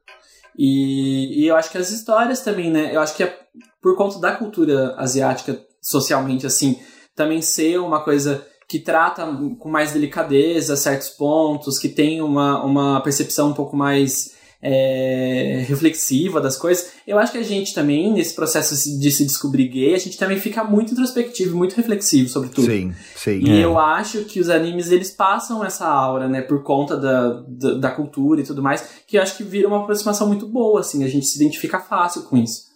E, 0.57 1.43
e 1.43 1.47
eu 1.47 1.57
acho 1.57 1.71
que 1.71 1.79
as 1.79 1.91
histórias 1.91 2.41
também, 2.41 2.71
né? 2.71 2.95
Eu 2.95 3.01
acho 3.01 3.15
que 3.17 3.23
é 3.23 3.39
por 3.83 3.97
conta 3.97 4.19
da 4.19 4.33
cultura 4.33 4.95
asiática, 4.99 5.59
socialmente, 5.81 6.47
assim, 6.47 6.79
também 7.15 7.41
ser 7.43 7.79
uma 7.79 8.03
coisa 8.03 8.47
que 8.71 8.79
trata 8.79 9.27
com 9.59 9.69
mais 9.69 9.93
delicadeza 9.93 10.77
certos 10.77 11.09
pontos, 11.09 11.77
que 11.77 11.89
tem 11.89 12.23
uma, 12.23 12.65
uma 12.65 13.01
percepção 13.01 13.51
um 13.51 13.53
pouco 13.53 13.77
mais 13.77 14.37
é, 14.63 15.65
reflexiva 15.67 16.41
das 16.41 16.57
coisas. 16.57 16.93
Eu 17.05 17.19
acho 17.19 17.33
que 17.33 17.39
a 17.39 17.43
gente 17.43 17.75
também, 17.75 18.13
nesse 18.13 18.33
processo 18.33 18.77
de 19.01 19.11
se 19.11 19.25
descobrir 19.25 19.67
gay, 19.67 19.93
a 19.93 19.99
gente 19.99 20.17
também 20.17 20.39
fica 20.39 20.63
muito 20.63 20.93
introspectivo, 20.93 21.57
muito 21.57 21.75
reflexivo 21.75 22.29
sobre 22.29 22.51
tudo. 22.51 22.67
Sim, 22.71 22.95
sim. 23.17 23.41
E 23.41 23.51
É. 23.51 23.65
eu 23.65 23.77
acho 23.77 24.25
que 24.27 24.39
os 24.39 24.49
animes, 24.49 24.93
eles 24.93 25.11
passam 25.11 25.65
essa 25.65 25.89
aura, 25.89 26.29
né, 26.29 26.41
por 26.41 26.63
conta 26.63 26.97
da, 26.97 27.43
da, 27.49 27.75
da 27.75 27.91
cultura 27.91 28.41
e 28.41 28.45
tudo 28.45 28.63
mais, 28.63 28.85
que 29.05 29.19
eu 29.19 29.23
acho 29.23 29.37
que 29.37 29.43
vira 29.43 29.67
uma 29.67 29.81
aproximação 29.83 30.29
muito 30.29 30.47
boa, 30.47 30.79
assim, 30.79 31.03
a 31.03 31.09
gente 31.09 31.27
se 31.27 31.35
identifica 31.43 31.81
fácil 31.81 32.23
com 32.23 32.37
isso. 32.37 32.70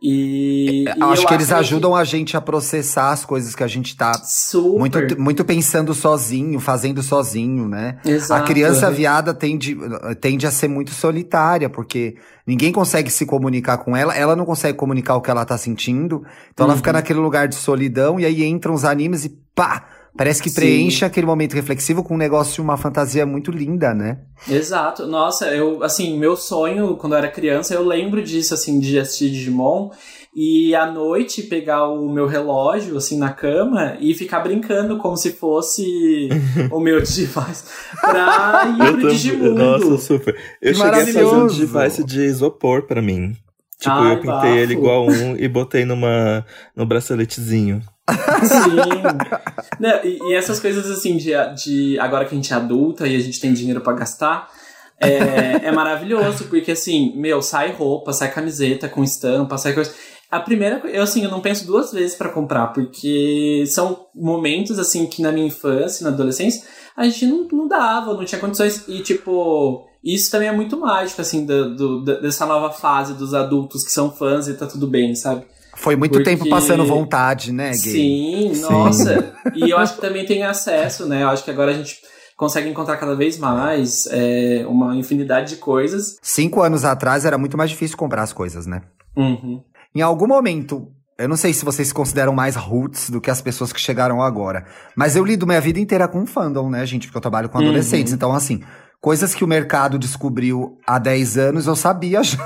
E, 0.00 0.84
e 0.84 1.02
acho 1.02 1.26
que 1.26 1.34
eles 1.34 1.50
ajudam 1.50 1.94
a 1.94 2.04
gente 2.04 2.36
a 2.36 2.40
processar 2.40 3.10
as 3.10 3.24
coisas 3.24 3.54
que 3.54 3.64
a 3.64 3.66
gente 3.66 3.96
tá 3.96 4.12
muito, 4.76 5.20
muito 5.20 5.44
pensando 5.44 5.92
sozinho, 5.92 6.60
fazendo 6.60 7.02
sozinho, 7.02 7.66
né? 7.66 7.98
Exato. 8.04 8.42
A 8.42 8.46
criança 8.46 8.90
viada 8.90 9.34
tende, 9.34 9.76
tende 10.20 10.46
a 10.46 10.52
ser 10.52 10.68
muito 10.68 10.92
solitária, 10.92 11.68
porque 11.68 12.16
ninguém 12.46 12.72
consegue 12.72 13.10
se 13.10 13.26
comunicar 13.26 13.78
com 13.78 13.96
ela, 13.96 14.16
ela 14.16 14.36
não 14.36 14.44
consegue 14.44 14.78
comunicar 14.78 15.16
o 15.16 15.20
que 15.20 15.30
ela 15.30 15.44
tá 15.44 15.58
sentindo, 15.58 16.24
então 16.52 16.66
uhum. 16.66 16.72
ela 16.72 16.76
fica 16.76 16.92
naquele 16.92 17.18
lugar 17.18 17.48
de 17.48 17.56
solidão, 17.56 18.20
e 18.20 18.24
aí 18.24 18.44
entram 18.44 18.74
os 18.74 18.84
animes 18.84 19.24
e 19.24 19.30
pá! 19.54 19.84
Parece 20.18 20.42
que 20.42 20.50
preenche 20.50 20.98
Sim. 20.98 21.04
aquele 21.04 21.26
momento 21.26 21.54
reflexivo 21.54 22.02
com 22.02 22.14
um 22.14 22.18
negócio, 22.18 22.60
uma 22.60 22.76
fantasia 22.76 23.24
muito 23.24 23.52
linda, 23.52 23.94
né? 23.94 24.18
Exato. 24.48 25.06
Nossa, 25.06 25.46
eu, 25.54 25.80
assim, 25.84 26.18
meu 26.18 26.34
sonho, 26.34 26.96
quando 26.96 27.12
eu 27.12 27.18
era 27.18 27.30
criança, 27.30 27.72
eu 27.72 27.86
lembro 27.86 28.20
disso, 28.20 28.52
assim, 28.52 28.80
de 28.80 28.98
assistir 28.98 29.30
Digimon 29.30 29.90
e 30.34 30.74
à 30.74 30.90
noite 30.90 31.42
pegar 31.44 31.86
o 31.88 32.12
meu 32.12 32.26
relógio, 32.26 32.96
assim, 32.96 33.16
na 33.16 33.30
cama 33.30 33.96
e 34.00 34.12
ficar 34.12 34.40
brincando 34.40 34.98
como 34.98 35.16
se 35.16 35.30
fosse 35.32 36.28
o 36.72 36.80
meu 36.80 36.98
device 36.98 37.64
pra 38.00 38.74
ir 38.74 38.92
pro 38.98 39.10
Digimundo. 39.10 39.54
Nossa, 39.54 39.98
super. 39.98 40.36
Eu 40.60 40.74
cheguei 40.74 40.90
a 40.90 41.06
fazer 41.06 41.24
um 41.26 41.46
device 41.46 42.02
de 42.02 42.22
isopor 42.22 42.88
pra 42.88 43.00
mim. 43.00 43.36
Tipo, 43.80 43.94
Ai, 43.94 44.14
eu 44.14 44.16
pintei 44.16 44.32
bafo. 44.32 44.46
ele 44.48 44.72
igual 44.72 45.06
um 45.06 45.36
e 45.36 45.46
botei 45.46 45.84
numa, 45.84 46.44
no 46.74 46.84
braceletezinho. 46.84 47.80
Sim. 48.44 49.02
Não, 49.78 50.04
e, 50.04 50.18
e, 50.22 50.34
essas 50.34 50.60
coisas 50.60 50.90
assim, 50.90 51.16
de, 51.16 51.32
de 51.54 51.98
agora 51.98 52.24
que 52.24 52.34
a 52.34 52.36
gente 52.36 52.52
é 52.52 52.56
adulta 52.56 53.06
e 53.06 53.16
a 53.16 53.20
gente 53.20 53.40
tem 53.40 53.52
dinheiro 53.52 53.80
para 53.80 53.92
gastar, 53.94 54.48
é, 55.00 55.66
é 55.66 55.72
maravilhoso, 55.72 56.44
porque 56.44 56.72
assim, 56.72 57.12
meu, 57.16 57.40
sai 57.40 57.72
roupa, 57.72 58.12
sai 58.12 58.32
camiseta 58.32 58.88
com 58.88 59.04
estampa, 59.04 59.58
sai 59.58 59.72
coisa. 59.72 59.92
A 60.30 60.40
primeira, 60.40 60.82
eu 60.86 61.02
assim, 61.02 61.24
eu 61.24 61.30
não 61.30 61.40
penso 61.40 61.66
duas 61.66 61.90
vezes 61.92 62.14
para 62.14 62.28
comprar, 62.28 62.68
porque 62.68 63.64
são 63.66 64.06
momentos 64.14 64.78
assim 64.78 65.06
que 65.06 65.22
na 65.22 65.32
minha 65.32 65.46
infância, 65.46 66.04
na 66.04 66.10
adolescência, 66.10 66.64
a 66.96 67.04
gente 67.04 67.26
não, 67.26 67.48
não 67.50 67.68
dava, 67.68 68.12
não 68.12 68.24
tinha 68.24 68.40
condições. 68.40 68.84
E 68.88 69.00
tipo, 69.00 69.86
isso 70.02 70.30
também 70.30 70.48
é 70.48 70.52
muito 70.52 70.78
mágico, 70.78 71.20
assim, 71.20 71.46
do, 71.46 71.74
do, 71.74 72.04
dessa 72.20 72.44
nova 72.44 72.70
fase 72.72 73.14
dos 73.14 73.32
adultos 73.34 73.84
que 73.84 73.90
são 73.90 74.10
fãs 74.10 74.48
e 74.48 74.54
tá 74.54 74.66
tudo 74.66 74.86
bem, 74.86 75.14
sabe? 75.14 75.46
Foi 75.78 75.94
muito 75.94 76.12
Porque... 76.12 76.24
tempo 76.24 76.48
passando 76.48 76.84
vontade, 76.84 77.52
né, 77.52 77.70
Gay? 77.70 77.78
Sim, 77.78 78.54
Sim. 78.54 78.60
nossa. 78.62 79.32
e 79.54 79.70
eu 79.70 79.78
acho 79.78 79.94
que 79.94 80.00
também 80.00 80.26
tem 80.26 80.42
acesso, 80.42 81.06
né? 81.06 81.22
Eu 81.22 81.28
acho 81.28 81.44
que 81.44 81.50
agora 81.50 81.70
a 81.70 81.74
gente 81.74 81.98
consegue 82.36 82.68
encontrar 82.68 82.96
cada 82.96 83.14
vez 83.14 83.38
mais 83.38 84.08
é, 84.10 84.64
uma 84.68 84.96
infinidade 84.96 85.50
de 85.54 85.56
coisas. 85.56 86.16
Cinco 86.20 86.62
anos 86.62 86.84
atrás 86.84 87.24
era 87.24 87.38
muito 87.38 87.56
mais 87.56 87.70
difícil 87.70 87.96
comprar 87.96 88.22
as 88.22 88.32
coisas, 88.32 88.66
né? 88.66 88.82
Uhum. 89.16 89.62
Em 89.94 90.02
algum 90.02 90.26
momento, 90.26 90.88
eu 91.16 91.28
não 91.28 91.36
sei 91.36 91.52
se 91.52 91.64
vocês 91.64 91.88
se 91.88 91.94
consideram 91.94 92.32
mais 92.32 92.56
roots 92.56 93.08
do 93.08 93.20
que 93.20 93.30
as 93.30 93.40
pessoas 93.40 93.72
que 93.72 93.80
chegaram 93.80 94.20
agora, 94.20 94.66
mas 94.96 95.14
eu 95.14 95.24
lido 95.24 95.46
minha 95.46 95.60
vida 95.60 95.78
inteira 95.78 96.08
com 96.08 96.26
fandom, 96.26 96.68
né, 96.68 96.84
gente? 96.84 97.06
Porque 97.06 97.18
eu 97.18 97.22
trabalho 97.22 97.48
com 97.48 97.58
adolescentes. 97.58 98.12
Uhum. 98.12 98.16
Então, 98.16 98.32
assim, 98.32 98.62
coisas 99.00 99.32
que 99.32 99.44
o 99.44 99.48
mercado 99.48 99.96
descobriu 99.96 100.76
há 100.84 100.98
10 100.98 101.38
anos 101.38 101.66
eu 101.68 101.76
sabia 101.76 102.22
já. 102.22 102.38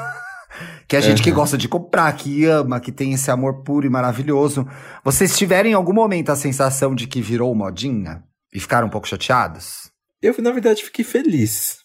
Que 0.92 0.96
é 0.96 1.00
gente 1.00 1.20
uhum. 1.20 1.24
que 1.24 1.30
gosta 1.30 1.56
de 1.56 1.70
comprar, 1.70 2.12
que 2.12 2.44
ama, 2.44 2.78
que 2.78 2.92
tem 2.92 3.14
esse 3.14 3.30
amor 3.30 3.62
puro 3.62 3.86
e 3.86 3.88
maravilhoso. 3.88 4.68
Vocês 5.02 5.38
tiverem 5.38 5.72
em 5.72 5.74
algum 5.74 5.94
momento 5.94 6.28
a 6.28 6.36
sensação 6.36 6.94
de 6.94 7.06
que 7.06 7.22
virou 7.22 7.54
modinha? 7.54 8.22
E 8.52 8.60
ficaram 8.60 8.88
um 8.88 8.90
pouco 8.90 9.08
chateados? 9.08 9.90
Eu, 10.20 10.34
na 10.42 10.50
verdade, 10.50 10.84
fiquei 10.84 11.02
feliz 11.02 11.78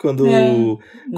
quando 0.00 0.28
é. 0.28 0.54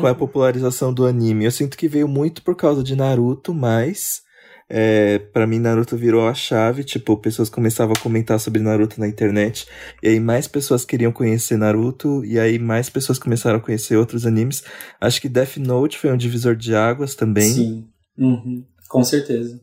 com 0.01 0.07
a 0.07 0.15
popularização 0.15 0.95
do 0.95 1.05
anime. 1.05 1.45
Eu 1.45 1.51
sinto 1.51 1.77
que 1.77 1.89
veio 1.89 2.09
muito 2.09 2.41
por 2.41 2.57
causa 2.57 2.83
de 2.83 2.97
Naruto, 2.97 3.53
mas 3.53 4.23
é, 4.69 5.19
para 5.19 5.47
mim, 5.47 5.59
Naruto 5.59 5.97
virou 5.97 6.27
a 6.27 6.35
chave. 6.35 6.83
Tipo, 6.83 7.17
pessoas 7.17 7.49
começavam 7.49 7.95
a 7.97 8.01
comentar 8.01 8.39
sobre 8.41 8.61
Naruto 8.61 8.99
na 8.99 9.07
internet. 9.07 9.67
E 10.03 10.09
aí, 10.09 10.21
mais 10.21 10.49
pessoas 10.49 10.85
queriam 10.85 11.13
conhecer 11.13 11.57
Naruto. 11.57 12.25
E 12.25 12.39
aí, 12.39 12.59
mais 12.59 12.91
pessoas 12.91 13.19
começaram 13.19 13.59
a 13.59 13.63
conhecer 13.63 13.97
outros 13.97 14.27
animes. 14.27 14.65
Acho 15.01 15.21
que 15.21 15.29
Death 15.29 15.57
Note 15.59 15.99
foi 15.99 16.13
um 16.13 16.17
divisor 16.17 16.57
de 16.57 16.75
águas 16.75 17.15
também. 17.15 17.49
Sim, 17.49 17.89
uhum. 18.19 18.65
com 18.89 19.05
certeza. 19.05 19.61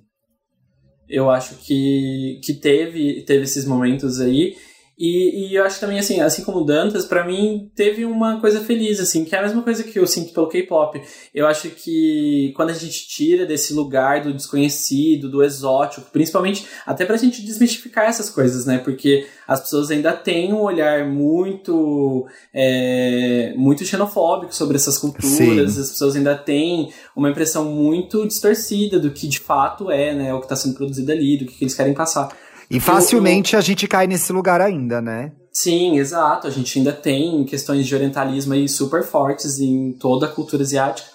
Eu 1.10 1.30
acho 1.30 1.56
que, 1.56 2.40
que 2.44 2.54
teve, 2.54 3.24
teve 3.24 3.44
esses 3.44 3.66
momentos 3.66 4.20
aí. 4.22 4.56
E, 5.04 5.50
e 5.50 5.56
eu 5.56 5.66
acho 5.66 5.82
também, 5.82 6.00
assim, 6.00 6.22
assim 6.22 6.46
como 6.46 6.60
o 6.60 6.64
Dantas, 6.64 7.06
para 7.06 7.26
mim 7.26 7.70
teve 7.76 8.06
uma 8.06 8.40
coisa 8.40 8.62
feliz, 8.62 9.02
assim, 9.02 9.26
que 9.26 9.36
é 9.36 9.40
a 9.40 9.42
mesma 9.42 9.62
coisa 9.62 9.84
que 9.84 10.00
eu 10.00 10.08
sinto 10.08 10.32
pelo 10.32 10.48
K-pop. 10.48 11.02
Eu 11.36 11.46
acho 11.46 11.72
que 11.72 12.54
quando 12.56 12.70
a 12.70 12.74
gente 12.74 13.06
tira 13.10 13.46
desse 13.46 13.74
lugar 13.74 14.24
do 14.24 14.34
desconhecido, 14.34 15.30
do 15.30 15.44
exótico, 15.44 16.10
principalmente 16.10 16.66
até 16.86 17.04
pra 17.06 17.18
gente 17.18 17.42
desmistificar 17.42 18.06
essas 18.06 18.30
coisas, 18.30 18.66
né? 18.66 18.78
Porque 18.78 19.28
as 19.46 19.60
pessoas 19.60 19.92
ainda 19.92 20.14
têm 20.14 20.54
um 20.54 20.62
olhar 20.62 21.06
muito, 21.06 22.26
é, 22.54 23.54
muito 23.58 23.84
xenofóbico 23.84 24.56
sobre 24.56 24.78
essas 24.78 24.98
culturas, 24.98 25.74
Sim. 25.74 25.82
as 25.82 25.90
pessoas 25.90 26.16
ainda 26.16 26.34
têm 26.34 26.94
uma 27.14 27.30
impressão 27.30 27.66
muito 27.66 28.26
distorcida 28.26 28.98
do 28.98 29.12
que 29.12 29.28
de 29.28 29.42
fato 29.42 29.92
é, 29.92 30.16
né? 30.16 30.34
O 30.34 30.40
que 30.40 30.46
está 30.46 30.56
sendo 30.56 30.76
produzido 30.76 31.12
ali, 31.12 31.36
do 31.36 31.46
que, 31.46 31.58
que 31.58 31.64
eles 31.66 31.76
querem 31.76 31.94
passar. 31.94 32.30
E 32.74 32.80
facilmente 32.80 33.54
eu, 33.54 33.58
eu... 33.58 33.62
a 33.62 33.64
gente 33.64 33.88
cai 33.88 34.08
nesse 34.08 34.34
lugar 34.34 34.60
ainda, 34.60 35.02
né? 35.02 35.32
Sim, 35.52 36.00
exato. 36.00 36.48
A 36.48 36.50
gente 36.50 36.80
ainda 36.80 36.92
tem 36.92 37.44
questões 37.46 37.86
de 37.86 37.94
orientalismo 37.94 38.54
aí 38.54 38.68
super 38.68 39.04
fortes 39.04 39.60
em 39.60 39.94
toda 39.94 40.26
a 40.26 40.30
cultura 40.30 40.64
asiática. 40.64 41.08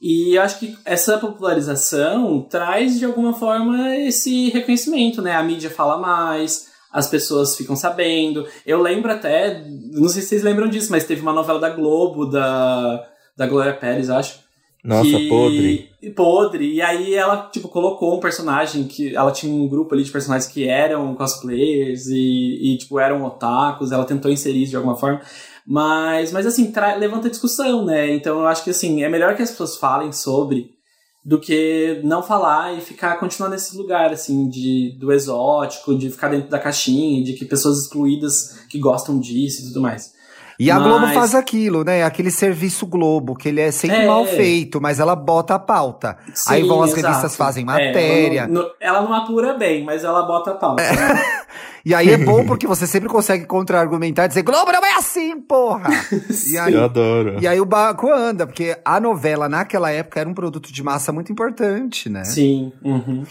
E 0.00 0.38
acho 0.38 0.58
que 0.58 0.76
essa 0.84 1.18
popularização 1.18 2.40
traz 2.40 2.98
de 2.98 3.04
alguma 3.04 3.34
forma 3.34 3.94
esse 3.96 4.48
reconhecimento, 4.50 5.20
né? 5.20 5.34
A 5.34 5.42
mídia 5.42 5.70
fala 5.70 5.98
mais, 5.98 6.68
as 6.90 7.08
pessoas 7.08 7.56
ficam 7.56 7.76
sabendo. 7.76 8.46
Eu 8.66 8.80
lembro 8.80 9.12
até, 9.12 9.62
não 9.92 10.08
sei 10.08 10.22
se 10.22 10.28
vocês 10.28 10.42
lembram 10.42 10.68
disso, 10.68 10.90
mas 10.90 11.04
teve 11.04 11.20
uma 11.20 11.32
novela 11.32 11.60
da 11.60 11.70
Globo, 11.70 12.26
da, 12.26 13.06
da 13.36 13.46
Glória 13.46 13.74
Pérez, 13.74 14.08
acho, 14.08 14.40
nossa, 14.86 15.10
que... 15.10 15.28
podre. 15.28 15.90
Podre. 16.14 16.74
E 16.74 16.80
aí 16.80 17.14
ela, 17.14 17.48
tipo, 17.52 17.68
colocou 17.68 18.16
um 18.16 18.20
personagem 18.20 18.84
que. 18.84 19.14
Ela 19.14 19.32
tinha 19.32 19.52
um 19.52 19.68
grupo 19.68 19.94
ali 19.94 20.04
de 20.04 20.10
personagens 20.10 20.50
que 20.50 20.68
eram 20.68 21.14
cosplayers 21.14 22.06
e, 22.06 22.74
e 22.74 22.78
tipo, 22.78 22.98
eram 23.00 23.24
otakus. 23.24 23.90
Ela 23.90 24.04
tentou 24.04 24.30
inserir 24.30 24.62
isso 24.62 24.70
de 24.70 24.76
alguma 24.76 24.96
forma. 24.96 25.20
Mas, 25.66 26.30
mas 26.30 26.46
assim, 26.46 26.72
levanta 26.98 27.28
discussão, 27.28 27.84
né? 27.84 28.14
Então 28.14 28.38
eu 28.38 28.46
acho 28.46 28.62
que 28.62 28.70
assim, 28.70 29.02
é 29.02 29.08
melhor 29.08 29.34
que 29.34 29.42
as 29.42 29.50
pessoas 29.50 29.76
falem 29.76 30.12
sobre 30.12 30.76
do 31.24 31.40
que 31.40 32.00
não 32.04 32.22
falar 32.22 32.78
e 32.78 32.80
ficar 32.80 33.18
continuar 33.18 33.50
nesse 33.50 33.76
lugar 33.76 34.12
assim 34.12 34.48
de 34.48 34.96
do 35.00 35.12
exótico, 35.12 35.98
de 35.98 36.08
ficar 36.08 36.28
dentro 36.28 36.48
da 36.48 36.60
caixinha, 36.60 37.24
de 37.24 37.32
que 37.32 37.44
pessoas 37.44 37.80
excluídas 37.80 38.60
que 38.70 38.78
gostam 38.78 39.18
disso 39.18 39.62
e 39.62 39.66
tudo 39.66 39.80
mais. 39.80 40.14
E 40.58 40.70
a 40.70 40.78
mas... 40.78 40.84
Globo 40.84 41.06
faz 41.08 41.34
aquilo, 41.34 41.84
né? 41.84 42.04
Aquele 42.04 42.30
serviço 42.30 42.86
Globo, 42.86 43.34
que 43.34 43.48
ele 43.48 43.60
é 43.60 43.70
sempre 43.70 43.98
é. 43.98 44.06
mal 44.06 44.24
feito, 44.24 44.80
mas 44.80 45.00
ela 45.00 45.14
bota 45.14 45.54
a 45.54 45.58
pauta. 45.58 46.16
Sim, 46.34 46.54
Aí 46.54 46.62
vão 46.62 46.82
as 46.82 46.92
exato. 46.92 47.06
revistas 47.06 47.36
fazem 47.36 47.64
matéria. 47.64 48.40
É, 48.40 48.44
ela, 48.44 48.48
não, 48.48 48.70
ela, 48.80 49.02
não, 49.02 49.14
apura 49.14 49.54
bem, 49.54 49.84
mas 49.84 50.04
ela 50.04 50.22
bota 50.22 50.52
a 50.52 50.54
pauta. 50.54 50.82
É. 50.82 51.46
E 51.86 51.94
aí 51.94 52.10
é 52.10 52.18
bom 52.18 52.44
porque 52.44 52.66
você 52.66 52.84
sempre 52.84 53.08
consegue 53.08 53.44
contra-argumentar 53.44 54.24
e 54.24 54.28
dizer, 54.28 54.42
Globo 54.42 54.72
não 54.72 54.84
é 54.84 54.94
assim, 54.94 55.40
porra! 55.40 55.88
e 56.50 56.58
aí, 56.58 56.74
Eu 56.74 56.82
adoro. 56.82 57.36
E 57.40 57.46
aí 57.46 57.60
o 57.60 57.64
barco 57.64 58.12
anda, 58.12 58.44
porque 58.44 58.76
a 58.84 58.98
novela 58.98 59.48
naquela 59.48 59.88
época 59.92 60.18
era 60.18 60.28
um 60.28 60.34
produto 60.34 60.72
de 60.72 60.82
massa 60.82 61.12
muito 61.12 61.30
importante, 61.30 62.08
né? 62.08 62.24
Sim. 62.24 62.72
Uhum. 62.82 63.22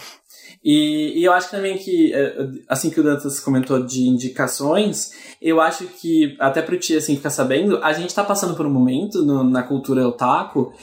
E, 0.68 1.20
e, 1.20 1.24
eu 1.24 1.32
acho 1.32 1.52
também 1.52 1.78
que, 1.78 2.12
é, 2.12 2.50
assim 2.68 2.90
que 2.90 3.00
o 3.00 3.04
Dantas 3.04 3.40
comentou 3.40 3.86
de 3.86 4.02
indicações, 4.08 5.12
eu 5.40 5.62
acho 5.62 5.86
que, 5.86 6.36
até 6.40 6.60
pro 6.60 6.80
Tia 6.80 6.98
assim, 6.98 7.16
ficar 7.16 7.30
sabendo, 7.30 7.78
a 7.84 7.94
gente 7.94 8.16
tá 8.16 8.24
passando 8.24 8.56
por 8.56 8.66
um 8.66 8.72
momento 8.72 9.24
no, 9.24 9.44
na 9.44 9.62
cultura 9.62 10.08
otaku 10.08 10.74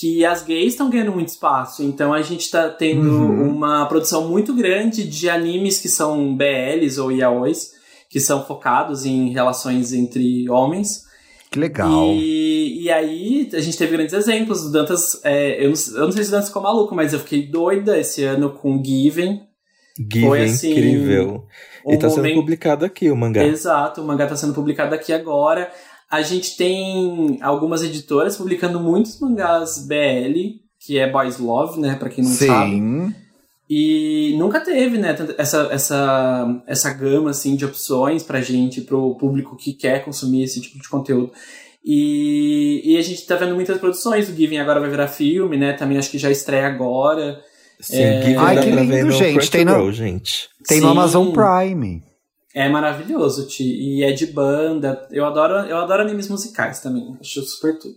que 0.00 0.24
as 0.24 0.42
gays 0.42 0.72
estão 0.72 0.88
ganhando 0.88 1.12
muito 1.12 1.28
espaço. 1.28 1.82
Então 1.82 2.14
a 2.14 2.22
gente 2.22 2.50
tá 2.50 2.70
tendo 2.70 3.10
uhum. 3.10 3.50
uma 3.50 3.84
produção 3.84 4.28
muito 4.28 4.54
grande 4.54 5.06
de 5.06 5.28
animes 5.28 5.78
que 5.78 5.88
são 5.90 6.34
BLs 6.34 6.98
ou 6.98 7.12
yaois, 7.12 7.72
que 8.08 8.20
são 8.20 8.46
focados 8.46 9.04
em 9.04 9.28
relações 9.30 9.92
entre 9.92 10.48
homens. 10.48 11.02
Que 11.50 11.58
legal. 11.58 12.12
E, 12.12 12.82
e 12.82 12.90
aí, 12.90 13.48
a 13.52 13.60
gente 13.60 13.78
teve 13.78 13.92
grandes 13.92 14.12
exemplos. 14.12 14.66
O 14.66 14.72
Dantas, 14.72 15.20
é, 15.24 15.64
eu, 15.64 15.70
não, 15.70 15.96
eu 15.96 16.04
não 16.04 16.12
sei 16.12 16.24
se 16.24 16.28
o 16.28 16.32
Dantas 16.32 16.48
ficou 16.48 16.62
maluco, 16.62 16.94
mas 16.94 17.12
eu 17.12 17.20
fiquei 17.20 17.46
doida 17.46 17.98
esse 17.98 18.22
ano 18.24 18.50
com 18.50 18.82
Given. 18.84 19.42
Given, 19.98 20.28
Foi, 20.28 20.44
assim, 20.44 20.72
incrível. 20.72 21.46
Um 21.84 21.94
e 21.94 21.98
tá 21.98 22.10
sendo 22.10 22.32
publicado 22.34 22.84
aqui 22.84 23.10
o 23.10 23.16
mangá. 23.16 23.44
Exato, 23.44 24.02
o 24.02 24.06
mangá 24.06 24.26
tá 24.26 24.36
sendo 24.36 24.52
publicado 24.52 24.94
aqui 24.94 25.12
agora. 25.12 25.70
A 26.10 26.22
gente 26.22 26.56
tem 26.56 27.38
algumas 27.42 27.82
editoras 27.82 28.36
publicando 28.36 28.80
muitos 28.80 29.18
mangás 29.20 29.86
BL, 29.86 30.60
que 30.78 30.98
é 30.98 31.10
Boys 31.10 31.38
Love, 31.38 31.80
né, 31.80 31.96
pra 31.96 32.08
quem 32.08 32.24
não 32.24 32.30
Sim. 32.30 32.46
sabe. 32.46 33.27
E 33.70 34.34
nunca 34.38 34.60
teve, 34.60 34.96
né, 34.96 35.14
essa, 35.36 35.68
essa, 35.70 36.62
essa 36.66 36.92
gama, 36.94 37.30
assim, 37.30 37.54
de 37.54 37.64
opções 37.66 38.22
pra 38.22 38.40
gente, 38.40 38.80
pro 38.80 39.14
público 39.16 39.56
que 39.56 39.74
quer 39.74 40.04
consumir 40.04 40.42
esse 40.44 40.60
tipo 40.60 40.80
de 40.80 40.88
conteúdo. 40.88 41.32
E, 41.84 42.82
e 42.84 42.96
a 42.96 43.02
gente 43.02 43.26
tá 43.26 43.36
vendo 43.36 43.54
muitas 43.54 43.78
produções, 43.78 44.28
o 44.28 44.34
Given 44.34 44.58
agora 44.58 44.80
vai 44.80 44.90
virar 44.90 45.08
filme, 45.08 45.56
né, 45.56 45.72
também 45.74 45.98
acho 45.98 46.10
que 46.10 46.18
já 46.18 46.30
estreia 46.30 46.66
agora. 46.66 47.40
Sim, 47.80 47.96
É, 48.02 48.22
Given 48.22 48.36
Ai, 48.38 48.60
que 48.60 48.70
lindo, 48.70 49.04
no 49.06 49.10
gente, 49.12 49.50
tem 49.50 49.64
no- 49.64 49.92
gente. 49.92 50.48
Tem 50.66 50.80
no 50.80 50.86
Sim. 50.86 50.92
Amazon 50.92 51.28
Prime. 51.32 52.02
É 52.54 52.68
maravilhoso, 52.68 53.46
Ti. 53.46 53.62
E 53.62 54.02
é 54.02 54.10
de 54.12 54.26
banda. 54.26 55.06
Eu 55.12 55.24
adoro, 55.26 55.54
eu 55.68 55.76
adoro 55.76 56.02
animes 56.02 56.28
musicais 56.28 56.80
também. 56.80 57.16
Acho 57.20 57.42
super 57.42 57.78
tudo. 57.78 57.96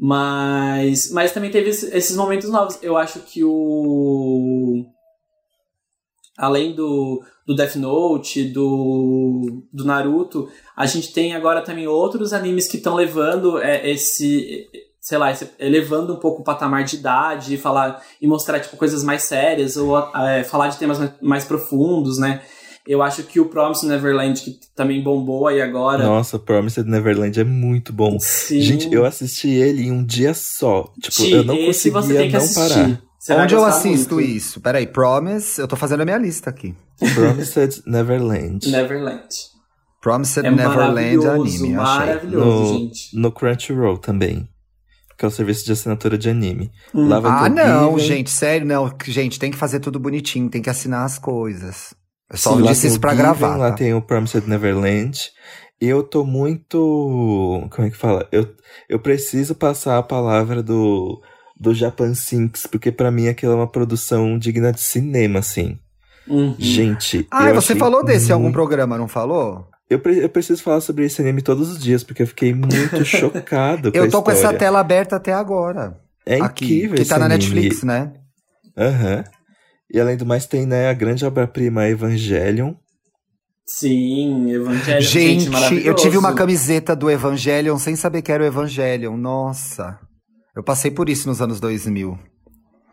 Mas, 0.00 1.10
mas 1.10 1.32
também 1.32 1.50
teve 1.50 1.70
esse- 1.70 1.94
esses 1.96 2.16
momentos 2.16 2.48
novos. 2.50 2.78
Eu 2.82 2.96
acho 2.96 3.20
que 3.20 3.42
o. 3.44 4.84
Além 6.36 6.72
do, 6.72 7.20
do 7.44 7.54
Death 7.56 7.74
Note, 7.76 8.44
do, 8.44 9.64
do 9.72 9.84
Naruto, 9.84 10.48
a 10.76 10.86
gente 10.86 11.12
tem 11.12 11.34
agora 11.34 11.62
também 11.62 11.88
outros 11.88 12.32
animes 12.32 12.68
que 12.68 12.76
estão 12.76 12.94
levando 12.94 13.58
é, 13.58 13.90
esse. 13.90 14.66
Sei 15.00 15.18
lá, 15.18 15.32
esse- 15.32 15.50
elevando 15.58 16.12
um 16.14 16.18
pouco 16.20 16.42
o 16.42 16.44
patamar 16.44 16.84
de 16.84 16.96
idade 16.96 17.54
e 17.54 17.58
falar 17.58 18.00
e 18.20 18.26
mostrar 18.26 18.60
tipo, 18.60 18.76
coisas 18.76 19.02
mais 19.02 19.22
sérias 19.22 19.76
ou 19.76 19.98
é, 19.98 20.44
falar 20.44 20.68
de 20.68 20.76
temas 20.78 20.98
mais, 20.98 21.12
mais 21.20 21.44
profundos, 21.44 22.18
né? 22.18 22.42
Eu 22.88 23.02
acho 23.02 23.22
que 23.24 23.38
o 23.38 23.44
Promise 23.44 23.86
Neverland, 23.86 24.40
que 24.40 24.58
também 24.74 25.02
bombou 25.02 25.46
aí 25.46 25.60
agora. 25.60 26.02
Nossa, 26.04 26.38
Promised 26.38 26.88
Neverland 26.88 27.38
é 27.38 27.44
muito 27.44 27.92
bom. 27.92 28.18
Sim. 28.18 28.62
Gente, 28.62 28.90
eu 28.90 29.04
assisti 29.04 29.50
ele 29.50 29.82
em 29.82 29.92
um 29.92 30.02
dia 30.02 30.32
só. 30.32 30.90
Tipo, 30.98 31.16
Ti, 31.16 31.32
eu 31.32 31.44
não 31.44 31.54
esse 31.54 31.82
você 31.82 31.90
conseguia 31.90 32.20
tem 32.20 32.28
que 32.30 32.36
não 32.38 32.42
assistir. 32.42 32.68
parar. 32.74 33.02
Você 33.18 33.32
Onde 33.34 33.54
eu 33.54 33.64
assisto 33.64 34.14
muito. 34.14 34.30
isso? 34.30 34.60
Peraí, 34.62 34.86
Promise, 34.86 35.60
eu 35.60 35.68
tô 35.68 35.76
fazendo 35.76 36.00
a 36.00 36.04
minha 36.06 36.16
lista 36.16 36.48
aqui. 36.48 36.74
Promised 37.14 37.82
Neverland. 37.86 38.66
Neverland. 38.70 39.28
Promised 40.00 40.46
É 40.46 40.50
Neverland 40.50 40.76
maravilhoso, 40.94 41.28
anime, 41.30 41.56
achei. 41.76 42.06
maravilhoso, 42.06 42.46
No, 42.72 42.78
gente. 42.78 43.16
no 43.20 43.32
Crunchyroll 43.32 43.98
também. 43.98 44.48
Que 45.18 45.24
é 45.24 45.28
o 45.28 45.30
serviço 45.32 45.64
de 45.66 45.72
assinatura 45.72 46.16
de 46.16 46.30
anime. 46.30 46.70
Hum. 46.94 47.12
Ah, 47.12 47.48
não, 47.48 47.98
Given, 47.98 48.16
gente, 48.16 48.30
sério, 48.30 48.64
não. 48.66 48.90
Gente, 49.04 49.38
tem 49.38 49.50
que 49.50 49.56
fazer 49.58 49.80
tudo 49.80 49.98
bonitinho, 49.98 50.48
tem 50.48 50.62
que 50.62 50.70
assinar 50.70 51.04
as 51.04 51.18
coisas. 51.18 51.92
Eu 52.30 52.36
só 52.36 52.54
Sim, 52.56 52.62
lá 52.62 52.70
disse 52.72 52.82
tem 52.82 52.88
isso 52.90 52.98
o 52.98 53.00
pra 53.00 53.10
Given, 53.10 53.24
gravar. 53.24 53.56
Lá 53.56 53.70
tá? 53.70 53.76
tem 53.76 53.94
o 53.94 54.02
Promised 54.02 54.46
Neverland. 54.46 55.30
E 55.80 55.86
eu 55.86 56.02
tô 56.02 56.24
muito. 56.24 57.66
Como 57.70 57.86
é 57.86 57.90
que 57.90 57.96
fala? 57.96 58.26
Eu, 58.32 58.48
eu 58.88 58.98
preciso 58.98 59.54
passar 59.54 59.96
a 59.98 60.02
palavra 60.02 60.62
do, 60.62 61.22
do 61.58 61.72
Japan 61.72 62.14
Sinks, 62.14 62.66
porque 62.66 62.90
pra 62.92 63.10
mim 63.10 63.28
aquilo 63.28 63.52
é 63.52 63.56
uma 63.56 63.66
produção 63.70 64.38
digna 64.38 64.72
de 64.72 64.80
cinema, 64.80 65.38
assim. 65.38 65.78
Uhum. 66.26 66.54
Gente. 66.58 67.26
Ah, 67.30 67.48
eu 67.48 67.54
você 67.54 67.74
falou 67.76 68.04
desse 68.04 68.28
em 68.30 68.32
algum 68.32 68.44
muito- 68.44 68.54
programa, 68.54 68.98
não 68.98 69.08
falou? 69.08 69.68
Eu, 69.88 69.98
pre- 69.98 70.22
eu 70.22 70.28
preciso 70.28 70.62
falar 70.62 70.82
sobre 70.82 71.06
esse 71.06 71.22
anime 71.22 71.40
todos 71.40 71.70
os 71.70 71.78
dias, 71.78 72.04
porque 72.04 72.22
eu 72.22 72.26
fiquei 72.26 72.52
muito 72.52 73.02
chocado 73.06 73.90
com 73.90 73.96
Eu 73.96 74.10
tô 74.10 74.22
com 74.22 74.30
essa 74.30 74.40
história. 74.40 74.58
tela 74.58 74.80
aberta 74.80 75.16
até 75.16 75.32
agora. 75.32 75.98
É 76.26 76.38
aqui, 76.42 76.64
incrível 76.66 76.96
que 76.96 77.02
esse 77.02 77.08
tá 77.08 77.18
na 77.18 77.24
anime. 77.24 77.38
Netflix, 77.54 77.82
né? 77.84 78.12
Aham. 78.76 79.24
E 79.92 80.00
além 80.00 80.16
do 80.16 80.26
mais, 80.26 80.46
tem, 80.46 80.66
né, 80.66 80.88
a 80.88 80.94
grande 80.94 81.24
obra-prima 81.24 81.88
Evangelion. 81.88 82.74
Sim, 83.66 84.50
Evangelho. 84.50 85.02
Gente, 85.02 85.46
eu 85.46 85.52
maravilhoso. 85.52 86.02
tive 86.02 86.16
uma 86.16 86.34
camiseta 86.34 86.96
do 86.96 87.10
Evangelion 87.10 87.78
sem 87.78 87.96
saber 87.96 88.22
que 88.22 88.32
era 88.32 88.42
o 88.42 88.46
Evangelion. 88.46 89.16
Nossa. 89.16 89.98
Eu 90.56 90.62
passei 90.62 90.90
por 90.90 91.08
isso 91.08 91.28
nos 91.28 91.42
anos 91.42 91.60
2000. 91.60 92.18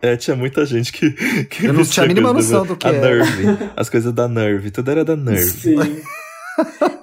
É, 0.01 0.17
tinha 0.17 0.35
muita 0.35 0.65
gente 0.65 0.91
que. 0.91 1.11
que 1.49 1.65
Eu 1.65 1.73
não 1.73 1.83
tinha 1.83 2.05
a 2.05 2.07
mínima 2.07 2.33
noção 2.33 2.65
do 2.65 2.75
que 2.75 2.87
a 2.87 2.91
era. 2.91 3.23
Nerve. 3.23 3.71
As 3.75 3.89
coisas 3.89 4.13
da 4.13 4.27
Nerve. 4.27 4.69
Tudo 4.69 4.91
era 4.91 5.05
da 5.05 5.15
Nerve. 5.15 5.43
Sim. 5.43 5.77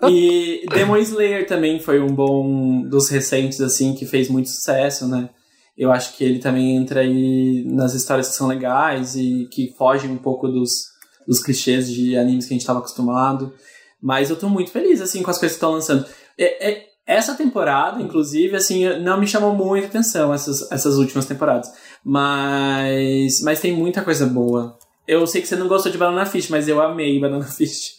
e 0.09 0.67
Demon 0.73 0.99
Slayer 0.99 1.47
também 1.47 1.81
foi 1.81 2.01
um 2.01 2.15
bom 2.15 2.83
dos 2.83 3.09
recentes, 3.09 3.61
assim, 3.61 3.95
que 3.95 4.07
fez 4.07 4.29
muito 4.29 4.51
sucesso, 4.51 5.09
né? 5.09 5.31
Eu 5.77 5.91
acho 5.91 6.17
que 6.17 6.25
ele 6.25 6.39
também 6.39 6.77
entra 6.77 7.01
aí 7.01 7.65
nas 7.67 7.95
histórias 7.95 8.29
que 8.29 8.35
são 8.35 8.47
legais 8.47 9.17
e 9.17 9.49
que 9.51 9.75
fogem 9.77 10.11
um 10.11 10.19
pouco 10.19 10.49
dos, 10.49 10.85
dos 11.27 11.43
clichês 11.43 11.91
de 11.91 12.17
animes 12.17 12.47
que 12.47 12.53
a 12.53 12.55
gente 12.55 12.61
estava 12.63 12.79
acostumado. 12.81 13.53
Mas 14.01 14.31
eu 14.31 14.37
tô 14.37 14.49
muito 14.49 14.71
feliz, 14.71 15.01
assim, 15.01 15.23
com 15.23 15.31
as 15.31 15.39
coisas 15.39 15.57
que 15.57 15.65
estão 15.65 15.73
lançando. 15.73 16.07
É- 16.39 16.71
é- 16.71 16.87
essa 17.07 17.35
temporada, 17.35 18.01
inclusive, 18.01 18.55
assim, 18.55 18.85
não 19.01 19.19
me 19.19 19.27
chamou 19.27 19.55
muita 19.55 19.89
atenção, 19.89 20.33
essas, 20.33 20.71
essas 20.71 20.97
últimas 20.97 21.27
temporadas. 21.27 21.73
Mas, 22.05 23.41
mas 23.43 23.61
tem 23.61 23.75
muita 23.75 24.03
coisa 24.03 24.25
boa. 24.27 24.79
Eu 25.07 25.27
sei 25.27 25.43
que 25.43 25.49
você 25.49 25.57
não 25.57 25.67
gostou 25.69 25.91
de 25.91 25.99
Banana 25.99 26.25
Fish, 26.27 26.49
mas 26.49 26.69
eu 26.69 26.81
amei 26.81 27.19
Banana 27.19 27.45
Fish. 27.45 27.97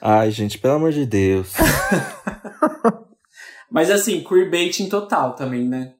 Ai, 0.00 0.30
gente, 0.30 0.58
pelo 0.58 0.74
amor 0.74 0.92
de 0.92 1.06
Deus. 1.06 1.52
Mas 3.70 3.90
assim, 3.90 4.22
queerbaiting 4.22 4.88
total 4.88 5.34
também, 5.34 5.66
né? 5.66 5.94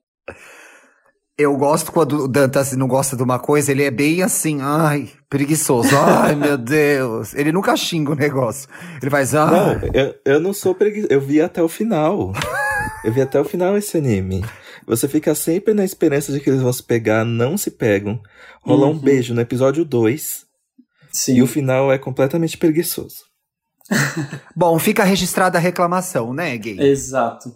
Eu 1.37 1.57
gosto 1.57 1.91
quando 1.91 2.25
o 2.25 2.29
Dantas 2.29 2.73
não 2.77 2.87
gosta 2.87 3.17
de 3.17 3.23
uma 3.23 3.41
coisa, 3.41 3.73
ele 3.73 3.83
é 3.83 3.91
bem 3.91 4.23
assim, 4.23 4.59
ai, 4.61 5.09
preguiçoso. 5.29 5.97
Ai, 5.97 6.35
meu 6.37 6.57
Deus. 6.57 7.35
Ele 7.35 7.51
nunca 7.51 7.77
xinga 7.77 8.13
o 8.13 8.15
negócio. 8.15 8.69
Ele 9.03 9.11
faz, 9.11 9.33
Não, 9.33 9.43
ai. 9.43 9.91
eu, 9.93 10.15
eu 10.25 10.41
não 10.41 10.53
sou 10.53 10.75
preguiçoso. 10.77 11.13
Eu 11.13 11.21
vi 11.21 11.41
até 11.41 11.61
o 11.61 11.69
final. 11.69 12.33
Eu 13.05 13.13
vi 13.13 13.21
até 13.21 13.41
o 13.41 13.45
final 13.45 13.77
esse 13.77 13.97
anime. 13.99 14.45
Você 14.87 15.09
fica 15.09 15.35
sempre 15.35 15.75
na 15.75 15.85
esperança 15.85 16.31
de 16.33 16.39
que 16.39 16.49
eles 16.49 16.63
vão 16.63 16.73
se 16.73 16.83
pegar, 16.85 17.25
não 17.25 17.57
se 17.59 17.71
pegam. 17.71 18.21
Rola 18.63 18.87
um 18.87 18.91
Uhum. 18.91 18.99
beijo 18.99 19.35
no 19.35 19.41
episódio 19.41 19.85
2 19.85 20.45
Sim. 21.13 21.35
e 21.37 21.43
o 21.43 21.47
final 21.49 21.93
é 21.93 21.99
completamente 21.99 22.57
preguiçoso. 22.57 23.17
Bom, 24.57 24.79
fica 24.79 25.05
registrada 25.05 25.59
a 25.59 25.61
reclamação, 25.61 26.33
né, 26.33 26.57
gay? 26.57 26.79
Exato. 26.81 27.55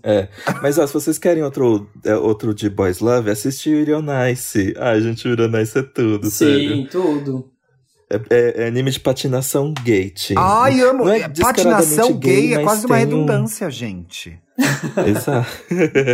Mas 0.62 0.78
ó, 0.78 0.86
se 0.86 0.92
vocês 0.92 1.18
querem 1.18 1.42
outro, 1.42 1.88
é, 2.04 2.14
outro 2.14 2.54
de 2.54 2.68
Boys 2.68 3.00
Love, 3.00 3.30
assiste 3.30 3.70
o 3.70 3.74
Ironice. 3.74 4.74
Ai, 4.78 5.00
gente, 5.00 5.26
o 5.26 5.32
Ironice 5.32 5.78
é 5.78 5.82
tudo, 5.82 6.30
sério. 6.30 6.76
Sim, 6.76 6.88
tudo. 6.90 7.50
É, 8.10 8.16
é- 8.30 8.64
é 8.64 8.66
anime 8.68 8.90
de 8.90 9.00
patinação 9.00 9.72
gate. 9.84 10.32
Ai, 10.36 10.80
amo. 10.80 11.04
Não 11.04 11.12
é 11.12 11.20
É, 11.20 11.28
Patinação 11.28 12.14
gay, 12.14 12.48
gay, 12.48 12.52
é 12.54 12.56
mas 12.56 12.64
quase 12.64 12.86
uma 12.86 12.96
tem 12.96 13.04
um- 13.06 13.08
redundância, 13.10 13.70
gente. 13.70 14.40
Exato. 15.06 15.48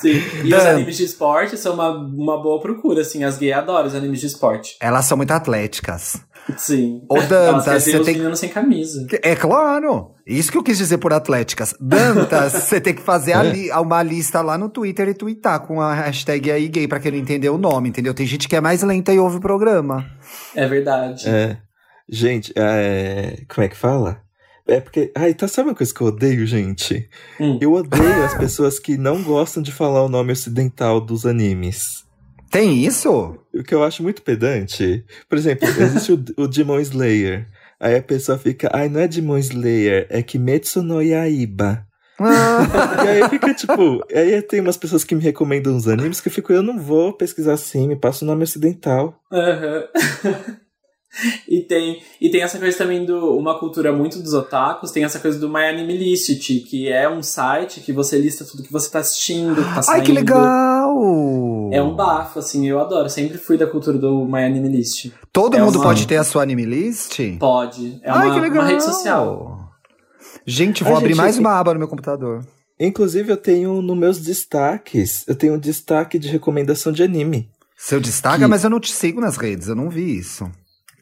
Sim. 0.00 0.20
E 0.44 0.54
os 0.54 0.62
Dan. 0.64 0.70
animes 0.70 0.96
de 0.96 1.04
esporte 1.04 1.56
são 1.56 1.74
uma, 1.74 1.90
uma 1.90 2.42
boa 2.42 2.60
procura, 2.60 3.02
assim. 3.02 3.22
As 3.22 3.36
gays 3.38 3.54
adoram 3.54 3.86
os 3.86 3.94
animes 3.94 4.20
de 4.20 4.26
esporte. 4.26 4.76
Elas 4.80 5.04
são 5.04 5.16
muito 5.16 5.30
atléticas. 5.30 6.20
Sim. 6.56 7.02
Ô, 7.08 7.20
Dantas, 7.22 7.84
você 7.84 8.00
tem 8.00 8.14
meninos 8.16 8.38
sem 8.40 8.48
camisa. 8.48 9.06
É 9.22 9.36
claro! 9.36 10.14
Isso 10.26 10.50
que 10.50 10.58
eu 10.58 10.62
quis 10.62 10.78
dizer 10.78 10.98
por 10.98 11.12
atléticas. 11.12 11.74
Dantas, 11.80 12.52
você 12.64 12.80
tem 12.80 12.94
que 12.94 13.02
fazer 13.02 13.32
a 13.34 13.44
É. 13.44 13.52
li- 13.52 13.70
uma 13.72 14.02
lista 14.02 14.40
lá 14.40 14.58
no 14.58 14.68
Twitter 14.68 15.08
e 15.08 15.14
twittar 15.14 15.60
com 15.66 15.80
a 15.80 15.94
hashtag 15.94 16.50
aí 16.50 16.68
gay 16.68 16.88
pra 16.88 16.98
quem 17.00 17.12
não 17.12 17.18
entendeu 17.18 17.54
o 17.54 17.58
nome, 17.58 17.88
entendeu? 17.88 18.12
Tem 18.14 18.26
gente 18.26 18.48
que 18.48 18.56
é 18.56 18.60
mais 18.60 18.82
lenta 18.82 19.12
e 19.12 19.18
ouve 19.18 19.36
o 19.36 19.40
programa. 19.40 20.04
É 20.54 20.66
verdade. 20.66 21.28
É. 21.28 21.56
Gente, 22.08 22.52
é... 22.56 23.42
como 23.48 23.64
é 23.64 23.68
que 23.68 23.76
fala? 23.76 24.20
É 24.66 24.80
porque. 24.80 25.12
Ai, 25.16 25.34
tá 25.34 25.46
sabe 25.48 25.68
uma 25.70 25.74
coisa 25.74 25.92
que 25.92 26.00
eu 26.00 26.08
odeio, 26.08 26.46
gente? 26.46 27.08
Hum. 27.40 27.58
Eu 27.60 27.72
odeio 27.72 28.24
as 28.24 28.34
pessoas 28.38 28.78
que 28.78 28.96
não 28.96 29.22
gostam 29.22 29.62
de 29.62 29.72
falar 29.72 30.04
o 30.04 30.08
nome 30.08 30.32
ocidental 30.32 31.00
dos 31.00 31.24
animes. 31.26 32.04
Tem 32.50 32.84
isso? 32.84 33.38
O 33.54 33.62
que 33.62 33.74
eu 33.74 33.82
acho 33.84 34.02
muito 34.02 34.22
pedante. 34.22 35.04
Por 35.28 35.38
exemplo, 35.38 35.68
existe 35.68 36.12
o, 36.12 36.24
o 36.36 36.48
Demon 36.48 36.80
Slayer. 36.80 37.46
Aí 37.78 37.96
a 37.96 38.02
pessoa 38.02 38.36
fica, 38.36 38.68
ai, 38.72 38.88
não 38.88 39.00
é 39.00 39.08
Demon 39.08 39.38
Slayer, 39.38 40.06
é 40.10 40.22
Kimetsu 40.22 40.82
no 40.82 41.00
Yaiba. 41.00 41.86
Ah, 42.18 43.02
E 43.04 43.08
aí 43.08 43.28
fica 43.30 43.54
tipo, 43.54 44.04
aí 44.14 44.42
tem 44.42 44.60
umas 44.60 44.76
pessoas 44.76 45.04
que 45.04 45.14
me 45.14 45.22
recomendam 45.22 45.74
uns 45.74 45.88
animes 45.88 46.20
que 46.20 46.28
eu 46.28 46.32
fico, 46.32 46.52
eu 46.52 46.62
não 46.62 46.78
vou 46.78 47.14
pesquisar 47.14 47.54
assim, 47.54 47.88
me 47.88 47.96
passa 47.96 48.24
o 48.24 48.28
nome 48.28 48.42
ocidental. 48.42 49.18
Aham. 49.32 49.84
e, 51.48 51.60
tem, 51.60 52.00
e 52.20 52.28
tem 52.30 52.42
essa 52.42 52.58
coisa 52.58 52.76
também 52.78 53.04
do 53.04 53.36
uma 53.36 53.58
cultura 53.58 53.92
muito 53.92 54.20
dos 54.22 54.32
otakus, 54.32 54.90
tem 54.90 55.04
essa 55.04 55.18
coisa 55.18 55.38
do 55.38 55.48
My 55.48 55.64
Anime 55.64 55.96
List, 55.96 56.28
que 56.68 56.88
é 56.88 57.08
um 57.08 57.22
site 57.22 57.80
que 57.80 57.92
você 57.92 58.18
lista 58.18 58.44
tudo 58.44 58.62
que 58.62 58.72
você 58.72 58.88
tá 58.90 59.00
assistindo, 59.00 59.56
que 59.56 59.62
tá 59.62 59.76
Ai, 59.76 59.82
saindo. 59.82 60.04
que 60.06 60.12
legal! 60.12 61.70
É 61.72 61.82
um 61.82 61.94
bafo, 61.94 62.38
assim, 62.38 62.68
eu 62.68 62.80
adoro. 62.80 63.08
Sempre 63.08 63.38
fui 63.38 63.56
da 63.56 63.66
cultura 63.66 63.98
do 63.98 64.24
My 64.24 64.44
Anime 64.44 64.68
List. 64.68 65.10
Todo 65.32 65.56
É 65.56 65.60
mundo 65.62 65.76
uma- 65.76 65.84
pode 65.84 66.06
ter 66.06 66.16
a 66.16 66.24
sua 66.24 66.42
anime 66.42 66.64
list? 66.64 67.18
Pode. 67.38 68.00
É 68.02 68.10
Ai, 68.10 68.26
uma, 68.28 68.34
que 68.34 68.40
legal! 68.40 68.62
uma 68.62 68.68
rede 68.68 68.82
social. 68.84 69.70
Gente, 70.46 70.82
vou 70.82 70.92
Ai, 70.94 70.98
abrir 70.98 71.08
gente, 71.10 71.16
mais 71.18 71.38
uma 71.38 71.58
aba 71.58 71.72
no 71.72 71.78
meu 71.78 71.88
computador. 71.88 72.44
Inclusive, 72.78 73.30
eu 73.30 73.36
tenho 73.36 73.82
nos 73.82 73.96
meus 73.96 74.18
destaques, 74.18 75.24
eu 75.28 75.34
tenho 75.34 75.54
um 75.54 75.58
destaque 75.58 76.18
de 76.18 76.28
recomendação 76.28 76.92
de 76.92 77.02
anime. 77.02 77.48
Seu 77.76 78.00
destaca, 78.00 78.38
Que- 78.38 78.46
mas 78.46 78.64
eu 78.64 78.70
não 78.70 78.80
te 78.80 78.92
sigo 78.92 79.20
nas 79.20 79.36
redes, 79.36 79.68
eu 79.68 79.74
não 79.76 79.88
vi 79.90 80.16
isso. 80.18 80.50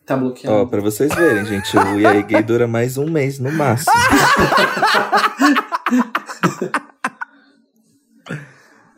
Tá 0.08 0.14
Ó, 0.14 0.18
bloqueado. 0.20 0.66
pra 0.68 0.80
vocês 0.80 1.14
verem, 1.14 1.44
gente, 1.44 1.76
o 1.76 2.00
Yai 2.00 2.22
Gay 2.22 2.42
dura 2.42 2.66
mais 2.66 2.96
um 2.96 3.10
mês 3.10 3.38
no 3.38 3.52
máximo. 3.52 3.92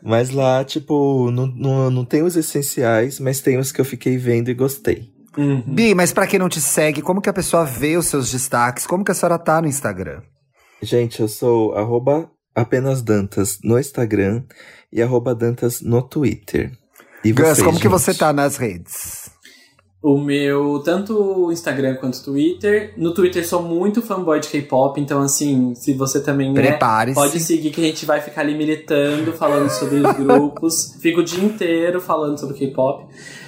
Mas 0.01 0.29
lá, 0.29 0.63
tipo, 0.63 1.29
não, 1.31 1.47
não, 1.47 1.91
não 1.91 2.05
tem 2.05 2.23
os 2.23 2.37
essenciais, 2.37 3.19
mas 3.19 3.39
tem 3.39 3.59
os 3.59 3.71
que 3.71 3.79
eu 3.79 3.85
fiquei 3.85 4.17
vendo 4.17 4.49
e 4.49 4.53
gostei. 4.53 5.11
Uhum. 5.37 5.61
Bi, 5.67 5.93
mas 5.93 6.11
pra 6.11 6.25
quem 6.25 6.39
não 6.39 6.49
te 6.49 6.59
segue, 6.59 7.03
como 7.03 7.21
que 7.21 7.29
a 7.29 7.33
pessoa 7.33 7.63
vê 7.65 7.95
os 7.97 8.07
seus 8.07 8.31
destaques? 8.31 8.87
Como 8.87 9.05
que 9.05 9.11
a 9.11 9.13
senhora 9.13 9.37
tá 9.37 9.61
no 9.61 9.67
Instagram? 9.67 10.21
Gente, 10.81 11.19
eu 11.19 11.27
sou 11.27 11.75
arroba 11.75 12.31
apenas 12.55 13.03
Dantas 13.03 13.59
no 13.63 13.77
Instagram 13.77 14.41
e 14.91 15.03
arroba 15.03 15.35
Dantas 15.35 15.81
no 15.81 16.01
Twitter. 16.01 16.71
E 17.23 17.31
Gus, 17.31 17.45
vocês, 17.45 17.61
como 17.61 17.77
que 17.77 17.83
gente? 17.83 17.91
você 17.91 18.15
tá 18.15 18.33
nas 18.33 18.57
redes? 18.57 19.20
O 20.03 20.17
meu, 20.17 20.81
tanto 20.83 21.15
o 21.15 21.51
Instagram 21.51 21.95
quanto 21.95 22.15
o 22.15 22.23
Twitter. 22.23 22.91
No 22.97 23.13
Twitter 23.13 23.47
sou 23.47 23.61
muito 23.61 24.01
fanboy 24.01 24.39
de 24.39 24.47
K-pop, 24.47 24.99
então 24.99 25.21
assim, 25.21 25.75
se 25.75 25.93
você 25.93 26.19
também 26.19 26.57
é, 26.57 26.79
pode 27.13 27.39
seguir 27.39 27.69
que 27.69 27.81
a 27.81 27.83
gente 27.83 28.03
vai 28.03 28.19
ficar 28.19 28.41
ali 28.41 28.55
militando, 28.55 29.31
falando 29.33 29.69
sobre 29.69 29.99
os 29.99 30.11
grupos. 30.17 30.95
Fico 30.99 31.19
o 31.19 31.23
dia 31.23 31.43
inteiro 31.43 32.01
falando 32.01 32.39
sobre 32.39 32.57
K-pop. 32.57 33.05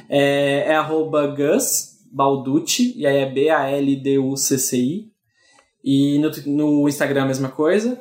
É, 0.08 0.66
é 0.68 0.76
arroba 0.76 1.26
Gus 1.26 1.94
Balducci, 2.12 2.94
e 2.96 3.08
aí 3.08 3.18
é 3.18 3.26
B-A-L-D-U-C-C-I. 3.26 5.12
E 5.84 6.20
no, 6.20 6.30
no 6.46 6.88
Instagram 6.88 7.24
a 7.24 7.28
mesma 7.28 7.50
coisa. 7.50 8.00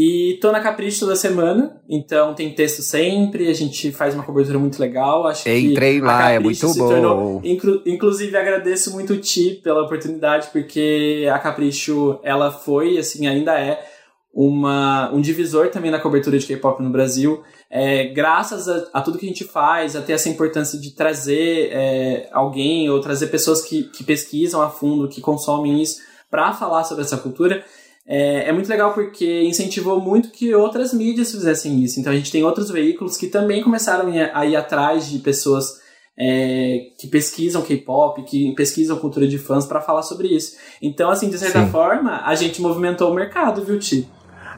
E 0.00 0.38
tô 0.40 0.52
na 0.52 0.60
Capricho 0.60 1.00
toda 1.00 1.16
semana, 1.16 1.82
então 1.88 2.32
tem 2.32 2.54
texto 2.54 2.82
sempre, 2.82 3.48
a 3.48 3.52
gente 3.52 3.90
faz 3.90 4.14
uma 4.14 4.22
cobertura 4.22 4.56
muito 4.56 4.78
legal. 4.78 5.26
Acho 5.26 5.48
Entrei 5.48 6.00
lá, 6.00 6.30
é 6.30 6.38
muito 6.38 6.72
bom. 6.72 6.88
Tornou, 6.88 7.40
inclu, 7.42 7.82
inclusive, 7.84 8.36
agradeço 8.36 8.92
muito 8.92 9.14
o 9.14 9.16
Ti 9.16 9.60
pela 9.60 9.82
oportunidade, 9.82 10.50
porque 10.52 11.28
a 11.28 11.36
Capricho, 11.40 12.20
ela 12.22 12.52
foi, 12.52 12.96
assim, 12.96 13.26
ainda 13.26 13.58
é 13.58 13.84
uma, 14.32 15.12
um 15.12 15.20
divisor 15.20 15.68
também 15.68 15.90
na 15.90 15.98
cobertura 15.98 16.38
de 16.38 16.46
K-pop 16.46 16.80
no 16.80 16.90
Brasil. 16.90 17.42
É, 17.68 18.04
graças 18.04 18.68
a, 18.68 18.86
a, 18.92 19.00
tudo 19.00 19.18
que 19.18 19.26
a 19.26 19.28
gente 19.28 19.42
faz, 19.42 19.96
até 19.96 20.12
essa 20.12 20.28
importância 20.28 20.78
de 20.78 20.92
trazer 20.92 21.70
é, 21.72 22.28
alguém 22.30 22.88
ou 22.88 23.00
trazer 23.00 23.26
pessoas 23.26 23.62
que, 23.62 23.82
que 23.82 24.04
pesquisam 24.04 24.62
a 24.62 24.70
fundo, 24.70 25.08
que 25.08 25.20
consomem 25.20 25.82
isso, 25.82 25.98
para 26.30 26.52
falar 26.52 26.84
sobre 26.84 27.02
essa 27.02 27.16
cultura 27.16 27.64
é, 28.10 28.48
é, 28.48 28.52
muito 28.52 28.70
legal 28.70 28.94
porque 28.94 29.42
incentivou 29.42 30.00
muito 30.00 30.30
que 30.30 30.54
outras 30.54 30.94
mídias 30.94 31.30
fizessem 31.30 31.84
isso. 31.84 32.00
Então 32.00 32.10
a 32.10 32.16
gente 32.16 32.32
tem 32.32 32.42
outros 32.42 32.70
veículos 32.70 33.18
que 33.18 33.26
também 33.26 33.62
começaram 33.62 34.10
a 34.32 34.46
ir 34.46 34.56
atrás 34.56 35.10
de 35.10 35.18
pessoas 35.18 35.78
é, 36.18 36.86
que 36.98 37.06
pesquisam 37.06 37.60
K-pop, 37.60 38.22
que 38.22 38.54
pesquisam 38.54 38.96
cultura 38.96 39.28
de 39.28 39.38
fãs 39.38 39.66
para 39.66 39.82
falar 39.82 40.02
sobre 40.02 40.28
isso. 40.28 40.56
Então, 40.80 41.10
assim, 41.10 41.28
de 41.28 41.38
certa 41.38 41.66
Sim. 41.66 41.70
forma, 41.70 42.22
a 42.24 42.34
gente 42.34 42.62
movimentou 42.62 43.12
o 43.12 43.14
mercado, 43.14 43.62
viu, 43.62 43.78
Ti? 43.78 44.08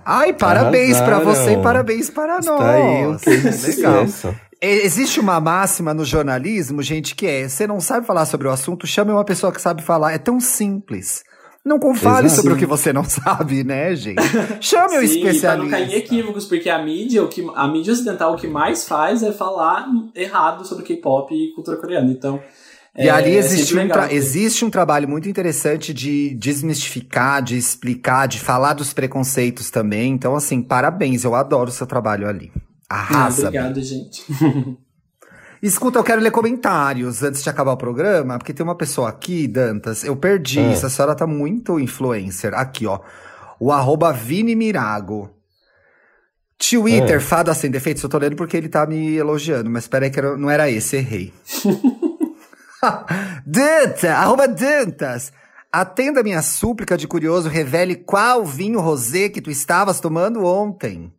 Ai, 0.05 0.33
parabéns 0.33 1.01
para 1.01 1.19
você 1.19 1.55
e 1.55 1.63
parabéns 1.63 2.09
para 2.09 2.39
Está 2.39 2.53
nós. 2.53 3.27
Aí 3.27 3.37
Legal. 3.77 4.07
Existe 4.63 5.19
uma 5.19 5.41
máxima 5.41 5.93
no 5.93 6.05
jornalismo, 6.05 6.83
gente, 6.83 7.15
que 7.15 7.27
é: 7.27 7.49
você 7.49 7.67
não 7.67 7.81
sabe 7.81 8.07
falar 8.07 8.27
sobre 8.27 8.47
o 8.47 8.51
assunto, 8.51 8.87
chame 8.87 9.11
uma 9.11 9.25
pessoa 9.25 9.53
que 9.53 9.61
sabe 9.61 9.83
falar. 9.83 10.13
É 10.13 10.19
tão 10.19 10.39
simples. 10.39 11.23
Não 11.65 11.79
fale 11.95 12.27
Exato. 12.27 12.43
sobre 12.43 12.55
o 12.55 12.57
que 12.57 12.65
você 12.65 12.93
não 12.93 13.05
sabe, 13.05 13.63
né, 13.63 13.95
gente? 13.95 14.23
Chame 14.61 14.97
o 14.97 15.03
especialista. 15.03 15.49
Pra 15.49 15.57
não 15.59 15.69
cair 15.69 15.91
em 15.91 15.95
equívocos, 15.95 16.47
porque 16.47 16.71
a 16.71 16.83
mídia, 16.83 17.23
o 17.23 17.29
que, 17.29 17.47
a 17.55 17.69
mídia 17.69 17.93
ocidental 17.93 18.35
o 18.35 18.37
que 18.37 18.47
mais 18.47 18.89
faz 18.89 19.23
é 19.23 19.33
falar 19.33 19.87
errado 20.15 20.67
sobre 20.67 20.85
K-pop 20.85 21.35
e 21.35 21.53
cultura 21.55 21.77
coreana. 21.77 22.11
Então. 22.11 22.41
E 22.97 23.07
é, 23.07 23.11
ali 23.11 23.37
existe, 23.37 23.79
é 23.79 23.85
um 23.85 24.07
existe 24.11 24.65
um 24.65 24.71
trabalho 24.71 25.09
muito 25.09 25.29
interessante 25.29 25.95
de 25.95 26.35
desmistificar, 26.35 27.41
de 27.41 27.57
explicar, 27.57 28.27
de 28.27 28.41
falar 28.41 28.73
dos 28.73 28.93
preconceitos 28.93 29.71
também. 29.71 30.13
Então, 30.13 30.35
assim, 30.35 30.61
parabéns, 30.61 31.25
eu 31.25 31.35
adoro 31.35 31.69
o 31.69 31.73
seu 31.73 31.87
trabalho 31.87 32.27
ali. 32.27 32.51
Arrasa. 32.89 33.45
Ah, 33.45 33.49
obrigado, 33.49 33.81
gente. 33.83 34.25
Escuta, 35.63 35.99
eu 35.99 36.05
quero 36.05 36.23
ler 36.23 36.31
comentários 36.31 37.23
antes 37.23 37.43
de 37.43 37.51
acabar 37.51 37.73
o 37.73 37.77
programa, 37.77 38.39
porque 38.39 38.55
tem 38.55 38.65
uma 38.65 38.75
pessoa 38.75 39.11
aqui, 39.11 39.47
Dantas, 39.47 40.05
eu 40.05 40.17
perdi, 40.17 40.59
é. 40.59 40.73
essa 40.73 40.89
senhora 40.89 41.15
tá 41.15 41.27
muito 41.27 41.79
influencer. 41.79 42.55
Aqui, 42.55 42.87
ó. 42.87 43.01
O 43.59 43.71
arroba 43.71 44.11
Vini 44.11 44.57
Mirago. 44.57 45.31
Twitter, 46.59 47.17
é. 47.17 47.21
fada 47.21 47.53
sem 47.53 47.71
defeitos, 47.71 48.03
eu 48.03 48.09
tô 48.09 48.17
lendo 48.17 48.37
porque 48.37 48.57
ele 48.57 48.69
tá 48.69 48.87
me 48.87 49.17
elogiando, 49.17 49.69
mas 49.69 49.87
peraí 49.87 50.11
que 50.11 50.19
era, 50.19 50.37
não 50.37 50.51
era 50.51 50.71
esse, 50.71 50.97
errei. 50.97 51.33
Danta, 53.45 54.15
arroba 54.15 54.49
Dantas. 54.49 55.31
Atenda 55.71 56.23
minha 56.23 56.43
súplica 56.43 56.97
de 56.97 57.07
curioso, 57.07 57.49
revele 57.49 57.97
qual 57.97 58.45
vinho 58.45 58.81
rosé 58.81 59.29
que 59.29 59.43
tu 59.43 59.51
estavas 59.51 60.01
tomando 60.01 60.45
ontem. 60.45 61.13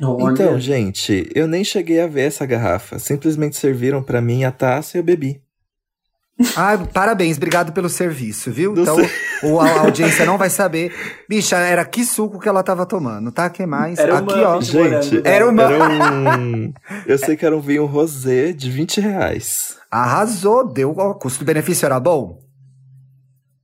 Olha. 0.00 0.32
Então, 0.32 0.58
gente, 0.58 1.30
eu 1.34 1.46
nem 1.46 1.62
cheguei 1.62 2.00
a 2.00 2.06
ver 2.06 2.22
essa 2.22 2.44
garrafa. 2.44 2.98
Simplesmente 2.98 3.56
serviram 3.56 4.02
para 4.02 4.20
mim 4.20 4.44
a 4.44 4.50
taça 4.50 4.96
e 4.96 5.00
eu 5.00 5.04
bebi. 5.04 5.40
Ah, 6.56 6.76
parabéns, 6.92 7.36
obrigado 7.36 7.72
pelo 7.72 7.88
serviço, 7.88 8.50
viu? 8.50 8.74
então, 8.76 8.96
o, 9.44 9.60
a 9.60 9.82
audiência 9.82 10.26
não 10.26 10.36
vai 10.36 10.50
saber. 10.50 10.92
Bicha, 11.28 11.56
era 11.56 11.84
que 11.84 12.04
suco 12.04 12.40
que 12.40 12.48
ela 12.48 12.62
tava 12.62 12.84
tomando, 12.84 13.30
tá? 13.30 13.48
que 13.48 13.64
mais? 13.64 14.00
Era 14.00 14.18
Aqui, 14.18 14.32
uma, 14.32 14.56
ó. 14.56 14.60
Gente, 14.60 15.22
era 15.24 15.48
uma. 15.48 15.62
Era 15.62 16.38
um... 16.38 16.72
Eu 17.06 17.18
sei 17.18 17.36
que 17.36 17.46
era 17.46 17.56
um 17.56 17.60
vinho 17.60 17.86
rosé 17.86 18.52
de 18.52 18.68
20 18.68 19.00
reais. 19.00 19.78
Arrasou, 19.88 20.66
deu. 20.66 20.90
O 20.90 21.14
custo-benefício 21.14 21.86
era 21.86 22.00
bom? 22.00 22.40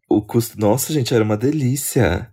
O 0.09 0.23
custo. 0.23 0.59
Nossa, 0.59 0.93
gente, 0.93 1.13
era 1.13 1.25
uma 1.25 1.37
delícia. 1.37 2.31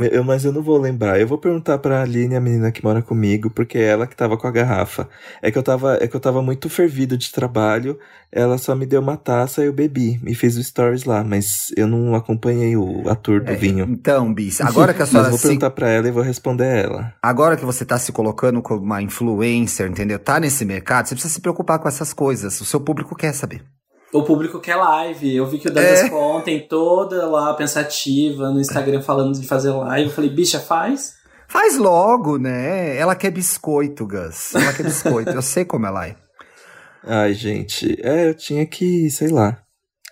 Eu, 0.00 0.22
mas 0.22 0.44
eu 0.44 0.52
não 0.52 0.62
vou 0.62 0.78
lembrar. 0.78 1.20
Eu 1.20 1.26
vou 1.26 1.38
perguntar 1.38 1.78
pra 1.78 2.02
Aline, 2.02 2.36
a 2.36 2.40
menina 2.40 2.70
que 2.70 2.84
mora 2.84 3.02
comigo, 3.02 3.50
porque 3.50 3.78
é 3.78 3.84
ela 3.84 4.06
que 4.06 4.14
tava 4.14 4.36
com 4.36 4.46
a 4.46 4.50
garrafa. 4.50 5.08
É 5.40 5.50
que 5.50 5.58
eu 5.58 5.62
tava, 5.62 5.98
é 6.00 6.06
que 6.06 6.14
eu 6.14 6.20
tava 6.20 6.42
muito 6.42 6.68
fervido 6.68 7.16
de 7.16 7.32
trabalho. 7.32 7.98
Ela 8.30 8.58
só 8.58 8.74
me 8.74 8.86
deu 8.86 9.00
uma 9.00 9.16
taça 9.16 9.62
e 9.62 9.66
eu 9.66 9.72
bebi. 9.72 10.20
E 10.24 10.34
fiz 10.34 10.56
o 10.56 10.62
stories 10.62 11.04
lá, 11.04 11.24
mas 11.24 11.72
eu 11.76 11.86
não 11.86 12.14
acompanhei 12.14 12.76
o 12.76 13.08
ator 13.08 13.40
do 13.40 13.50
é, 13.50 13.56
vinho. 13.56 13.86
Então, 13.88 14.32
Bis, 14.32 14.60
agora 14.60 14.94
que 14.94 15.02
a 15.02 15.06
senhora. 15.06 15.30
mas 15.30 15.40
vou 15.40 15.48
perguntar 15.48 15.70
pra 15.70 15.88
ela 15.88 16.08
e 16.08 16.12
vou 16.12 16.22
responder 16.22 16.84
ela. 16.84 17.12
Agora 17.22 17.56
que 17.56 17.64
você 17.64 17.84
tá 17.84 17.98
se 17.98 18.12
colocando 18.12 18.62
como 18.62 18.82
uma 18.82 19.02
influencer, 19.02 19.90
entendeu? 19.90 20.18
Tá 20.18 20.38
nesse 20.38 20.64
mercado, 20.64 21.06
você 21.06 21.14
precisa 21.14 21.34
se 21.34 21.40
preocupar 21.40 21.78
com 21.78 21.88
essas 21.88 22.12
coisas. 22.12 22.60
O 22.60 22.64
seu 22.64 22.80
público 22.80 23.16
quer 23.16 23.32
saber. 23.32 23.62
O 24.12 24.22
público 24.22 24.58
quer 24.58 24.76
live. 24.76 25.36
Eu 25.36 25.46
vi 25.46 25.58
que 25.58 25.68
o 25.68 25.72
Dantas 25.72 26.00
é. 26.00 26.12
ontem 26.12 26.60
toda 26.60 27.26
lá 27.26 27.54
pensativa 27.54 28.50
no 28.50 28.60
Instagram 28.60 29.00
falando 29.02 29.38
de 29.38 29.46
fazer 29.46 29.70
live. 29.70 30.08
Eu 30.08 30.14
falei, 30.14 30.30
bicha, 30.30 30.58
faz? 30.58 31.14
Faz 31.46 31.76
logo, 31.76 32.38
né? 32.38 32.96
Ela 32.96 33.14
quer 33.14 33.30
biscoito, 33.30 34.06
Gus. 34.06 34.54
Ela 34.54 34.72
quer 34.72 34.84
biscoito. 34.84 35.30
eu 35.30 35.42
sei 35.42 35.64
como 35.64 35.86
ela 35.86 36.06
é. 36.06 36.16
Ai, 37.04 37.34
gente. 37.34 37.98
É, 38.02 38.28
eu 38.28 38.34
tinha 38.34 38.66
que, 38.66 39.10
sei 39.10 39.28
lá. 39.28 39.58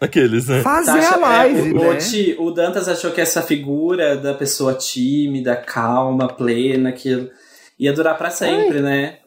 Aqueles, 0.00 0.46
né? 0.46 0.62
Fazer 0.62 1.00
tá, 1.00 1.14
a 1.14 1.16
live, 1.16 1.70
é, 1.70 1.72
o, 1.72 1.92
né? 1.92 1.98
O, 2.38 2.44
o 2.46 2.50
Dantas 2.52 2.88
achou 2.88 3.10
que 3.10 3.20
essa 3.20 3.42
figura 3.42 4.16
da 4.16 4.32
pessoa 4.32 4.74
tímida, 4.74 5.56
calma, 5.56 6.28
plena, 6.28 6.92
que 6.92 7.30
ia 7.78 7.92
durar 7.92 8.16
para 8.16 8.30
sempre, 8.30 8.78
Ai. 8.78 8.82
né? 8.82 9.17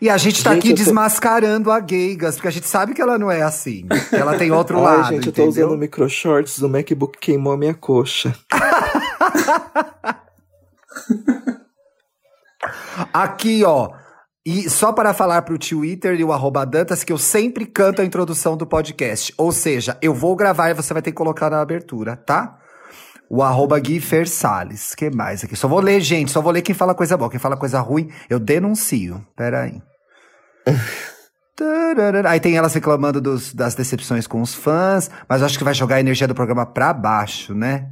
E 0.00 0.10
a 0.10 0.16
gente 0.16 0.42
tá 0.42 0.52
gente, 0.54 0.60
aqui 0.60 0.70
tô... 0.70 0.76
desmascarando 0.76 1.70
a 1.70 1.80
Gaygas, 1.80 2.36
porque 2.36 2.48
a 2.48 2.52
gente 2.52 2.66
sabe 2.66 2.94
que 2.94 3.00
ela 3.00 3.18
não 3.18 3.30
é 3.30 3.42
assim. 3.42 3.86
Ela 4.12 4.36
tem 4.36 4.50
outro 4.50 4.78
Ai, 4.84 4.84
lado. 4.84 5.14
Gente, 5.14 5.28
entendeu? 5.28 5.44
eu 5.46 5.52
tô 5.54 5.60
usando 5.62 5.78
micro 5.78 6.08
shorts, 6.08 6.58
o 6.58 6.68
MacBook 6.68 7.18
queimou 7.18 7.52
a 7.52 7.56
minha 7.56 7.74
coxa. 7.74 8.34
aqui, 13.12 13.64
ó. 13.64 13.90
E 14.44 14.70
só 14.70 14.92
para 14.92 15.12
falar 15.12 15.42
pro 15.42 15.58
Twitter 15.58 16.18
e 16.20 16.22
o 16.22 16.32
arroba 16.32 16.64
Dantas 16.64 17.02
que 17.02 17.12
eu 17.12 17.18
sempre 17.18 17.66
canto 17.66 18.00
a 18.00 18.04
introdução 18.04 18.56
do 18.56 18.64
podcast. 18.64 19.34
Ou 19.36 19.50
seja, 19.50 19.98
eu 20.00 20.14
vou 20.14 20.36
gravar 20.36 20.70
e 20.70 20.74
você 20.74 20.92
vai 20.92 21.02
ter 21.02 21.10
que 21.10 21.16
colocar 21.16 21.50
na 21.50 21.60
abertura, 21.60 22.16
tá? 22.16 22.56
O 23.28 23.42
arroba 23.42 23.78
Gui 23.78 24.00
Salles. 24.26 24.94
que 24.94 25.10
mais 25.10 25.42
aqui? 25.42 25.56
Só 25.56 25.66
vou 25.66 25.80
ler, 25.80 26.00
gente, 26.00 26.30
só 26.30 26.40
vou 26.40 26.52
ler 26.52 26.62
quem 26.62 26.74
fala 26.74 26.94
coisa 26.94 27.16
boa. 27.16 27.30
Quem 27.30 27.40
fala 27.40 27.56
coisa 27.56 27.80
ruim, 27.80 28.10
eu 28.30 28.38
denuncio. 28.38 29.26
Pera 29.36 29.62
aí. 29.62 29.82
aí 32.28 32.40
tem 32.40 32.56
elas 32.56 32.74
reclamando 32.74 33.20
dos, 33.20 33.52
das 33.52 33.74
decepções 33.74 34.26
com 34.26 34.40
os 34.42 34.54
fãs, 34.54 35.10
mas 35.28 35.42
acho 35.42 35.58
que 35.58 35.64
vai 35.64 35.74
jogar 35.74 35.96
a 35.96 36.00
energia 36.00 36.28
do 36.28 36.34
programa 36.34 36.66
pra 36.66 36.92
baixo, 36.92 37.54
né? 37.54 37.88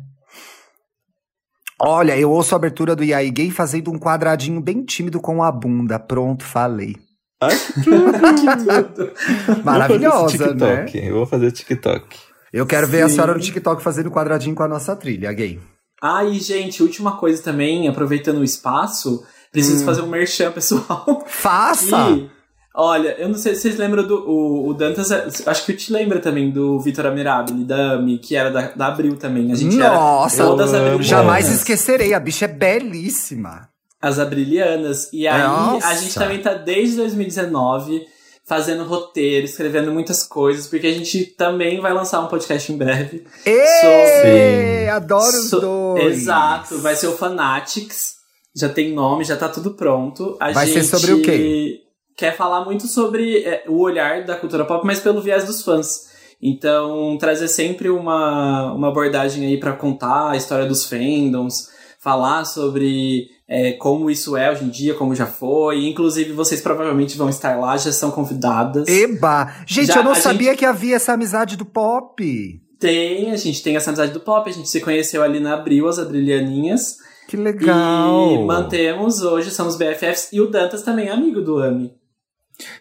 Olha, 1.80 2.16
eu 2.16 2.30
ouço 2.30 2.54
a 2.54 2.56
abertura 2.56 2.94
do 2.94 3.02
Yai 3.02 3.30
Gay 3.30 3.50
fazendo 3.50 3.90
um 3.90 3.98
quadradinho 3.98 4.60
bem 4.60 4.84
tímido 4.84 5.20
com 5.20 5.42
a 5.42 5.50
bunda. 5.50 5.98
Pronto, 5.98 6.44
falei. 6.44 6.96
Ai, 7.40 7.56
que 7.56 7.82
tudo! 7.82 9.12
Maravilhosa, 9.64 10.54
né? 10.54 10.86
Eu 10.94 11.16
vou 11.16 11.26
fazer 11.26 11.50
TikTok. 11.50 12.33
Eu 12.54 12.64
quero 12.64 12.86
Sim. 12.86 12.92
ver 12.92 13.02
a 13.02 13.08
senhora 13.08 13.34
no 13.34 13.40
TikTok 13.40 13.82
fazendo 13.82 14.12
quadradinho 14.12 14.54
com 14.54 14.62
a 14.62 14.68
nossa 14.68 14.94
trilha, 14.94 15.32
gay. 15.32 15.58
Ah, 16.00 16.24
e 16.24 16.38
gente, 16.38 16.84
última 16.84 17.16
coisa 17.16 17.42
também, 17.42 17.88
aproveitando 17.88 18.38
o 18.38 18.44
espaço, 18.44 19.24
preciso 19.50 19.82
hum. 19.82 19.86
fazer 19.86 20.02
um 20.02 20.06
merchan, 20.06 20.52
pessoal. 20.54 21.24
Faça! 21.26 22.10
E, 22.10 22.30
olha, 22.72 23.16
eu 23.18 23.28
não 23.28 23.34
sei 23.34 23.56
se 23.56 23.62
vocês 23.62 23.76
lembram 23.76 24.06
do. 24.06 24.18
O, 24.18 24.68
o 24.68 24.74
Dantas, 24.74 25.10
acho 25.10 25.66
que 25.66 25.72
eu 25.72 25.76
te 25.76 25.92
lembra 25.92 26.20
também 26.20 26.52
do 26.52 26.78
Vitor 26.78 27.06
Amirabile, 27.06 27.64
da 27.64 27.94
Ami, 27.94 28.18
que 28.18 28.36
era 28.36 28.52
da, 28.52 28.68
da 28.68 28.86
Abril 28.86 29.16
também. 29.16 29.50
A 29.50 29.56
gente 29.56 29.74
Nossa, 29.74 30.42
era 30.42 30.48
todas 30.48 30.72
eu 30.72 31.02
jamais 31.02 31.48
esquecerei, 31.48 32.14
a 32.14 32.20
bicha 32.20 32.44
é 32.44 32.48
belíssima. 32.48 33.68
As 34.00 34.20
Abrilianas. 34.20 35.12
E 35.12 35.26
aí, 35.26 35.42
Nossa. 35.42 35.88
a 35.88 35.94
gente 35.94 36.14
também 36.14 36.40
tá 36.40 36.54
desde 36.54 36.98
2019 36.98 38.13
fazendo 38.46 38.84
roteiro, 38.84 39.46
escrevendo 39.46 39.90
muitas 39.90 40.22
coisas, 40.22 40.66
porque 40.66 40.86
a 40.86 40.92
gente 40.92 41.24
também 41.24 41.80
vai 41.80 41.92
lançar 41.94 42.20
um 42.20 42.28
podcast 42.28 42.70
em 42.70 42.76
breve. 42.76 43.24
Sobre... 43.36 44.88
Adoro 44.90 45.38
os 45.38 45.48
so... 45.48 45.60
dois! 45.60 46.18
Exato, 46.18 46.78
vai 46.78 46.94
ser 46.94 47.06
o 47.06 47.16
Fanatics. 47.16 48.14
Já 48.54 48.68
tem 48.68 48.92
nome, 48.92 49.24
já 49.24 49.36
tá 49.36 49.48
tudo 49.48 49.72
pronto. 49.72 50.36
A 50.38 50.52
vai 50.52 50.66
gente 50.66 50.84
ser 50.84 50.98
sobre 50.98 51.12
o 51.14 51.22
quê? 51.22 51.80
Quer 52.16 52.36
falar 52.36 52.64
muito 52.64 52.86
sobre 52.86 53.42
é, 53.42 53.64
o 53.66 53.80
olhar 53.80 54.24
da 54.24 54.36
cultura 54.36 54.64
pop, 54.64 54.86
mas 54.86 55.00
pelo 55.00 55.20
viés 55.20 55.44
dos 55.44 55.62
fãs. 55.62 56.14
Então, 56.40 57.16
trazer 57.18 57.48
sempre 57.48 57.88
uma, 57.88 58.72
uma 58.72 58.88
abordagem 58.88 59.46
aí 59.46 59.58
para 59.58 59.72
contar 59.72 60.30
a 60.30 60.36
história 60.36 60.66
dos 60.66 60.84
fandoms, 60.84 61.70
falar 61.98 62.44
sobre 62.44 63.28
é, 63.48 63.72
como 63.72 64.10
isso 64.10 64.36
é 64.36 64.50
hoje 64.50 64.64
em 64.64 64.68
dia, 64.68 64.94
como 64.94 65.14
já 65.14 65.26
foi. 65.26 65.86
Inclusive, 65.88 66.32
vocês 66.32 66.60
provavelmente 66.60 67.16
vão 67.16 67.28
estar 67.28 67.58
lá, 67.58 67.76
já 67.76 67.92
são 67.92 68.10
convidadas. 68.10 68.88
Eba! 68.88 69.54
Gente, 69.66 69.88
Já 69.88 69.96
eu 69.96 70.04
não 70.04 70.12
a 70.12 70.16
sabia 70.16 70.50
gente- 70.50 70.58
que 70.60 70.64
havia 70.64 70.96
essa 70.96 71.12
amizade 71.12 71.56
do 71.56 71.64
pop. 71.64 72.60
Tem, 72.80 73.30
a 73.30 73.36
gente 73.36 73.62
tem 73.62 73.76
essa 73.76 73.90
amizade 73.90 74.12
do 74.12 74.20
pop, 74.20 74.48
a 74.48 74.52
gente 74.52 74.68
se 74.68 74.80
conheceu 74.80 75.22
ali 75.22 75.40
na 75.40 75.54
Abril, 75.54 75.86
as 75.88 75.98
Abrilhaninhas. 75.98 76.96
Que 77.28 77.36
legal! 77.36 78.32
E 78.34 78.44
mantemos 78.44 79.22
hoje, 79.22 79.50
somos 79.50 79.76
BFFs. 79.76 80.28
E 80.32 80.40
o 80.40 80.46
Dantas 80.50 80.82
também 80.82 81.08
é 81.08 81.12
amigo 81.12 81.40
do 81.40 81.58
Ami. 81.62 81.92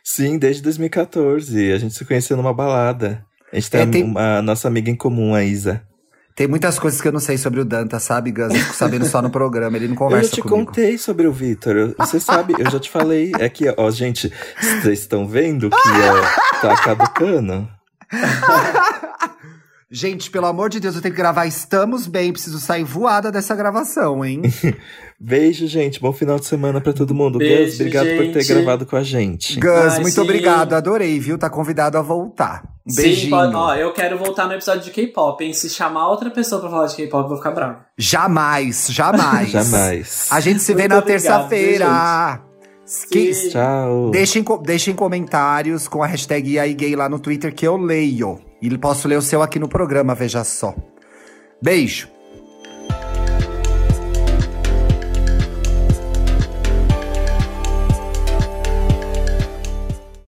Sim, 0.04 0.38
desde 0.38 0.62
2014. 0.62 1.72
A 1.72 1.78
gente 1.78 1.94
se 1.96 2.04
conheceu 2.06 2.36
numa 2.38 2.54
balada. 2.54 3.26
A 3.52 3.56
gente 3.56 3.70
tem, 3.72 3.82
É, 3.82 3.86
tem- 3.86 4.04
uma 4.04 4.42
nossa 4.42 4.68
amiga 4.68 4.90
em 4.90 4.96
comum, 4.96 5.34
a 5.34 5.44
Isa. 5.44 5.82
Tem 6.36 6.48
muitas 6.48 6.80
coisas 6.80 7.00
que 7.00 7.08
eu 7.08 7.12
não 7.12 7.20
sei 7.20 7.38
sobre 7.38 7.60
o 7.60 7.66
Danta, 7.66 8.00
sabe, 8.00 8.32
Gus? 8.32 8.54
Eu 8.54 8.60
fico 8.60 8.74
sabendo 8.74 9.06
só 9.06 9.22
no 9.22 9.30
programa, 9.30 9.78
ele 9.78 9.86
não 9.88 9.94
Eu 9.94 10.00
conversa 10.00 10.30
já 10.30 10.36
te 10.38 10.42
comigo. 10.42 10.66
contei 10.66 10.98
sobre 10.98 11.28
o 11.28 11.32
Vitor. 11.32 11.76
eu- 11.76 11.96
Você 12.00 12.20
sabe, 12.20 12.56
eu 12.58 12.70
já 12.72 12.80
te 12.80 12.90
falei. 12.90 13.32
É 13.40 13.48
que, 13.48 13.72
ó, 13.78 13.92
gente, 13.92 14.32
vocês 14.82 15.00
estão 15.00 15.28
vendo 15.28 15.70
que 15.70 15.76
ó, 15.76 16.60
tá 16.60 16.76
caducando? 16.78 17.68
Gente, 19.96 20.32
pelo 20.32 20.48
amor 20.48 20.70
de 20.72 20.80
Deus, 20.80 20.96
eu 20.96 21.04
tenho 21.04 21.14
que 21.14 21.22
gravar 21.22 21.46
Estamos 21.46 22.08
Bem, 22.08 22.34
preciso 22.34 22.60
sair 22.60 22.84
voada 22.84 23.32
dessa 23.32 23.56
gravação, 23.56 24.26
hein? 24.26 24.42
Beijo, 25.26 25.66
gente. 25.68 26.02
Bom 26.02 26.12
final 26.12 26.38
de 26.38 26.46
semana 26.46 26.82
pra 26.82 26.92
todo 26.92 27.14
mundo. 27.16 27.40
Beijo, 27.40 27.72
Gus, 27.72 27.76
obrigado 27.80 28.08
por 28.08 28.26
ter 28.34 28.42
gente. 28.42 28.54
gravado 28.54 28.86
com 28.86 28.96
a 28.98 29.04
gente. 29.04 29.58
Gus, 29.58 29.70
Ai, 29.94 30.00
muito 30.02 30.16
sim. 30.16 30.20
obrigado, 30.22 30.74
adorei, 30.74 31.18
viu? 31.18 31.38
Tá 31.38 31.50
convidado 31.50 31.98
a 31.98 32.02
voltar. 32.02 32.64
Um 32.86 32.92
Sim, 32.92 33.02
beijinho. 33.04 33.30
pode- 33.30 33.56
ó, 33.56 33.74
eu 33.76 33.94
quero 33.94 34.18
voltar 34.18 34.48
no 34.48 34.54
episódio 34.54 34.84
de 34.84 34.92
K-pop, 34.92 35.42
hein? 35.42 35.54
Se 35.54 35.70
chamar 35.70 36.10
outra 36.10 36.30
pessoa 36.30 36.60
pra 36.60 36.70
falar 36.70 36.88
de 36.88 36.96
K-pop, 36.98 37.24
eu 37.24 37.28
vou 37.30 37.38
ficar 37.38 37.52
bravo. 37.52 37.78
Jamais, 37.98 38.88
jamais. 38.92 39.48
Jamais. 39.52 40.28
A 40.30 40.42
gente 40.42 40.60
se 40.62 40.74
vê 40.74 40.82
Muito 40.82 40.96
na 40.96 41.02
terça-feira. 41.02 42.42
Que- 43.10 43.34
Sim. 43.34 43.50
Tchau. 43.50 44.12
Deixem, 44.12 44.44
deixem 44.66 44.94
comentários 44.94 45.88
com 45.88 46.04
a 46.04 46.06
hashtag 46.08 46.52
e 46.52 46.60
aí 46.60 46.74
gay 46.74 46.98
lá 46.98 47.08
no 47.08 47.18
Twitter 47.18 47.56
que 47.56 47.66
eu 47.66 47.78
leio. 47.78 48.42
E 48.62 48.78
posso 48.78 49.08
ler 49.08 49.18
o 49.18 49.22
seu 49.22 49.42
aqui 49.42 49.58
no 49.58 49.70
programa, 49.70 50.14
veja 50.14 50.44
só. 50.44 50.76
Beijo. 51.62 52.10